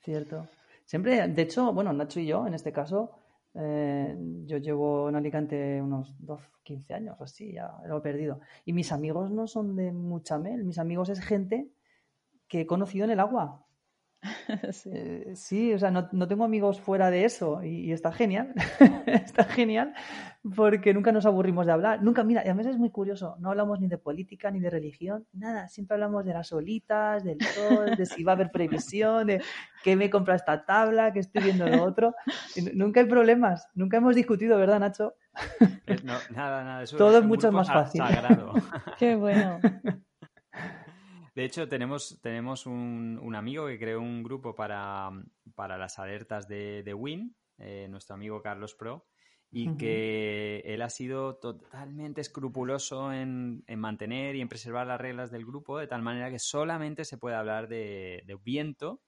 Cierto. 0.00 0.48
Siempre, 0.84 1.26
de 1.28 1.42
hecho, 1.42 1.72
bueno, 1.72 1.92
Nacho 1.92 2.20
y 2.20 2.26
yo, 2.26 2.46
en 2.46 2.54
este 2.54 2.72
caso, 2.72 3.10
eh, 3.54 4.16
yo 4.46 4.58
llevo 4.58 5.08
en 5.08 5.16
Alicante 5.16 5.82
unos 5.82 6.14
12, 6.18 6.48
15 6.62 6.94
años, 6.94 7.16
o 7.18 7.24
así, 7.24 7.52
ya 7.52 7.72
lo 7.86 7.98
he 7.98 8.00
perdido. 8.00 8.40
Y 8.64 8.72
mis 8.72 8.92
amigos 8.92 9.30
no 9.30 9.46
son 9.46 9.74
de 9.74 9.92
mucha 9.92 10.38
mel, 10.38 10.64
mis 10.64 10.78
amigos 10.78 11.08
es 11.08 11.20
gente 11.20 11.68
que 12.48 12.62
he 12.62 12.66
conocido 12.66 13.04
en 13.04 13.10
el 13.10 13.20
agua. 13.20 13.65
Sí. 14.72 14.90
Eh, 14.92 15.32
sí, 15.34 15.72
o 15.74 15.78
sea, 15.78 15.90
no, 15.90 16.08
no 16.12 16.26
tengo 16.28 16.44
amigos 16.44 16.80
fuera 16.80 17.10
de 17.10 17.24
eso 17.24 17.62
y, 17.62 17.86
y 17.86 17.92
está 17.92 18.12
genial, 18.12 18.52
está 19.06 19.44
genial 19.44 19.94
porque 20.54 20.94
nunca 20.94 21.10
nos 21.12 21.26
aburrimos 21.26 21.66
de 21.66 21.72
hablar, 21.72 22.02
nunca, 22.02 22.22
mira, 22.22 22.42
y 22.44 22.48
a 22.48 22.54
veces 22.54 22.74
es 22.74 22.78
muy 22.78 22.90
curioso, 22.90 23.36
no 23.40 23.50
hablamos 23.50 23.80
ni 23.80 23.88
de 23.88 23.98
política 23.98 24.50
ni 24.50 24.60
de 24.60 24.70
religión, 24.70 25.26
nada, 25.32 25.68
siempre 25.68 25.94
hablamos 25.94 26.24
de 26.24 26.34
las 26.34 26.52
olitas, 26.52 27.24
del 27.24 27.40
sol, 27.40 27.96
de 27.96 28.06
si 28.06 28.22
va 28.22 28.32
a 28.32 28.34
haber 28.36 28.50
previsión, 28.52 29.26
de 29.26 29.42
qué 29.82 29.96
me 29.96 30.08
compra 30.08 30.36
esta 30.36 30.64
tabla, 30.64 31.12
que 31.12 31.18
estoy 31.20 31.42
viendo 31.42 31.66
lo 31.66 31.82
otro, 31.82 32.14
nunca 32.74 33.00
hay 33.00 33.06
problemas, 33.06 33.68
nunca 33.74 33.96
hemos 33.96 34.14
discutido, 34.14 34.56
¿verdad, 34.58 34.78
Nacho? 34.80 35.14
Eh, 35.86 35.96
no, 36.04 36.14
nada, 36.30 36.64
nada. 36.64 36.82
Eso 36.82 36.96
Todo 36.96 37.18
es 37.18 37.24
mucho 37.24 37.52
más 37.52 37.66
sa- 37.66 37.72
fácil. 37.74 38.00
Sagrado. 38.00 38.54
Qué 38.98 39.16
bueno. 39.16 39.60
De 41.36 41.44
hecho, 41.44 41.68
tenemos, 41.68 42.18
tenemos 42.22 42.64
un, 42.64 43.20
un 43.22 43.34
amigo 43.34 43.66
que 43.66 43.78
creó 43.78 44.00
un 44.00 44.22
grupo 44.22 44.54
para, 44.54 45.10
para 45.54 45.76
las 45.76 45.98
alertas 45.98 46.48
de, 46.48 46.82
de 46.82 46.94
Win, 46.94 47.36
eh, 47.58 47.88
nuestro 47.90 48.14
amigo 48.14 48.40
Carlos 48.40 48.74
Pro, 48.74 49.06
y 49.50 49.76
que 49.76 50.62
él 50.64 50.80
ha 50.80 50.88
sido 50.88 51.36
totalmente 51.36 52.22
escrupuloso 52.22 53.12
en, 53.12 53.64
en 53.66 53.78
mantener 53.78 54.34
y 54.34 54.40
en 54.40 54.48
preservar 54.48 54.86
las 54.86 54.98
reglas 54.98 55.30
del 55.30 55.44
grupo, 55.44 55.78
de 55.78 55.86
tal 55.86 56.00
manera 56.00 56.30
que 56.30 56.38
solamente 56.38 57.04
se 57.04 57.18
puede 57.18 57.36
hablar 57.36 57.68
de, 57.68 58.22
de 58.26 58.34
viento 58.36 59.02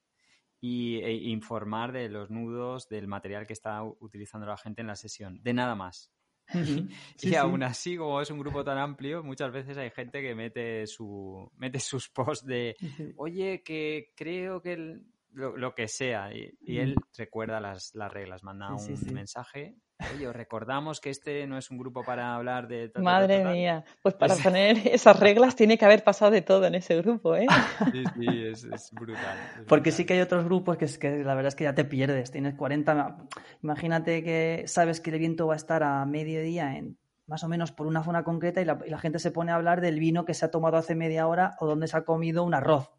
y, 0.61 0.99
e 0.99 1.15
informar 1.15 1.93
de 1.93 2.11
los 2.11 2.29
nudos 2.29 2.91
del 2.91 3.09
material 3.09 3.47
que 3.47 3.55
está 3.55 3.83
utilizando 3.83 4.47
la 4.47 4.59
gente 4.59 4.83
en 4.83 4.89
la 4.89 4.97
sesión, 4.97 5.43
de 5.43 5.55
nada 5.55 5.75
más. 5.75 6.13
Sí, 7.17 7.29
y 7.29 7.31
sí. 7.31 7.35
aún 7.35 7.63
así, 7.63 7.97
como 7.97 8.21
es 8.21 8.31
un 8.31 8.39
grupo 8.39 8.65
tan 8.65 8.79
amplio, 8.79 9.23
muchas 9.23 9.53
veces 9.53 9.77
hay 9.77 9.91
gente 9.91 10.23
que 10.23 10.35
mete 10.35 10.87
su 10.87 11.51
mete 11.57 11.79
sus 11.81 12.09
posts 12.15 12.47
de 12.47 12.77
oye, 13.17 13.63
que 13.63 14.13
creo 14.17 14.63
que 14.63 14.73
el- 14.75 15.03
lo, 15.33 15.57
lo 15.57 15.75
que 15.75 15.89
sea. 15.89 16.33
Y, 16.35 16.51
y 16.61 16.79
él 16.79 16.97
recuerda 17.17 17.61
las, 17.61 17.95
las 17.95 18.13
reglas, 18.13 18.43
manda 18.43 18.75
un 18.75 19.13
mensaje. 19.13 19.77
Oye, 20.15 20.29
os 20.29 20.35
recordamos 20.37 21.01
que 21.01 21.11
este 21.11 21.47
no 21.49 21.59
es 21.59 21.71
un 21.71 21.79
grupo 21.79 22.05
para 22.05 22.35
hablar 22.37 22.69
de... 22.69 22.91
Madre 22.97 23.39
ta, 23.39 23.45
ta". 23.45 23.51
mía. 23.53 23.85
Pues 24.03 24.15
para 24.15 24.35
Es- 24.35 24.43
poner 24.43 24.77
esas 24.89 25.19
reglas 25.19 25.57
tiene 25.57 25.77
que 25.77 25.85
haber 25.85 26.05
pasado 26.05 26.31
de 26.31 26.41
todo 26.43 26.67
en 26.67 26.77
ese 26.77 26.97
grupo, 27.03 27.35
¿eh? 27.35 27.47
Sí, 27.93 28.05
sí, 28.17 28.27
es, 28.47 28.65
es 28.65 28.91
brutal. 28.93 29.37
es 29.57 29.67
Porque 29.67 29.91
brutal. 29.91 29.93
sí 29.93 30.05
que 30.05 30.15
hay 30.15 30.21
otros 30.21 30.45
grupos 30.45 30.77
que, 30.77 30.85
es 30.85 30.99
que 30.99 31.25
la 31.25 31.35
verdad 31.35 31.49
es 31.49 31.55
que 31.57 31.65
ya 31.65 31.75
te 31.75 31.85
pierdes. 31.85 32.31
Tienes 32.31 32.55
40. 32.55 33.17
Imagínate 33.63 34.23
que 34.23 34.65
sabes 34.67 35.01
que 35.01 35.11
el 35.11 35.19
viento 35.19 35.47
va 35.49 35.55
a 35.55 35.57
estar 35.57 35.83
a 35.83 36.05
mediodía 36.07 36.77
en 36.77 36.97
más 37.27 37.43
o 37.45 37.49
menos 37.49 37.73
por 37.73 37.87
una 37.87 38.03
zona 38.05 38.23
concreta 38.25 38.61
y 38.63 38.65
la, 38.65 38.79
y 38.87 38.91
la 38.91 38.99
gente 38.99 39.19
se 39.19 39.31
pone 39.31 39.53
a 39.53 39.57
hablar 39.57 39.81
del 39.83 39.99
vino 39.99 40.25
que 40.25 40.33
se 40.33 40.47
ha 40.47 40.51
tomado 40.51 40.77
hace 40.79 40.95
media 40.95 41.27
hora 41.27 41.57
o 41.61 41.67
donde 41.67 41.87
se 41.89 41.97
ha 41.97 42.05
comido 42.05 42.43
un 42.45 42.55
arroz. 42.55 42.91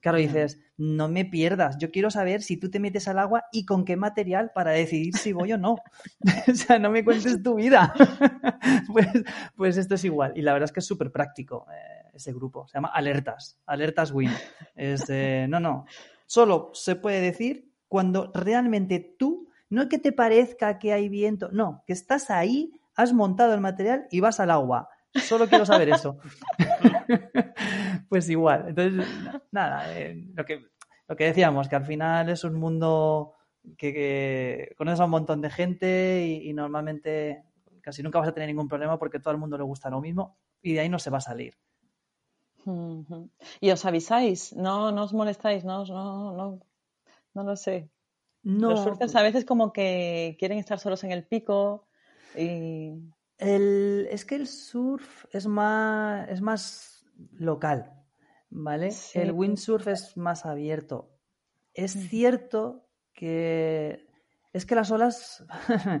Claro, 0.00 0.18
dices, 0.18 0.58
no 0.78 1.08
me 1.08 1.26
pierdas. 1.26 1.76
Yo 1.78 1.90
quiero 1.90 2.10
saber 2.10 2.42
si 2.42 2.56
tú 2.56 2.70
te 2.70 2.80
metes 2.80 3.06
al 3.06 3.18
agua 3.18 3.44
y 3.52 3.66
con 3.66 3.84
qué 3.84 3.96
material 3.96 4.50
para 4.54 4.70
decidir 4.70 5.16
si 5.16 5.32
voy 5.32 5.52
o 5.52 5.58
no. 5.58 5.76
o 6.48 6.54
sea, 6.54 6.78
no 6.78 6.90
me 6.90 7.04
cuentes 7.04 7.42
tu 7.42 7.56
vida. 7.56 7.92
pues, 8.92 9.08
pues 9.56 9.76
esto 9.76 9.96
es 9.96 10.04
igual. 10.04 10.32
Y 10.36 10.42
la 10.42 10.54
verdad 10.54 10.64
es 10.64 10.72
que 10.72 10.80
es 10.80 10.86
súper 10.86 11.12
práctico 11.12 11.66
eh, 11.70 12.08
ese 12.14 12.32
grupo. 12.32 12.66
Se 12.66 12.78
llama 12.78 12.88
Alertas. 12.88 13.58
Alertas 13.66 14.10
Win. 14.12 14.30
Es 14.74 15.06
de, 15.06 15.46
no, 15.48 15.60
no. 15.60 15.84
Solo 16.24 16.70
se 16.72 16.96
puede 16.96 17.20
decir 17.20 17.70
cuando 17.86 18.30
realmente 18.32 19.16
tú, 19.18 19.48
no 19.68 19.88
que 19.88 19.98
te 19.98 20.12
parezca 20.12 20.78
que 20.78 20.92
hay 20.92 21.08
viento, 21.08 21.50
no, 21.52 21.82
que 21.86 21.92
estás 21.92 22.30
ahí, 22.30 22.72
has 22.94 23.12
montado 23.12 23.52
el 23.52 23.60
material 23.60 24.06
y 24.10 24.20
vas 24.20 24.40
al 24.40 24.50
agua. 24.50 24.88
Solo 25.14 25.48
quiero 25.48 25.66
saber 25.66 25.88
eso. 25.88 26.18
pues 28.10 28.28
igual. 28.28 28.66
Entonces, 28.68 28.92
na- 29.16 29.38
nada, 29.52 29.98
eh, 29.98 30.26
lo, 30.34 30.44
que, 30.44 30.60
lo 31.08 31.16
que 31.16 31.24
decíamos, 31.24 31.68
que 31.68 31.76
al 31.76 31.86
final 31.86 32.28
es 32.28 32.44
un 32.44 32.56
mundo 32.56 33.34
que, 33.78 33.92
que 33.94 34.74
conoces 34.76 35.00
a 35.00 35.06
un 35.06 35.10
montón 35.12 35.40
de 35.40 35.50
gente 35.50 36.26
y, 36.26 36.50
y 36.50 36.52
normalmente 36.52 37.44
casi 37.80 38.02
nunca 38.02 38.18
vas 38.18 38.28
a 38.28 38.32
tener 38.34 38.48
ningún 38.48 38.68
problema 38.68 38.98
porque 38.98 39.20
todo 39.20 39.32
el 39.32 39.38
mundo 39.40 39.56
le 39.56 39.64
gusta 39.64 39.88
lo 39.90 40.02
mismo 40.02 40.36
y 40.60 40.74
de 40.74 40.80
ahí 40.80 40.88
no 40.90 40.98
se 40.98 41.10
va 41.10 41.18
a 41.18 41.22
salir. 41.22 41.54
Y 43.60 43.70
os 43.70 43.84
avisáis, 43.84 44.52
no, 44.54 44.92
no 44.92 45.04
os 45.04 45.12
molestáis, 45.12 45.64
no, 45.64 45.84
no, 45.86 46.32
no, 46.36 46.60
no 47.34 47.42
lo 47.44 47.56
sé. 47.56 47.90
No, 48.42 48.70
Los 48.70 48.80
surfers 48.80 49.16
a 49.16 49.22
veces 49.22 49.44
como 49.44 49.72
que 49.72 50.36
quieren 50.38 50.58
estar 50.58 50.78
solos 50.78 51.04
en 51.04 51.12
el 51.12 51.24
pico 51.26 51.86
y 52.36 52.92
El, 53.38 54.08
es 54.10 54.24
que 54.24 54.34
el 54.36 54.46
surf 54.46 55.24
es 55.32 55.46
más, 55.46 56.28
es 56.28 56.40
más 56.40 57.06
local, 57.38 57.99
¿vale? 58.50 58.90
Sí. 58.90 59.18
El 59.18 59.32
windsurf 59.32 59.86
es 59.88 60.16
más 60.16 60.44
abierto. 60.46 61.10
Es 61.74 61.92
cierto 61.92 62.86
que 63.14 64.06
es 64.52 64.66
que 64.66 64.74
las 64.74 64.90
olas 64.90 65.44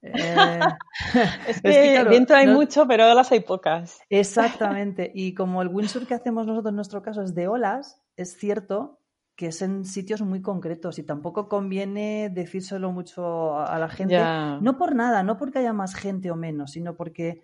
Eh, 0.00 0.12
Es 1.48 1.56
es 1.56 1.62
que, 1.62 1.92
claro, 1.94 2.10
viento 2.10 2.34
hay 2.34 2.46
no- 2.46 2.54
mucho, 2.54 2.86
pero 2.86 3.10
olas 3.10 3.32
hay 3.32 3.40
pocas. 3.40 3.98
Exactamente. 4.10 5.10
Y 5.14 5.34
como 5.34 5.62
el 5.62 5.68
windsurf 5.68 6.06
que 6.06 6.14
hacemos 6.14 6.46
nosotros 6.46 6.70
en 6.70 6.76
nuestro 6.76 7.02
caso 7.02 7.22
es 7.22 7.34
de 7.34 7.48
olas, 7.48 8.00
es 8.16 8.36
cierto 8.38 9.00
que 9.34 9.46
es 9.48 9.62
en 9.62 9.84
sitios 9.84 10.20
muy 10.22 10.42
concretos 10.42 10.98
y 10.98 11.04
tampoco 11.04 11.48
conviene 11.48 12.28
decírselo 12.28 12.90
mucho 12.90 13.56
a 13.58 13.78
la 13.78 13.88
gente. 13.88 14.18
No 14.60 14.76
por 14.76 14.96
nada, 14.96 15.22
no 15.22 15.36
porque 15.36 15.60
haya 15.60 15.72
más 15.72 15.94
gente 15.94 16.32
o 16.32 16.36
menos, 16.36 16.72
sino 16.72 16.96
porque, 16.96 17.42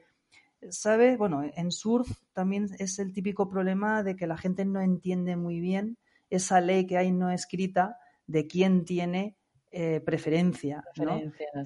¿sabe? 0.70 1.16
Bueno, 1.16 1.42
en 1.42 1.70
surf 1.70 2.10
también 2.32 2.68
es 2.78 2.98
el 2.98 3.12
típico 3.12 3.48
problema 3.48 4.02
de 4.02 4.16
que 4.16 4.26
la 4.26 4.36
gente 4.36 4.64
no 4.64 4.80
entiende 4.80 5.36
muy 5.36 5.60
bien 5.60 5.96
esa 6.30 6.60
ley 6.60 6.86
que 6.86 6.98
hay 6.98 7.12
no 7.12 7.30
escrita 7.30 7.98
de 8.26 8.46
quién 8.46 8.84
tiene 8.84 9.36
eh, 9.70 10.00
preferencia, 10.00 10.84
¿no? 10.96 11.20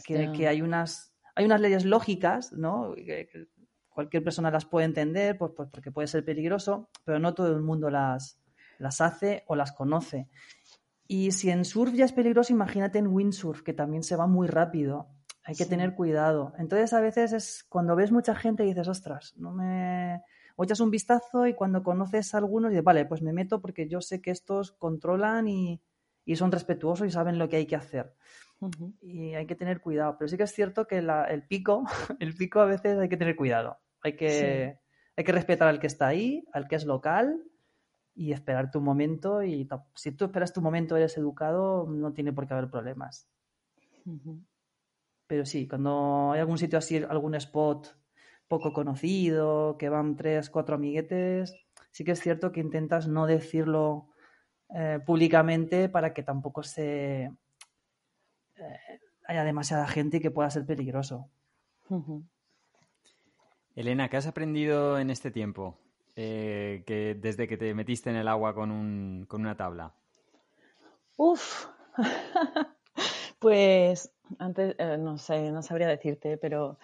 Que, 0.05 0.49
hay 0.49 0.63
unas 0.63 1.15
hay 1.35 1.45
unas 1.45 1.61
leyes 1.61 1.85
lógicas, 1.85 2.53
¿no? 2.53 2.95
Que, 2.95 3.29
que 3.31 3.47
cualquier 3.99 4.23
persona 4.23 4.51
las 4.53 4.65
puede 4.65 4.87
entender, 4.87 5.37
pues, 5.37 5.51
pues 5.57 5.69
porque 5.73 5.91
puede 5.91 6.07
ser 6.07 6.25
peligroso, 6.25 6.89
pero 7.05 7.19
no 7.19 7.35
todo 7.35 7.49
el 7.49 7.63
mundo 7.63 7.91
las, 7.91 8.41
las 8.79 9.01
hace 9.01 9.43
o 9.49 9.57
las 9.57 9.73
conoce. 9.73 10.29
Y 11.09 11.33
si 11.33 11.51
en 11.51 11.65
surf 11.65 11.95
ya 11.95 12.05
es 12.05 12.13
peligroso, 12.13 12.53
imagínate 12.53 12.99
en 12.99 13.09
windsurf, 13.09 13.63
que 13.63 13.73
también 13.73 14.05
se 14.05 14.15
va 14.15 14.29
muy 14.29 14.47
rápido. 14.47 15.09
Hay 15.49 15.55
que 15.57 15.65
Sí. 15.65 15.71
tener 15.71 15.95
cuidado. 15.95 16.53
Entonces, 16.59 16.93
a 16.93 17.01
veces 17.01 17.33
es 17.33 17.65
cuando 17.69 17.97
ves 17.97 18.13
mucha 18.13 18.35
gente 18.35 18.65
y 18.65 18.69
dices, 18.69 18.87
ostras, 18.87 19.35
no 19.39 19.51
me. 19.53 20.23
O 20.57 20.65
echas 20.65 20.81
un 20.81 20.91
vistazo 20.91 21.47
y 21.47 21.55
cuando 21.55 21.83
conoces 21.83 22.35
a 22.35 22.39
algunos 22.39 22.71
dices, 22.71 22.85
vale, 22.85 23.07
pues 23.07 23.23
me 23.23 23.33
meto 23.33 23.61
porque 23.61 23.89
yo 23.89 24.01
sé 24.01 24.21
que 24.21 24.31
estos 24.31 24.73
controlan 24.73 25.49
y, 25.49 25.81
y 26.25 26.37
son 26.37 26.53
respetuosos 26.53 27.07
y 27.07 27.11
saben 27.11 27.39
lo 27.39 27.49
que 27.49 27.57
hay 27.57 27.67
que 27.67 27.77
hacer 27.77 28.15
y 29.01 29.35
hay 29.35 29.47
que 29.47 29.55
tener 29.55 29.81
cuidado. 29.81 30.17
Pero 30.19 30.29
sí 30.29 30.37
que 30.37 30.43
es 30.43 30.53
cierto 30.53 30.87
que 30.87 31.01
la- 31.01 31.25
el 31.25 31.47
pico, 31.47 31.85
el 32.21 32.35
pico 32.35 32.61
a 32.61 32.67
veces 32.67 32.99
hay 32.99 33.09
que 33.09 33.17
tener 33.17 33.37
cuidado. 33.37 33.79
Hay 34.03 34.17
que, 34.17 34.79
hay 35.17 35.25
que 35.25 35.33
respetar 35.33 35.69
al 35.69 35.79
que 35.81 35.87
está 35.87 36.09
ahí, 36.09 36.45
al 36.53 36.67
que 36.69 36.75
es 36.77 36.85
local 36.85 37.41
y 38.17 38.33
esperar 38.33 38.71
tu 38.73 38.81
momento. 38.81 39.43
Y 39.45 39.69
si 39.95 40.11
tú 40.13 40.25
esperas 40.27 40.53
tu 40.53 40.61
momento, 40.61 40.97
eres 40.97 41.17
educado, 41.17 41.87
no 41.89 42.13
tiene 42.13 42.33
por 42.33 42.47
qué 42.49 42.55
haber 42.55 42.69
problemas. 42.69 43.29
Pero 45.29 45.47
sí, 45.47 45.69
cuando 45.69 46.33
hay 46.33 46.41
algún 46.41 46.59
sitio 46.59 46.79
así, 46.79 46.97
algún 46.97 47.37
spot 47.37 47.97
poco 48.49 48.73
conocido, 48.73 49.77
que 49.79 49.89
van 49.91 50.17
tres, 50.17 50.51
cuatro 50.51 50.75
amiguetes, 50.75 51.55
sí 51.93 52.03
que 52.03 52.13
es 52.13 52.21
cierto 52.21 52.51
que 52.51 52.61
intentas 52.61 53.07
no 53.07 53.27
decirlo 53.27 54.09
eh, 54.75 54.99
públicamente 55.05 55.89
para 55.89 56.13
que 56.15 56.23
tampoco 56.23 56.63
se 56.63 57.31
eh, 58.57 59.01
haya 59.27 59.45
demasiada 59.45 59.87
gente 59.87 60.17
y 60.17 60.21
que 60.21 60.31
pueda 60.31 60.51
ser 60.51 60.65
peligroso. 60.67 61.29
Elena, 63.77 64.09
¿qué 64.09 64.17
has 64.17 64.27
aprendido 64.27 64.99
en 64.99 65.11
este 65.11 65.31
tiempo? 65.31 65.79
Eh, 66.17 66.83
que 66.87 67.15
desde 67.21 67.47
que 67.47 67.57
te 67.57 67.73
metiste 67.75 68.11
en 68.11 68.17
el 68.17 68.29
agua 68.29 68.55
con, 68.55 68.71
un- 68.73 69.27
con 69.29 69.43
una 69.43 69.57
tabla. 69.57 69.95
Uf, 71.17 71.67
pues 73.39 74.13
antes, 74.39 74.75
eh, 74.79 74.97
no 74.99 75.19
sé, 75.19 75.51
no 75.53 75.63
sabría 75.63 75.89
decirte, 75.89 76.37
pero 76.39 76.79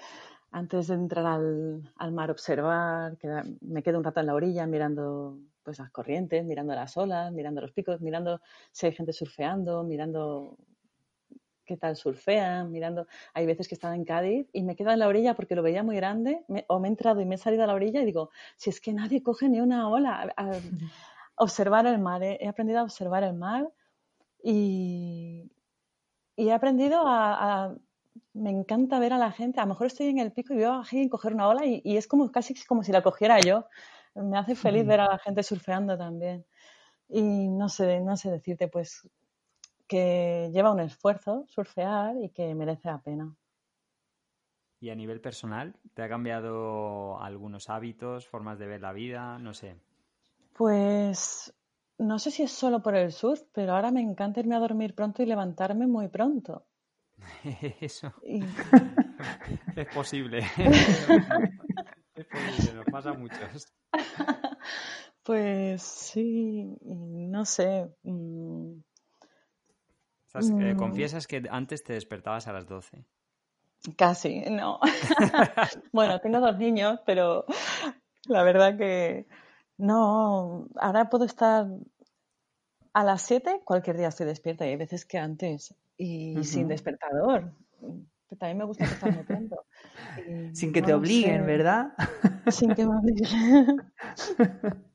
antes 0.53 0.89
de 0.89 0.95
entrar 0.95 1.27
al, 1.27 1.83
al 1.97 2.13
mar 2.13 2.31
observar, 2.31 3.17
queda- 3.19 3.45
me 3.61 3.83
quedo 3.83 3.99
un 3.99 4.05
rato 4.05 4.21
en 4.21 4.27
la 4.27 4.35
orilla 4.35 4.67
mirando 4.67 5.39
pues 5.63 5.79
las 5.79 5.91
corrientes, 5.91 6.45
mirando 6.45 6.75
las 6.75 6.97
olas, 6.97 7.33
mirando 7.33 7.61
los 7.63 7.73
picos, 7.73 8.01
mirando 8.01 8.41
si 8.71 8.87
hay 8.87 8.93
gente 8.93 9.13
surfeando, 9.15 9.83
mirando 9.83 10.57
qué 11.65 11.77
tal 11.79 11.97
surfean, 11.97 12.71
mirando. 12.71 13.07
Hay 13.33 13.47
veces 13.47 13.69
que 13.69 13.75
estaba 13.75 13.97
en 13.97 14.05
Cádiz 14.05 14.47
y 14.53 14.63
me 14.63 14.77
quedo 14.77 14.91
en 14.91 14.99
la 14.99 15.09
orilla 15.09 15.35
porque 15.35 15.55
lo 15.55 15.63
veía 15.63 15.83
muy 15.83 15.97
grande, 15.97 16.45
me- 16.49 16.67
o 16.69 16.79
me 16.79 16.89
he 16.89 16.91
entrado 16.91 17.21
y 17.23 17.25
me 17.27 17.37
he 17.37 17.39
salido 17.39 17.65
a 17.65 17.67
la 17.67 17.75
orilla 17.75 18.03
y 18.03 18.05
digo, 18.05 18.31
si 18.57 18.69
es 18.71 18.81
que 18.81 18.93
nadie 18.93 19.23
coge 19.23 19.49
ni 19.49 19.61
una 19.61 19.89
ola. 19.89 20.33
A- 20.37 20.43
a- 20.51 20.61
observar 21.37 21.87
el 21.87 21.99
mar, 21.99 22.23
he, 22.23 22.39
he 22.41 22.49
aprendido 22.49 22.81
a 22.81 22.85
observar 22.85 23.25
el 23.25 23.35
mar 23.35 23.73
y, 24.43 25.51
y 26.37 26.49
he 26.49 26.53
aprendido 26.53 27.07
a, 27.07 27.65
a- 27.67 27.77
Me 28.35 28.51
encanta 28.51 28.99
ver 29.01 29.13
a 29.15 29.19
la 29.19 29.33
gente. 29.33 29.61
A 29.61 29.65
lo 29.65 29.71
mejor 29.71 29.89
estoy 29.89 30.09
en 30.09 30.19
el 30.21 30.33
pico 30.33 30.55
y 30.55 30.59
veo 30.59 30.73
a 30.75 30.81
alguien 30.83 31.09
coger 31.09 31.35
una 31.35 31.49
ola 31.49 31.67
y, 31.67 31.83
y 31.85 31.97
es 31.99 32.07
como 32.09 32.31
casi 32.33 32.55
como 32.67 32.83
si 32.85 32.93
la 32.93 33.03
cogiera 33.03 33.41
yo. 33.43 33.67
Me 34.17 34.39
hace 34.39 34.57
feliz 34.57 34.87
ver 34.87 35.01
a 35.01 35.07
la 35.09 35.19
gente 35.19 35.43
surfeando 35.45 35.99
también. 35.99 36.47
Y 37.09 37.49
no 37.49 37.69
sé, 37.71 38.01
no 38.01 38.17
sé 38.19 38.31
decirte, 38.33 38.69
pues 38.69 39.09
que 39.89 40.51
lleva 40.55 40.73
un 40.73 40.81
esfuerzo 40.81 41.45
surfear 41.49 42.17
y 42.23 42.31
que 42.31 42.55
merece 42.55 42.89
la 42.89 43.03
pena. 43.03 43.37
Y 44.79 44.91
a 44.91 44.95
nivel 44.95 45.21
personal, 45.21 45.81
¿te 45.95 46.03
ha 46.03 46.09
cambiado 46.09 47.21
algunos 47.21 47.69
hábitos, 47.71 48.29
formas 48.29 48.57
de 48.61 48.69
ver 48.69 48.83
la 48.83 48.93
vida? 48.93 49.37
No 49.41 49.53
sé. 49.53 49.81
Pues 50.55 51.53
no 51.99 52.19
sé 52.19 52.31
si 52.31 52.43
es 52.43 52.53
solo 52.53 52.83
por 52.83 52.95
el 52.97 53.13
surf, 53.13 53.43
pero 53.53 53.75
ahora 53.75 53.91
me 53.91 54.01
encanta 54.01 54.41
irme 54.41 54.55
a 54.57 54.61
dormir 54.61 54.95
pronto 54.95 55.23
y 55.23 55.27
levantarme 55.27 55.87
muy 55.87 56.09
pronto. 56.09 56.67
Eso 57.81 58.13
Y 58.27 58.43
es 59.77 59.87
posible. 59.89 60.41
es 62.17 62.27
posible, 62.27 62.75
nos 62.75 62.87
pasa 62.89 63.11
a 63.11 63.15
muchos. 63.15 63.67
pues 65.23 65.83
sí, 65.83 66.77
no 66.83 67.45
sé. 67.45 67.89
mm, 68.03 68.73
Estás- 70.27 70.51
eh, 70.61 70.75
Mm. 70.75 70.77
confiesas 70.77 71.27
que 71.29 71.43
antes 71.51 71.85
te 71.85 71.93
despertabas 71.93 72.49
a 72.49 72.53
las 72.53 72.67
12. 72.67 73.05
Casi, 73.97 74.41
no. 74.51 74.81
bueno, 75.93 76.19
tengo 76.21 76.41
dos 76.41 76.57
niños, 76.59 77.01
pero 77.07 77.45
la 78.27 78.43
verdad 78.43 78.77
que 78.77 79.27
no. 79.79 80.69
Ahora 80.77 81.09
puedo 81.11 81.25
estar 81.25 81.67
a 82.93 83.05
las 83.05 83.23
7, 83.23 83.61
cualquier 83.65 83.97
día 83.97 84.09
estoy 84.09 84.27
despierta 84.27 84.67
y 84.67 84.71
hay 84.71 84.77
veces 84.77 85.05
que 85.05 85.19
antes 85.19 85.75
y 85.97 86.43
sin 86.45 86.69
despertador. 86.69 87.53
Pero 87.81 88.39
También 88.39 88.59
me 88.59 88.65
gusta 88.65 88.85
acostarme 88.85 89.25
pronto. 89.25 89.57
Y 90.17 90.55
Sin 90.55 90.73
que 90.73 90.81
no 90.81 90.87
te 90.87 90.95
obliguen, 90.95 91.41
sé, 91.41 91.47
¿verdad? 91.47 91.93
Sin 92.51 92.75
que 92.75 92.87
me 92.87 92.97
obliguen. 92.97 93.93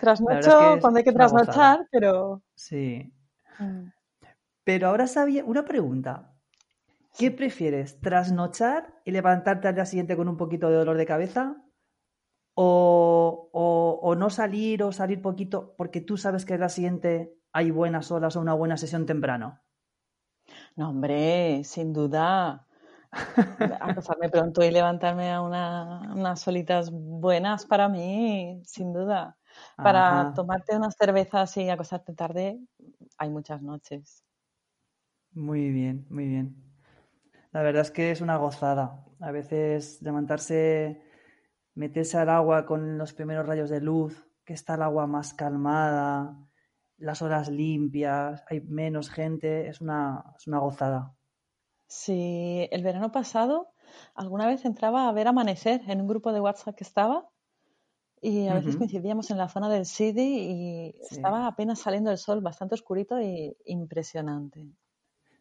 Trasnocho 0.00 0.38
es 0.38 0.54
que 0.54 0.80
cuando 0.80 0.98
hay 0.98 1.04
que 1.04 1.12
trasnochar, 1.12 1.86
pero 1.90 2.42
Sí. 2.54 3.12
mm, 3.58 3.88
Pero 4.64 4.88
ahora 4.88 5.06
sabía 5.06 5.44
una 5.44 5.64
pregunta. 5.64 6.32
¿Qué 7.18 7.30
prefieres? 7.30 8.00
¿Trasnochar 8.00 9.00
y 9.04 9.10
levantarte 9.12 9.68
al 9.68 9.74
día 9.74 9.86
siguiente 9.86 10.16
con 10.16 10.28
un 10.28 10.36
poquito 10.36 10.68
de 10.68 10.76
dolor 10.76 10.96
de 10.96 11.06
cabeza? 11.06 11.56
¿O, 12.58 13.50
o- 13.62 14.00
o 14.08 14.10
no 14.20 14.28
salir 14.30 14.78
o 14.82 14.90
salir 15.00 15.20
poquito 15.28 15.58
porque 15.78 16.00
tú 16.08 16.14
sabes 16.24 16.44
que 16.46 16.56
día 16.58 16.68
siguiente 16.76 17.12
hay 17.52 17.70
buenas 17.70 18.10
horas 18.14 18.36
o 18.36 18.40
una 18.40 18.54
buena 18.60 18.76
sesión 18.78 19.06
temprano? 19.06 19.48
no, 20.76 20.90
hombre, 20.90 21.62
sin 21.64 21.92
duda. 21.92 22.66
Acostarme 23.80 24.28
pronto 24.30 24.62
y 24.64 24.70
levantarme 24.70 25.32
a 25.32 25.40
una- 25.42 26.12
unas 26.14 26.40
solitas 26.40 26.90
buenas 26.92 27.66
para 27.66 27.88
mí, 27.88 28.60
sin 28.64 28.92
duda. 28.92 29.38
Para 29.80 30.26
Ajá. 30.26 30.34
tomarte 30.34 30.76
unas 30.76 30.94
cervezas 30.98 31.56
y 31.56 31.68
acostarte 31.70 32.12
tarde, 32.14 32.60
hay 33.18 33.30
muchas 33.30 33.62
noches. 33.62 34.24
Muy 35.32 35.70
bien, 35.70 36.06
muy 36.10 36.26
bien. 36.26 36.56
La 37.52 37.62
verdad 37.62 37.82
es 37.82 37.90
que 37.92 38.10
es 38.12 38.20
una 38.22 38.36
gozada. 38.38 39.06
A 39.20 39.30
veces 39.32 40.02
levantarse, 40.02 41.02
meterse 41.76 42.18
al 42.18 42.30
agua 42.30 42.66
con 42.66 42.98
los 42.98 43.14
primeros 43.14 43.46
rayos 43.46 43.70
de 43.70 43.80
luz, 43.80 44.28
que 44.44 44.54
está 44.54 44.74
el 44.74 44.82
agua 44.82 45.06
más 45.06 45.34
calmada, 45.34 46.36
las 46.98 47.22
horas 47.22 47.48
limpias, 47.50 48.44
hay 48.48 48.60
menos 48.62 49.10
gente, 49.10 49.68
es 49.68 49.80
una, 49.80 50.24
es 50.36 50.46
una 50.48 50.58
gozada. 50.60 51.16
Sí, 51.88 52.68
el 52.70 52.82
verano 52.84 53.10
pasado 53.12 53.72
alguna 54.14 54.46
vez 54.46 54.64
entraba 54.64 55.08
a 55.08 55.12
ver 55.12 55.26
amanecer 55.28 55.80
en 55.88 56.00
un 56.00 56.06
grupo 56.08 56.32
de 56.32 56.40
WhatsApp 56.40 56.76
que 56.76 56.84
estaba 56.84 57.28
y 58.20 58.48
a 58.48 58.54
veces 58.54 58.76
Ujú. 58.76 58.78
coincidíamos 58.78 59.30
en 59.30 59.38
la 59.38 59.48
zona 59.48 59.68
del 59.70 59.86
Sidi 59.86 60.22
y 60.50 61.00
Sí. 61.00 61.16
estaba 61.16 61.46
apenas 61.48 61.80
saliendo 61.80 62.10
el 62.12 62.18
sol, 62.18 62.40
bastante 62.42 62.74
oscurito 62.76 63.20
y 63.20 63.56
impresionante. 63.66 64.68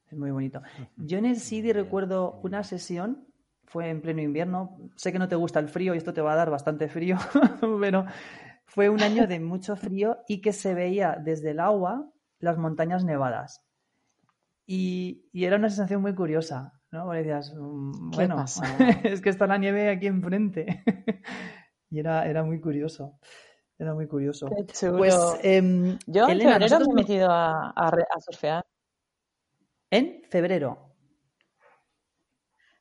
Es 0.07 0.17
muy 0.17 0.31
bonito. 0.31 0.61
Yo 0.97 1.17
en 1.17 1.25
el 1.25 1.37
bien, 1.71 1.73
recuerdo 1.73 2.39
una 2.43 2.63
sesión, 2.63 3.27
fue 3.65 3.89
en 3.89 4.01
pleno 4.01 4.21
invierno. 4.21 4.77
Sé 4.95 5.11
que 5.11 5.19
no 5.19 5.27
te 5.27 5.35
gusta 5.35 5.59
el 5.59 5.67
frío 5.69 5.93
y 5.93 5.97
esto 5.97 6.13
te 6.13 6.21
va 6.21 6.33
a 6.33 6.37
dar 6.37 6.49
bastante 6.49 6.87
frío, 6.87 7.17
pero 7.81 8.05
fue 8.65 8.89
un 8.89 9.01
año 9.01 9.27
de 9.27 9.39
mucho 9.39 9.75
frío 9.75 10.17
y 10.27 10.41
que 10.41 10.53
se 10.53 10.73
veía 10.73 11.17
desde 11.21 11.51
el 11.51 11.59
agua 11.59 12.11
las 12.39 12.57
montañas 12.57 13.03
nevadas. 13.03 13.61
Y, 14.67 15.29
y 15.31 15.45
era 15.45 15.57
una 15.57 15.69
sensación 15.69 16.01
muy 16.01 16.15
curiosa, 16.15 16.73
¿no? 16.91 17.03
Porque 17.05 17.19
decías, 17.19 17.53
mm, 17.55 18.11
bueno, 18.11 18.43
es 19.03 19.21
que 19.21 19.29
está 19.29 19.45
la 19.47 19.57
nieve 19.57 19.89
aquí 19.89 20.07
enfrente. 20.07 20.83
y 21.89 21.99
era, 21.99 22.27
era 22.27 22.43
muy 22.43 22.59
curioso. 22.59 23.19
Era 23.77 23.93
muy 23.93 24.07
curioso. 24.07 24.47
Qué 24.49 24.65
chulo. 24.73 24.97
Pues, 24.97 25.15
em, 25.43 25.97
Yo 26.07 26.27
en 26.29 26.39
febrero 26.39 26.59
nosotros 26.59 26.87
me 26.87 26.93
he 26.93 27.03
metido 27.03 27.29
a, 27.29 27.71
a 27.71 27.91
re- 27.91 28.07
a 28.09 28.19
surfear. 28.19 28.63
en 29.91 30.21
febrero. 30.29 30.84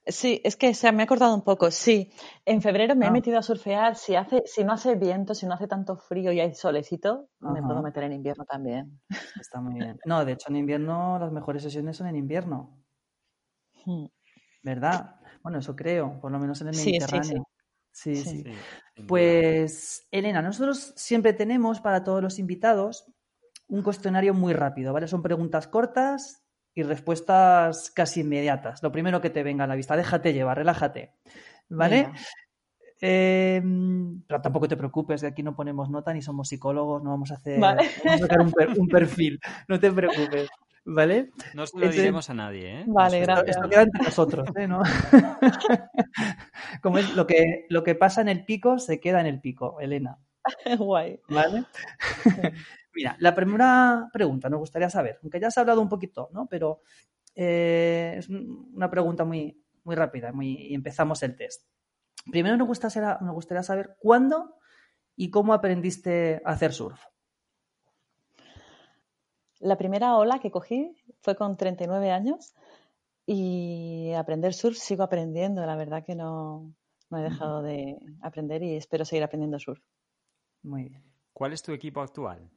Sí, 0.07 0.40
es 0.44 0.57
que 0.57 0.74
se 0.74 0.92
me 0.92 1.02
ha 1.02 1.07
cortado 1.07 1.34
un 1.34 1.42
poco. 1.42 1.70
Sí, 1.70 2.12
en 2.44 2.61
febrero 2.61 2.94
me 2.94 3.07
he 3.07 3.09
Ah. 3.09 3.12
metido 3.12 3.38
a 3.38 3.42
surfear. 3.42 3.96
Si 3.96 4.14
hace, 4.16 4.42
si 4.44 4.62
no 4.62 4.72
hace 4.74 4.96
viento, 4.96 5.34
si 5.34 5.46
no 5.46 5.55
hace 5.55 5.66
tanto 5.66 5.96
frío 5.96 6.30
y 6.32 6.40
hay 6.40 6.55
solecito, 6.55 7.28
me 7.40 7.62
puedo 7.62 7.82
meter 7.82 8.02
en 8.05 8.12
invierno 8.12 8.44
también. 8.44 9.00
Está 9.40 9.61
muy 9.61 9.74
bien. 9.74 9.98
No, 10.05 10.24
de 10.24 10.32
hecho 10.32 10.50
en 10.50 10.57
invierno 10.57 11.18
las 11.18 11.32
mejores 11.32 11.62
sesiones 11.62 11.96
son 11.96 12.07
en 12.09 12.16
invierno, 12.16 12.78
Mm. 13.86 14.07
¿verdad? 14.62 15.16
Bueno, 15.42 15.59
eso 15.59 15.74
creo, 15.76 16.18
por 16.20 16.30
lo 16.32 16.38
menos 16.38 16.61
en 16.62 16.68
el 16.68 16.74
Sí, 16.74 16.80
sí, 16.80 16.90
sí. 16.90 16.96
Mediterráneo. 17.00 17.48
Sí, 17.92 18.16
Sí. 18.16 18.30
sí. 18.30 18.42
Sí. 18.96 19.02
Pues, 19.07 20.07
Elena, 20.11 20.42
nosotros 20.42 20.92
siempre 20.96 21.32
tenemos 21.32 21.80
para 21.80 22.02
todos 22.05 22.22
los 22.22 22.38
invitados 22.38 23.07
un 23.68 23.82
cuestionario 23.82 24.34
muy 24.34 24.52
rápido, 24.52 24.92
¿vale? 24.92 25.07
Son 25.09 25.22
preguntas 25.22 25.66
cortas 25.68 26.43
y 26.75 26.83
respuestas 26.83 27.91
casi 27.91 28.20
inmediatas. 28.20 28.83
Lo 28.83 28.93
primero 28.93 29.20
que 29.20 29.31
te 29.31 29.43
venga 29.43 29.64
a 29.64 29.66
la 29.66 29.75
vista, 29.77 29.97
déjate 29.97 30.33
llevar, 30.33 30.59
relájate, 30.59 31.12
¿vale? 31.68 32.11
Eh, 33.01 33.62
pero 34.27 34.41
tampoco 34.41 34.66
te 34.68 34.77
preocupes, 34.77 35.20
que 35.20 35.27
aquí 35.29 35.43
no 35.43 35.55
ponemos 35.55 35.91
nota 35.91 36.12
ni 36.14 36.22
somos 36.22 36.49
psicólogos, 36.49 37.03
no 37.03 37.11
vamos 37.11 37.31
a 37.33 37.35
hacer 37.35 37.61
Vale. 37.61 37.83
vamos 38.05 38.20
a 38.22 38.25
sacar 38.25 38.41
un, 38.41 38.53
per- 38.53 38.79
un 38.79 38.89
perfil, 38.89 39.39
no 39.68 39.79
te 39.79 39.91
preocupes, 39.93 40.49
¿vale? 40.87 41.31
No 41.55 41.66
se 41.66 41.79
lo 41.79 41.87
Ese- 41.87 41.99
diremos 42.01 42.31
a 42.31 42.35
nadie, 42.35 42.81
¿eh? 42.81 42.85
Vale, 42.87 43.20
gracias. 43.20 43.57
Esto 43.57 43.68
queda 43.68 43.83
entre 43.83 44.05
nosotros, 44.05 44.49
¿eh? 44.57 44.66
¿no? 44.66 44.83
Como 46.83 46.99
es 46.99 47.14
lo 47.14 47.27
que, 47.27 47.66
lo 47.68 47.83
que 47.85 47.95
pasa 47.95 48.20
en 48.20 48.29
el 48.29 48.45
pico, 48.45 48.79
se 48.79 49.01
queda 49.01 49.20
en 49.20 49.27
el 49.27 49.41
pico, 49.41 49.81
Elena. 49.81 50.18
Guay. 50.79 51.20
¿Vale? 51.29 51.64
Mira, 52.95 53.16
la 53.18 53.34
primera 53.34 54.09
pregunta 54.12 54.49
nos 54.49 54.61
gustaría 54.61 54.88
saber, 54.90 55.18
aunque 55.22 55.40
ya 55.40 55.51
se 55.51 55.61
ha 55.61 55.62
hablado 55.62 55.80
un 55.82 55.88
poquito, 55.88 56.28
¿no? 56.32 56.47
Pero 56.47 56.82
eh, 57.34 58.14
es 58.18 58.28
un- 58.28 58.70
una 58.74 58.88
pregunta 58.90 59.24
muy, 59.24 59.61
muy 59.84 59.97
rápida 59.97 60.32
muy, 60.32 60.53
y 60.68 60.74
empezamos 60.74 61.22
el 61.24 61.36
test. 61.36 61.66
Primero 62.30 62.57
nos 62.57 62.68
gustaría, 62.68 63.18
nos 63.20 63.34
gustaría 63.34 63.62
saber 63.62 63.97
cuándo 63.99 64.57
y 65.16 65.30
cómo 65.30 65.53
aprendiste 65.53 66.40
a 66.45 66.53
hacer 66.53 66.72
surf. 66.72 67.01
La 69.61 69.76
primera 69.78 70.16
ola 70.16 70.38
que 70.40 70.51
cogí 70.51 70.95
fue 71.20 71.36
con 71.36 71.57
39 71.57 72.11
años 72.11 72.55
y 73.26 74.12
aprender 74.16 74.53
surf 74.55 74.76
sigo 74.76 75.03
aprendiendo. 75.03 75.64
La 75.64 75.76
verdad 75.76 76.05
que 76.05 76.14
no, 76.14 76.74
no 77.11 77.18
he 77.18 77.22
dejado 77.22 77.62
de 77.62 77.97
aprender 78.20 78.62
y 78.62 78.76
espero 78.76 79.05
seguir 79.05 79.22
aprendiendo 79.24 79.59
surf. 79.59 79.82
Muy 80.62 80.84
bien. 80.84 81.03
¿Cuál 81.32 81.53
es 81.53 81.62
tu 81.62 81.72
equipo 81.72 82.01
actual? 82.01 82.51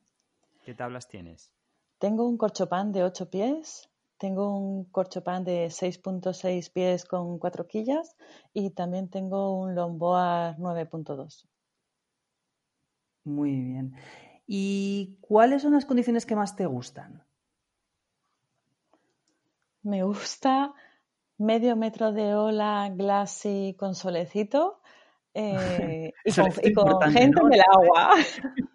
¿Qué 0.68 0.74
tablas 0.74 1.07
tienes? 1.07 1.53
Tengo 1.97 2.28
un 2.28 2.38
corchopan 2.38 2.91
de 2.91 3.05
8 3.05 3.30
pies, 3.30 3.89
tengo 4.18 4.53
un 4.53 4.84
corchopan 4.91 5.45
de 5.45 5.68
6.6 5.68 6.74
pies 6.74 7.05
con 7.05 7.39
4 7.39 7.65
quillas 7.68 8.18
y 8.51 8.72
también 8.72 9.09
tengo 9.09 9.57
un 9.57 9.76
longboard 9.76 10.57
9.2. 10.57 11.47
Muy 13.24 13.51
bien. 13.51 13.95
¿Y 14.45 15.18
cuáles 15.22 15.61
son 15.61 15.72
las 15.72 15.86
condiciones 15.86 16.26
que 16.26 16.36
más 16.36 16.57
te 16.57 16.65
gustan? 16.65 17.24
Me 19.84 20.03
gusta 20.03 20.74
medio 21.38 21.78
metro 21.78 22.11
de 22.11 22.36
ola 22.36 22.91
glassy 22.93 23.74
con 23.80 23.95
solecito 23.95 24.82
eh, 25.34 26.11
y 26.26 26.74
con, 26.74 26.91
y 26.91 27.13
gente 27.13 27.41
¿no? 27.41 27.47
en 27.47 27.53
el 27.53 27.61
agua. 27.61 28.15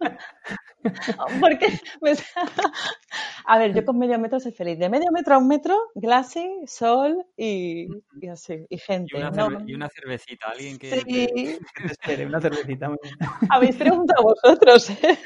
Porque, 1.41 1.67
a 3.47 3.59
ver, 3.59 3.75
yo 3.75 3.85
con 3.85 3.99
medio 3.99 4.19
metro 4.19 4.41
soy 4.41 4.53
feliz. 4.53 4.79
De 4.79 4.89
medio 4.89 5.11
metro 5.13 5.35
a 5.35 5.39
un 5.39 5.49
metro, 5.49 5.77
glassy, 5.95 6.49
sol 6.67 7.25
y, 7.37 7.89
y 8.21 8.29
así, 8.29 8.67
y 8.69 8.77
Y 8.77 8.79
gente. 8.79 9.17
una, 9.17 9.31
¿no? 9.31 9.49
cerve- 9.51 9.65
y 9.67 9.75
una 9.75 9.89
cervecita, 9.89 10.49
alguien 10.49 10.79
que... 10.79 10.91
Sí, 10.91 11.05
que- 11.05 11.59
Que 11.75 11.83
te 11.87 11.93
espere, 11.93 12.27
una 12.27 12.41
cervecita. 12.41 12.89
muy 12.89 12.99
bien. 13.03 13.15
habéis 13.51 13.77
preguntado 13.77 14.23
vosotros. 14.25 14.91
¿eh? 14.91 15.19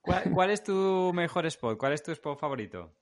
¿Cuál, 0.00 0.22
cuál 0.32 0.50
es 0.50 0.62
tu 0.62 1.12
mejor 1.14 1.46
spot? 1.46 1.78
¿Cuál 1.78 1.92
es 1.92 2.02
tu 2.02 2.12
spot 2.12 2.38
favorito? 2.38 2.92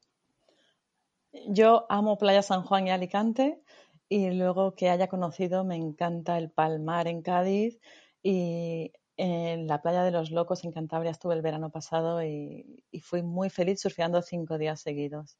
Yo 1.49 1.87
amo 1.89 2.16
Playa 2.16 2.43
San 2.43 2.62
Juan 2.62 2.87
y 2.87 2.91
Alicante 2.91 3.61
y 4.09 4.30
luego 4.30 4.74
que 4.74 4.89
haya 4.89 5.09
conocido 5.09 5.64
me 5.64 5.76
encanta 5.76 6.39
el 6.39 6.51
Palmar 6.51 7.09
en 7.09 7.22
Cádiz 7.22 7.78
y 8.22 8.93
en 9.17 9.67
la 9.67 9.83
Playa 9.83 10.03
de 10.03 10.11
los 10.11 10.31
Locos 10.31 10.65
en 10.65 10.73
Cantabria 10.73 11.11
estuve 11.11 11.35
el 11.35 11.43
verano 11.43 11.71
pasado 11.71 12.23
y, 12.23 12.85
y 12.91 13.01
fui 13.01 13.23
muy 13.23 13.51
feliz 13.51 13.81
surfeando 13.81 14.23
cinco 14.23 14.59
días 14.59 14.81
seguidos. 14.81 15.37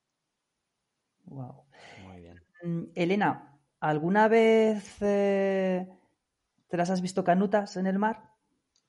Guau. 1.25 1.65
Muy 2.05 2.21
bien. 2.21 2.41
Mm, 2.63 2.85
Elena, 2.95 3.59
¿alguna 3.81 4.29
vez 4.29 4.97
eh, 5.01 5.89
te 6.69 6.77
las 6.77 6.91
has 6.91 7.01
visto 7.01 7.25
canutas 7.25 7.77
en 7.77 7.87
el 7.87 7.99
mar? 7.99 8.31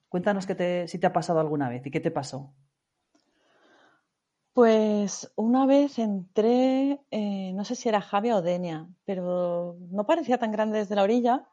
Cuéntanos 0.10 0.46
que 0.46 0.56
te, 0.56 0.88
si 0.88 1.00
te 1.00 1.08
ha 1.08 1.14
pasado 1.14 1.40
alguna 1.40 1.70
vez 1.70 1.86
y 1.86 1.92
qué 1.92 2.00
te 2.00 2.12
pasó. 2.12 2.54
Pues 4.54 5.34
una 5.36 5.66
vez 5.66 6.00
entré, 6.00 7.02
eh, 7.12 7.52
no 7.54 7.66
sé 7.66 7.76
si 7.76 7.90
era 7.90 8.00
Javia 8.00 8.38
o 8.38 8.42
Denia, 8.42 8.88
pero 9.04 9.76
no 9.92 10.06
parecía 10.06 10.38
tan 10.38 10.54
grande 10.54 10.78
desde 10.78 10.96
la 10.96 11.04
orilla 11.04 11.50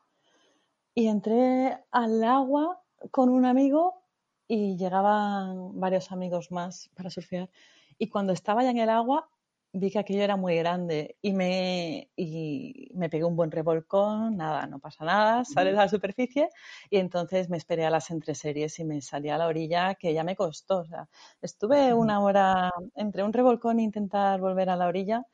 y 0.95 1.09
entré 1.09 1.85
al 1.91 2.23
agua 2.23 2.82
con 3.11 3.29
un 3.29 3.45
amigo 3.47 4.05
y 4.49 4.77
llegaban 4.77 5.79
varios 5.81 6.13
amigos 6.13 6.51
más 6.51 6.91
para 6.95 7.11
surfear. 7.11 7.51
Y 7.99 8.09
cuando 8.09 8.33
estaba 8.33 8.63
ya 8.63 8.71
en 8.71 8.79
el 8.79 8.91
agua, 8.91 9.31
vi 9.73 9.91
que 9.91 9.99
aquello 9.99 10.23
era 10.23 10.37
muy 10.37 10.57
grande 10.57 11.17
y 11.23 11.33
me, 11.33 12.11
y 12.17 12.91
me 12.95 13.09
pegué 13.09 13.25
un 13.25 13.37
buen 13.37 13.51
revolcón, 13.51 14.37
nada, 14.37 14.67
no 14.67 14.79
pasa 14.81 15.05
nada, 15.05 15.45
sales 15.45 15.75
a 15.75 15.83
la 15.83 15.89
superficie 15.89 16.51
y 16.91 16.99
entonces 16.99 17.49
me 17.49 17.57
esperé 17.57 17.85
a 17.87 17.91
las 17.91 18.11
entreseries 18.11 18.79
y 18.79 18.85
me 18.85 19.01
salí 19.01 19.31
a 19.31 19.39
la 19.39 19.47
orilla 19.47 19.95
que 19.95 20.13
ya 20.13 20.25
me 20.25 20.37
costó. 20.37 20.81
O 20.81 20.85
sea, 20.85 21.09
estuve 21.41 21.95
una 21.95 22.21
hora 22.21 22.71
entre 22.95 23.23
un 23.25 23.33
revolcón 23.33 23.79
e 23.79 23.83
intentar 23.85 24.41
volver 24.41 24.69
a 24.71 24.77
la 24.77 24.87
orilla 24.89 25.27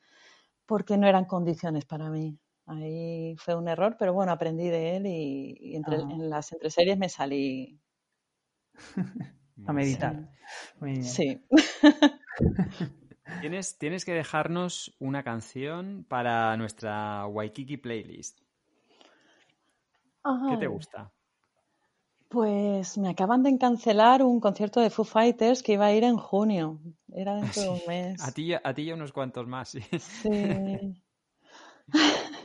porque 0.65 0.97
no 0.97 1.07
eran 1.07 1.25
condiciones 1.25 1.85
para 1.85 2.09
mí. 2.09 2.39
Ahí 2.71 3.35
fue 3.37 3.55
un 3.55 3.67
error, 3.67 3.95
pero 3.97 4.13
bueno, 4.13 4.31
aprendí 4.31 4.67
de 4.69 4.95
él 4.97 5.07
y, 5.07 5.57
y 5.59 5.75
entre, 5.75 5.95
Ajá. 5.95 6.11
en 6.11 6.29
las 6.29 6.51
entreseries 6.51 6.99
me 6.99 7.09
salí. 7.09 7.79
A 9.65 9.73
meditar. 9.73 10.13
bien. 10.13 10.29
Muy 10.79 10.91
bien. 10.91 11.03
Sí. 11.03 11.41
Tienes, 13.41 13.77
tienes 13.77 14.05
que 14.05 14.13
dejarnos 14.13 14.95
una 14.99 15.23
canción 15.23 16.05
para 16.07 16.55
nuestra 16.57 17.25
Waikiki 17.27 17.77
playlist. 17.77 18.41
¿Qué 20.49 20.57
te 20.57 20.67
gusta? 20.67 21.11
Pues 22.27 22.97
me 22.97 23.09
acaban 23.09 23.43
de 23.43 23.57
cancelar 23.57 24.23
un 24.23 24.39
concierto 24.39 24.81
de 24.81 24.89
Foo 24.89 25.05
Fighters 25.05 25.63
que 25.63 25.73
iba 25.73 25.85
a 25.87 25.93
ir 25.93 26.03
en 26.03 26.17
junio. 26.17 26.79
Era 27.13 27.35
dentro 27.35 27.61
de 27.63 27.69
un 27.69 27.81
mes. 27.87 28.21
A 28.21 28.31
ti, 28.31 28.53
a- 28.53 28.61
a 28.63 28.73
ti 28.73 28.83
y 28.83 28.91
a 28.91 28.95
unos 28.95 29.11
cuantos 29.11 29.47
más. 29.47 29.69
sí. 29.69 29.81
Sí. 29.99 31.03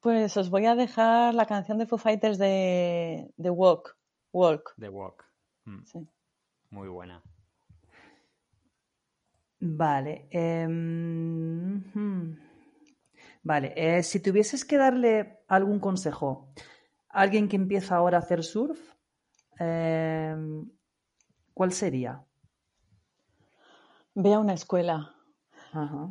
Pues 0.00 0.36
os 0.36 0.48
voy 0.50 0.66
a 0.66 0.74
dejar 0.74 1.34
la 1.34 1.46
canción 1.46 1.78
de 1.78 1.86
Foo 1.86 1.98
Fighters 1.98 2.38
de, 2.38 3.30
de 3.36 3.50
Walk. 3.50 3.96
Walk. 4.32 4.74
The 4.78 4.88
Walk. 4.88 5.24
Mm, 5.64 5.84
Sí. 5.84 6.06
Muy 6.70 6.88
buena. 6.88 7.22
Vale. 9.60 10.28
em. 10.30 11.82
Vale, 13.42 13.72
eh, 13.76 14.02
si 14.02 14.20
tuvieses 14.20 14.64
que 14.64 14.76
darle 14.76 15.40
algún 15.48 15.80
consejo 15.80 16.52
a 17.08 17.20
alguien 17.22 17.48
que 17.48 17.56
empieza 17.56 17.96
ahora 17.96 18.18
a 18.18 18.20
hacer 18.20 18.44
surf, 18.44 18.78
em, 19.58 20.70
¿cuál 21.54 21.72
sería? 21.72 22.24
Ve 24.14 24.34
a 24.34 24.38
una 24.38 24.52
escuela. 24.54 25.14
Ajá. 25.72 26.10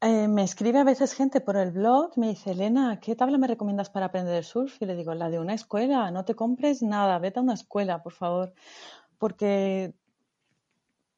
Eh, 0.00 0.28
me 0.28 0.44
escribe 0.44 0.78
a 0.78 0.84
veces 0.84 1.12
gente 1.12 1.40
por 1.40 1.56
el 1.56 1.72
blog, 1.72 2.16
me 2.16 2.28
dice, 2.28 2.52
Elena, 2.52 3.00
¿qué 3.00 3.16
tabla 3.16 3.36
me 3.36 3.48
recomiendas 3.48 3.90
para 3.90 4.06
aprender 4.06 4.44
surf? 4.44 4.80
Y 4.80 4.86
le 4.86 4.94
digo, 4.94 5.12
la 5.14 5.28
de 5.28 5.40
una 5.40 5.54
escuela, 5.54 6.12
no 6.12 6.24
te 6.24 6.36
compres 6.36 6.82
nada, 6.82 7.18
vete 7.18 7.40
a 7.40 7.42
una 7.42 7.54
escuela, 7.54 8.00
por 8.00 8.12
favor, 8.12 8.54
porque 9.18 9.92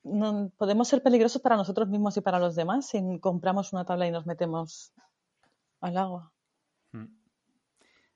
no, 0.02 0.50
podemos 0.56 0.88
ser 0.88 1.02
peligrosos 1.02 1.42
para 1.42 1.56
nosotros 1.56 1.90
mismos 1.90 2.16
y 2.16 2.22
para 2.22 2.38
los 2.38 2.56
demás 2.56 2.88
si 2.88 3.20
compramos 3.20 3.74
una 3.74 3.84
tabla 3.84 4.06
y 4.06 4.12
nos 4.12 4.24
metemos 4.24 4.94
al 5.82 5.98
agua. 5.98 6.32
Mm. 6.92 7.20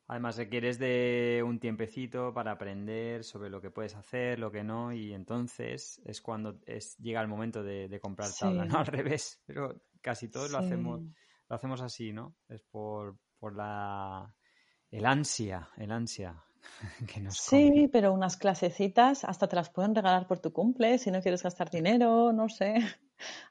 Además, 0.07 0.37
requieres 0.39 0.79
de 0.79 1.43
un 1.47 1.59
tiempecito 1.59 2.33
para 2.33 2.53
aprender 2.53 3.23
sobre 3.23 3.51
lo 3.51 3.61
que 3.61 3.71
puedes 3.71 3.95
hacer, 3.97 4.39
lo 4.39 4.51
que 4.51 4.65
no, 4.65 4.93
y 4.95 5.13
entonces 5.13 6.01
es 6.07 6.23
cuando 6.23 6.59
es, 6.65 6.97
llega 6.99 7.21
el 7.21 7.29
momento 7.29 7.63
de, 7.63 7.89
de 7.89 8.01
comprar 8.01 8.31
tabla, 8.39 8.65
Sí. 8.65 8.69
no 8.71 8.79
al 8.79 8.87
revés, 8.87 9.43
pero 9.45 9.75
casi 10.05 10.29
todos 10.29 10.51
lo 10.51 10.59
hacemos, 10.59 11.01
lo 11.49 11.57
hacemos 11.57 11.81
así, 11.81 12.13
¿no? 12.13 12.37
Es 12.47 12.63
por, 12.63 13.17
por 13.39 13.57
la 13.57 14.33
el 14.91 15.07
ansia, 15.07 15.71
el 15.79 15.91
ansia 15.91 16.45
que 17.13 17.21
nos 17.21 17.41
come. 17.41 17.63
Sí, 17.63 17.89
pero 17.89 18.13
unas 18.13 18.37
clasecitas 18.37 19.25
hasta 19.25 19.49
te 19.49 19.57
las 19.57 19.71
pueden 19.71 19.95
regalar 19.95 20.27
por 20.27 20.41
tu 20.41 20.53
cumple 20.53 20.99
si 20.99 21.11
no 21.11 21.23
quieres 21.23 21.43
gastar 21.43 21.71
dinero, 21.71 22.33
no 22.33 22.51
sé. 22.51 22.75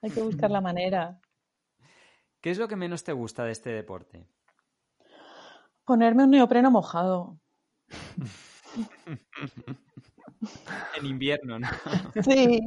Hay 0.02 0.12
que 0.12 0.22
buscar 0.22 0.52
la 0.52 0.62
manera. 0.62 1.20
¿Qué 2.40 2.52
es 2.52 2.60
lo 2.60 2.68
que 2.68 2.76
menos 2.76 3.04
te 3.04 3.14
gusta 3.14 3.46
de 3.46 3.52
este 3.52 3.72
deporte? 3.72 4.28
Ponerme 5.86 6.26
un 6.26 6.32
neopreno 6.32 6.70
mojado. 6.70 7.40
en 10.98 11.06
invierno, 11.06 11.58
¿no? 11.58 11.68
Sí. 12.22 12.60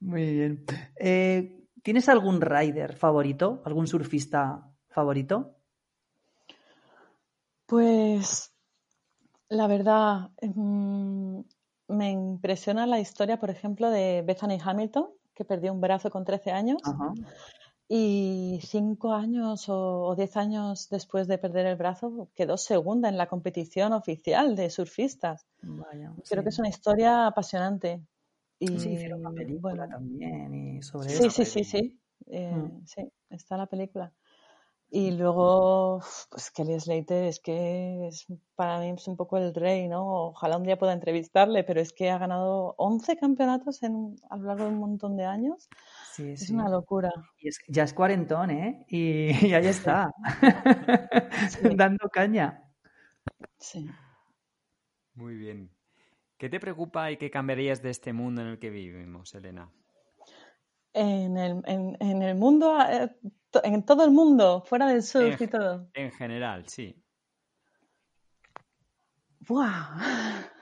Muy 0.00 0.32
bien. 0.32 0.64
Eh, 0.96 1.66
¿Tienes 1.82 2.08
algún 2.08 2.40
rider 2.40 2.94
favorito? 2.94 3.62
¿Algún 3.64 3.86
surfista 3.86 4.70
favorito? 4.88 5.56
Pues 7.66 8.52
la 9.48 9.66
verdad, 9.66 10.30
mm, 10.42 11.40
me 11.88 12.10
impresiona 12.10 12.86
la 12.86 13.00
historia, 13.00 13.38
por 13.38 13.50
ejemplo, 13.50 13.90
de 13.90 14.22
Bethany 14.22 14.58
Hamilton, 14.62 15.08
que 15.34 15.44
perdió 15.44 15.72
un 15.72 15.80
brazo 15.80 16.10
con 16.10 16.24
13 16.24 16.50
años. 16.50 16.82
Ajá. 16.84 17.12
Y 17.88 18.60
cinco 18.62 19.14
años 19.14 19.68
o, 19.70 20.02
o 20.02 20.14
diez 20.14 20.36
años 20.36 20.88
después 20.90 21.26
de 21.26 21.38
perder 21.38 21.64
el 21.66 21.76
brazo, 21.76 22.28
quedó 22.34 22.58
segunda 22.58 23.08
en 23.08 23.16
la 23.16 23.28
competición 23.28 23.94
oficial 23.94 24.56
de 24.56 24.68
surfistas. 24.68 25.46
Vaya, 25.62 26.12
Creo 26.28 26.42
sí. 26.42 26.44
que 26.44 26.48
es 26.50 26.58
una 26.58 26.68
historia 26.68 27.26
apasionante. 27.26 28.02
Y, 28.60 28.66
Sí, 28.78 28.90
hicieron 28.90 29.20
una 29.20 29.30
película 29.32 29.62
bueno, 29.74 29.88
también 29.88 30.54
y 30.54 30.82
sobre 30.82 31.10
sí, 31.10 31.24
eso. 31.24 31.30
sí, 31.30 31.44
sí, 31.44 31.64
sí. 31.64 32.00
Eh, 32.26 32.50
Mm. 32.50 32.84
sí, 32.84 33.12
está 33.30 33.56
la 33.56 33.66
película. 33.66 34.12
Y 34.90 35.10
luego, 35.12 36.00
pues 36.30 36.50
Kelly 36.50 36.80
Slater 36.80 37.24
es 37.24 37.40
que 37.40 38.08
es, 38.08 38.26
para 38.56 38.80
mí 38.80 38.90
es 38.90 39.06
un 39.08 39.16
poco 39.16 39.36
el 39.38 39.54
rey, 39.54 39.88
¿no? 39.88 40.06
Ojalá 40.28 40.56
un 40.56 40.64
día 40.64 40.78
pueda 40.78 40.94
entrevistarle, 40.94 41.64
pero 41.64 41.80
es 41.80 41.92
que 41.92 42.10
ha 42.10 42.18
ganado 42.18 42.74
11 42.78 43.16
campeonatos 43.16 43.82
en, 43.82 44.16
a 44.30 44.36
lo 44.38 44.44
largo 44.44 44.64
de 44.64 44.70
un 44.70 44.78
montón 44.78 45.16
de 45.16 45.24
años. 45.26 45.68
Sí, 46.00 46.36
Es 46.38 46.48
sí. 46.48 46.54
una 46.54 46.68
locura. 46.70 47.12
Y 47.40 47.48
es- 47.48 47.60
ya 47.68 47.84
es 47.84 47.94
cuarentón, 47.94 48.50
¿eh? 48.50 48.84
Y, 48.88 49.28
y 49.52 49.54
ahí 49.54 49.66
está. 49.66 50.10
Dando 51.76 52.08
caña. 52.10 52.64
Sí. 53.58 53.88
Muy 55.14 55.36
bien. 55.36 55.70
¿Qué 56.38 56.48
te 56.48 56.60
preocupa 56.60 57.10
y 57.10 57.16
qué 57.16 57.30
cambiarías 57.30 57.82
de 57.82 57.90
este 57.90 58.12
mundo 58.12 58.42
en 58.42 58.48
el 58.48 58.58
que 58.60 58.70
vivimos, 58.70 59.34
Elena? 59.34 59.68
En 60.92 61.36
el, 61.36 61.62
en, 61.66 61.96
en 61.98 62.22
el 62.22 62.36
mundo, 62.36 62.78
eh, 62.80 63.10
en 63.64 63.84
todo 63.84 64.04
el 64.04 64.12
mundo, 64.12 64.62
fuera 64.64 64.86
del 64.86 65.02
surf 65.02 65.40
y 65.40 65.48
todo. 65.48 65.88
En 65.94 66.12
general, 66.12 66.68
sí. 66.68 67.02
¡Buah! 69.40 69.96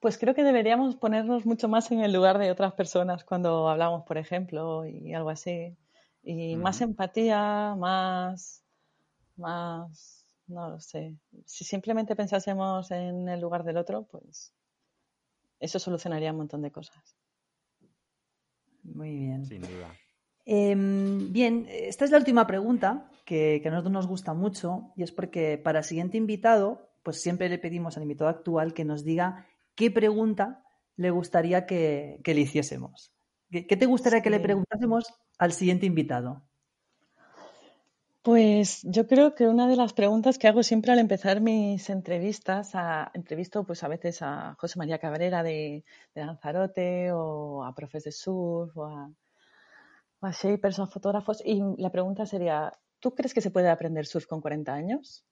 Pues 0.00 0.16
creo 0.16 0.32
que 0.32 0.44
deberíamos 0.44 0.94
ponernos 0.94 1.44
mucho 1.44 1.66
más 1.66 1.90
en 1.90 1.98
el 1.98 2.12
lugar 2.12 2.38
de 2.38 2.52
otras 2.52 2.72
personas 2.74 3.24
cuando 3.24 3.68
hablamos, 3.68 4.04
por 4.04 4.16
ejemplo, 4.16 4.86
y 4.86 5.12
algo 5.12 5.30
así. 5.30 5.76
Y 6.22 6.54
más 6.54 6.80
empatía, 6.82 7.74
más, 7.76 8.62
más, 9.36 10.17
no 10.48 10.68
lo 10.68 10.80
sé. 10.80 11.16
Si 11.44 11.64
simplemente 11.64 12.16
pensásemos 12.16 12.90
en 12.90 13.28
el 13.28 13.40
lugar 13.40 13.64
del 13.64 13.76
otro, 13.76 14.04
pues 14.04 14.52
eso 15.60 15.78
solucionaría 15.78 16.32
un 16.32 16.38
montón 16.38 16.62
de 16.62 16.72
cosas. 16.72 17.16
Muy 18.82 19.14
bien. 19.14 19.44
Sin 19.44 19.62
duda. 19.62 19.94
Em, 20.44 21.30
bien, 21.32 21.66
esta 21.68 22.04
es 22.04 22.10
la 22.10 22.18
última 22.18 22.46
pregunta 22.46 23.10
que, 23.26 23.60
que 23.62 23.68
a 23.68 23.70
nosotros 23.70 23.92
nos 23.92 24.06
gusta 24.06 24.32
mucho 24.32 24.92
y 24.96 25.02
es 25.02 25.12
porque 25.12 25.58
para 25.58 25.80
el 25.80 25.84
siguiente 25.84 26.16
invitado, 26.16 26.90
pues 27.02 27.20
siempre 27.20 27.48
le 27.48 27.58
pedimos 27.58 27.96
al 27.96 28.04
invitado 28.04 28.30
actual 28.30 28.72
que 28.72 28.84
nos 28.84 29.04
diga 29.04 29.46
qué 29.74 29.90
pregunta 29.90 30.64
le 30.96 31.10
gustaría 31.10 31.66
que, 31.66 32.20
que 32.24 32.34
le 32.34 32.40
hiciésemos. 32.42 33.12
¿Qué, 33.50 33.66
qué 33.66 33.76
te 33.76 33.86
gustaría 33.86 34.22
que 34.22 34.30
le 34.30 34.40
preguntásemos 34.40 35.12
al 35.38 35.52
siguiente 35.52 35.86
invitado? 35.86 36.47
Pues 38.28 38.82
yo 38.82 39.06
creo 39.06 39.34
que 39.34 39.48
una 39.48 39.66
de 39.68 39.76
las 39.76 39.94
preguntas 39.94 40.36
que 40.36 40.48
hago 40.48 40.62
siempre 40.62 40.92
al 40.92 40.98
empezar 40.98 41.40
mis 41.40 41.88
entrevistas, 41.88 42.74
a, 42.74 43.10
entrevisto 43.14 43.64
pues 43.64 43.82
a 43.82 43.88
veces 43.88 44.20
a 44.20 44.54
José 44.58 44.78
María 44.78 44.98
Cabrera 44.98 45.42
de, 45.42 45.82
de 46.14 46.26
Lanzarote 46.26 47.10
o 47.10 47.64
a 47.64 47.74
profes 47.74 48.04
de 48.04 48.12
surf 48.12 48.76
o 48.76 48.84
a, 48.84 49.10
o 50.20 50.26
a 50.26 50.30
shapers 50.30 50.78
o 50.78 50.82
a 50.82 50.88
fotógrafos 50.88 51.42
y 51.42 51.62
la 51.78 51.90
pregunta 51.90 52.26
sería, 52.26 52.70
¿tú 53.00 53.14
crees 53.14 53.32
que 53.32 53.40
se 53.40 53.50
puede 53.50 53.70
aprender 53.70 54.04
surf 54.04 54.26
con 54.26 54.42
40 54.42 54.74
años? 54.74 55.24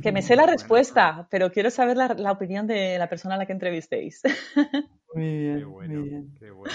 Que 0.00 0.12
me 0.12 0.22
sé 0.22 0.36
la 0.36 0.42
Bueno, 0.46 0.52
respuesta, 0.52 1.26
pero 1.28 1.50
quiero 1.50 1.72
saber 1.72 1.96
la, 1.96 2.14
la 2.14 2.30
opinión 2.30 2.68
de 2.68 3.00
la 3.00 3.08
persona 3.08 3.34
a 3.34 3.38
la 3.38 3.46
que 3.46 3.52
entrevistéis. 3.54 4.22
Muy 5.12 5.38
bien, 5.38 5.58
Qué 5.58 5.64
bueno, 5.64 6.00
muy 6.00 6.08
bien. 6.08 6.34
qué 6.38 6.50
bueno. 6.52 6.74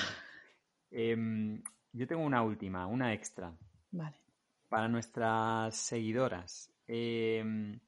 Em, 0.91 1.63
yo 1.93 2.05
tengo 2.05 2.23
una 2.23 2.43
última, 2.43 2.85
una 2.87 3.13
extra. 3.13 3.53
Vale. 3.91 4.22
Para 4.73 4.87
nuestras 4.87 5.75
seguidoras. 5.77 6.73
Em, 6.87 7.79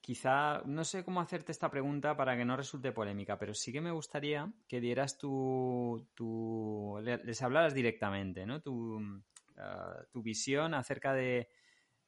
quizá, 0.00 0.62
no 0.64 0.84
sé 0.84 1.04
cómo 1.04 1.20
hacerte 1.20 1.50
esta 1.50 1.72
pregunta 1.72 2.16
para 2.16 2.36
que 2.36 2.44
no 2.44 2.56
resulte 2.56 2.92
polémica, 2.92 3.36
pero 3.36 3.52
sí 3.52 3.72
que 3.72 3.80
me 3.80 3.90
gustaría 3.90 4.52
que 4.68 4.80
dieras 4.80 5.18
tu, 5.18 6.08
tu- 6.14 7.00
le- 7.02 7.24
les 7.24 7.42
hablaras 7.42 7.74
directamente, 7.74 8.46
¿no? 8.46 8.62
Tu, 8.62 9.00
ah, 9.56 10.04
tu 10.12 10.22
visión 10.22 10.72
acerca 10.74 11.14
de, 11.14 11.48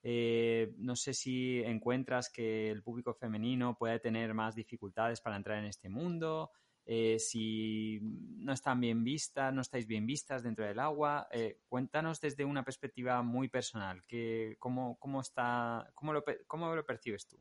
eh, 0.05 0.73
no 0.79 0.95
sé 0.95 1.13
si 1.13 1.61
encuentras 1.65 2.31
que 2.31 2.71
el 2.71 2.85
público 2.85 3.13
femenino 3.15 3.77
puede 3.77 3.99
tener 3.99 4.35
más 4.35 4.55
dificultades 4.55 5.21
para 5.21 5.37
entrar 5.37 5.59
en 5.59 5.65
este 5.65 5.89
mundo, 5.89 6.53
eh, 6.93 7.21
si 7.21 8.01
no 8.03 8.53
están 8.53 8.81
bien 8.81 9.05
vistas, 9.05 9.55
no 9.55 9.61
estáis 9.61 9.87
bien 9.87 10.07
vistas 10.07 10.43
dentro 10.43 10.65
del 10.65 10.81
agua. 10.81 11.29
Eh, 11.31 11.61
cuéntanos 11.69 12.21
desde 12.21 12.45
una 12.45 12.65
perspectiva 12.65 13.23
muy 13.23 13.49
personal, 13.49 14.03
que, 14.09 14.57
cómo, 14.59 14.97
cómo, 14.99 15.21
está, 15.21 15.89
cómo, 15.95 16.13
lo, 16.13 16.25
cómo 16.49 16.75
lo 16.75 16.85
percibes 16.85 17.29
tú? 17.29 17.37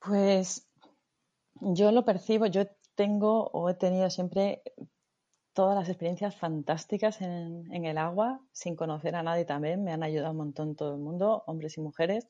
Pues 0.00 0.68
yo 1.60 1.92
lo 1.92 2.04
percibo, 2.04 2.46
yo 2.46 2.64
tengo 2.96 3.46
o 3.52 3.70
he 3.70 3.74
tenido 3.74 4.10
siempre 4.10 4.62
todas 5.52 5.76
las 5.76 5.88
experiencias 5.88 6.34
fantásticas 6.34 7.20
en, 7.20 7.72
en 7.72 7.84
el 7.84 7.98
agua, 7.98 8.40
sin 8.50 8.74
conocer 8.74 9.14
a 9.14 9.22
nadie 9.22 9.44
también, 9.44 9.84
me 9.84 9.92
han 9.92 10.02
ayudado 10.02 10.32
un 10.32 10.38
montón 10.38 10.74
todo 10.74 10.96
el 10.96 11.00
mundo, 11.00 11.44
hombres 11.46 11.78
y 11.78 11.82
mujeres, 11.82 12.26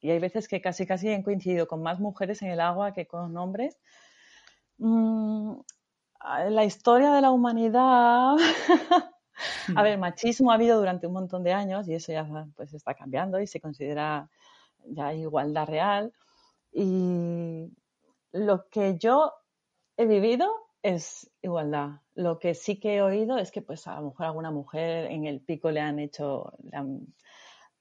y 0.00 0.10
hay 0.10 0.20
veces 0.20 0.46
que 0.46 0.60
casi 0.60 0.86
casi 0.86 1.08
he 1.08 1.22
coincidido 1.24 1.66
con 1.66 1.82
más 1.82 1.98
mujeres 1.98 2.42
en 2.42 2.50
el 2.50 2.60
agua 2.60 2.92
que 2.92 3.08
con 3.08 3.36
hombres. 3.36 3.76
Mm, 4.78 5.60
la 6.50 6.64
historia 6.64 7.12
de 7.12 7.20
la 7.20 7.30
humanidad, 7.30 8.36
a 9.74 9.82
ver, 9.82 9.98
machismo 9.98 10.50
ha 10.50 10.54
habido 10.54 10.78
durante 10.78 11.06
un 11.06 11.12
montón 11.14 11.44
de 11.44 11.52
años 11.52 11.88
y 11.88 11.94
eso 11.94 12.12
ya 12.12 12.26
pues 12.56 12.74
está 12.74 12.94
cambiando 12.94 13.40
y 13.40 13.46
se 13.46 13.60
considera 13.60 14.30
ya 14.86 15.14
igualdad 15.14 15.68
real. 15.68 16.12
Y 16.72 17.72
lo 18.32 18.68
que 18.70 18.98
yo 18.98 19.32
he 19.96 20.06
vivido 20.06 20.50
es 20.82 21.30
igualdad. 21.42 22.02
Lo 22.14 22.38
que 22.40 22.54
sí 22.54 22.80
que 22.80 22.96
he 22.96 23.02
oído 23.02 23.38
es 23.38 23.52
que 23.52 23.62
pues 23.62 23.86
a 23.88 23.96
lo 24.00 24.08
mejor 24.10 24.26
a 24.26 24.28
alguna 24.30 24.50
mujer 24.52 25.06
en 25.10 25.26
el 25.26 25.42
pico 25.42 25.70
le 25.70 25.80
han 25.80 25.98
hecho, 26.00 26.52
le 26.64 26.76
han- 26.76 27.14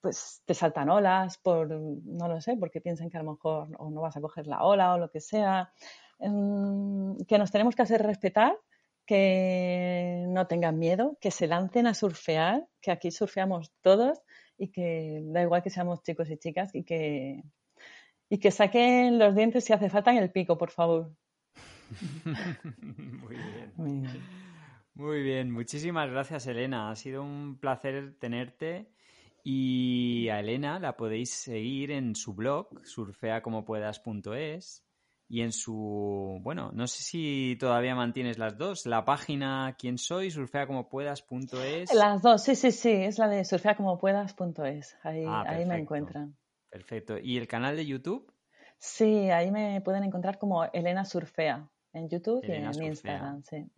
pues 0.02 0.42
te 0.46 0.54
saltan 0.54 0.90
olas 0.90 1.38
por, 1.38 1.70
no 1.70 2.28
lo 2.28 2.42
sé, 2.42 2.58
porque 2.58 2.82
piensan 2.82 3.10
que 3.10 3.18
a 3.18 3.24
lo 3.24 3.32
mejor 3.34 3.70
o 3.80 3.90
no 3.90 4.02
vas 4.02 4.18
a 4.18 4.22
coger 4.22 4.48
la 4.48 4.64
ola 4.64 4.94
o 4.94 4.98
lo 4.98 5.10
que 5.10 5.22
sea. 5.22 5.72
Mm, 6.24 7.24
que 7.28 7.38
nos 7.38 7.52
tenemos 7.52 7.76
que 7.76 7.82
hacer 7.82 8.02
respetar, 8.02 8.56
que 9.06 10.26
no 10.30 10.48
tengan 10.48 10.80
miedo, 10.80 11.18
que 11.20 11.32
se 11.32 11.48
lancen 11.48 11.88
a 11.88 11.94
surfear, 11.94 12.66
que 12.82 12.92
aquí 12.92 13.12
surfeamos 13.12 13.74
todos 13.82 14.20
y 14.58 14.72
que 14.72 15.22
da 15.26 15.42
igual 15.42 15.62
que 15.62 15.70
seamos 15.70 16.02
chicos 16.04 16.30
y 16.30 16.38
chicas 16.38 16.74
y 16.74 16.84
que, 16.84 17.44
y 18.30 18.38
que 18.38 18.52
saquen 18.52 19.20
los 19.20 19.36
dientes 19.36 19.66
si 19.66 19.74
hace 19.74 19.90
falta 19.90 20.12
en 20.12 20.18
el 20.18 20.32
pico, 20.32 20.58
por 20.58 20.72
favor. 20.72 21.12
Muy 22.88 23.36
bien. 23.36 23.74
Muy 23.76 24.00
bien. 24.00 24.22
Muy 24.96 25.24
bien, 25.24 25.52
muchísimas 25.52 26.10
gracias 26.10 26.48
Elena. 26.48 26.92
Ha 26.92 26.96
sido 26.96 27.24
un 27.24 27.58
placer 27.60 28.16
tenerte. 28.20 28.88
Y 29.44 30.30
a 30.30 30.40
Elena 30.40 30.80
la 30.80 30.96
podéis 30.96 31.32
seguir 31.32 31.92
en 31.92 32.16
su 32.16 32.34
blog, 32.34 32.70
surfeacomopuedas.es, 32.86 34.86
y 35.34 35.42
en 35.42 35.52
su, 35.52 36.40
bueno, 36.44 36.70
no 36.76 36.86
sé 36.86 37.02
si 37.02 37.58
todavía 37.60 37.96
mantienes 37.96 38.38
las 38.38 38.56
dos, 38.56 38.86
la 38.86 39.04
página 39.04 39.76
quién 39.80 39.98
soy, 39.98 40.30
surfeacomopuedas.es. 40.30 41.92
Las 41.96 42.22
dos, 42.22 42.44
sí, 42.44 42.54
sí, 42.54 42.72
sí, 42.72 42.92
es 42.92 43.18
la 43.18 43.28
de 43.28 43.44
surfeacomopuedas.es, 43.44 44.96
ahí, 45.02 45.24
Ah, 45.28 45.44
ahí 45.48 45.66
me 45.66 45.80
encuentran. 45.80 46.38
Perfecto. 46.70 47.18
¿Y 47.18 47.40
el 47.40 47.48
canal 47.48 47.76
de 47.76 47.84
YouTube? 47.88 48.32
Sí, 48.78 49.32
ahí 49.32 49.50
me 49.50 49.82
pueden 49.82 50.04
encontrar 50.04 50.38
como 50.38 50.66
Elena 50.66 51.04
Surfea 51.04 51.68
en 51.94 52.10
YouTube 52.10 52.44
Elena 52.44 52.66
y 52.66 52.86
en 52.86 52.96
Surfea. 52.96 53.14
Instagram, 53.14 53.42
sí. 53.42 53.72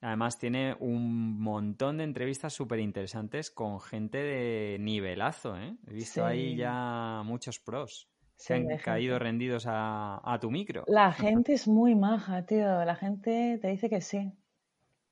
Además 0.00 0.38
tiene 0.38 0.78
un 0.80 1.38
montón 1.38 1.98
de 1.98 2.04
entrevistas 2.04 2.54
súper 2.54 2.78
interesantes 2.78 3.50
con 3.50 3.82
gente 3.82 4.16
de 4.16 4.78
nivelazo, 4.80 5.58
¿eh? 5.58 5.76
He 5.88 5.92
visto 5.92 6.24
ahí 6.24 6.56
ya 6.56 7.20
muchos 7.22 7.58
pros 7.60 8.08
Que 8.44 8.54
han 8.54 8.76
caído 8.78 9.18
rendidos 9.18 9.66
a, 9.66 10.20
a 10.22 10.38
tu 10.38 10.50
micro. 10.50 10.84
La 10.88 11.12
gente 11.12 11.52
es 11.54 11.66
muy 11.68 11.94
maja, 11.94 12.44
tío. 12.44 12.84
La 12.84 12.94
gente 12.96 13.58
te 13.60 13.68
dice 13.68 13.88
que 13.88 14.00
sí. 14.00 14.32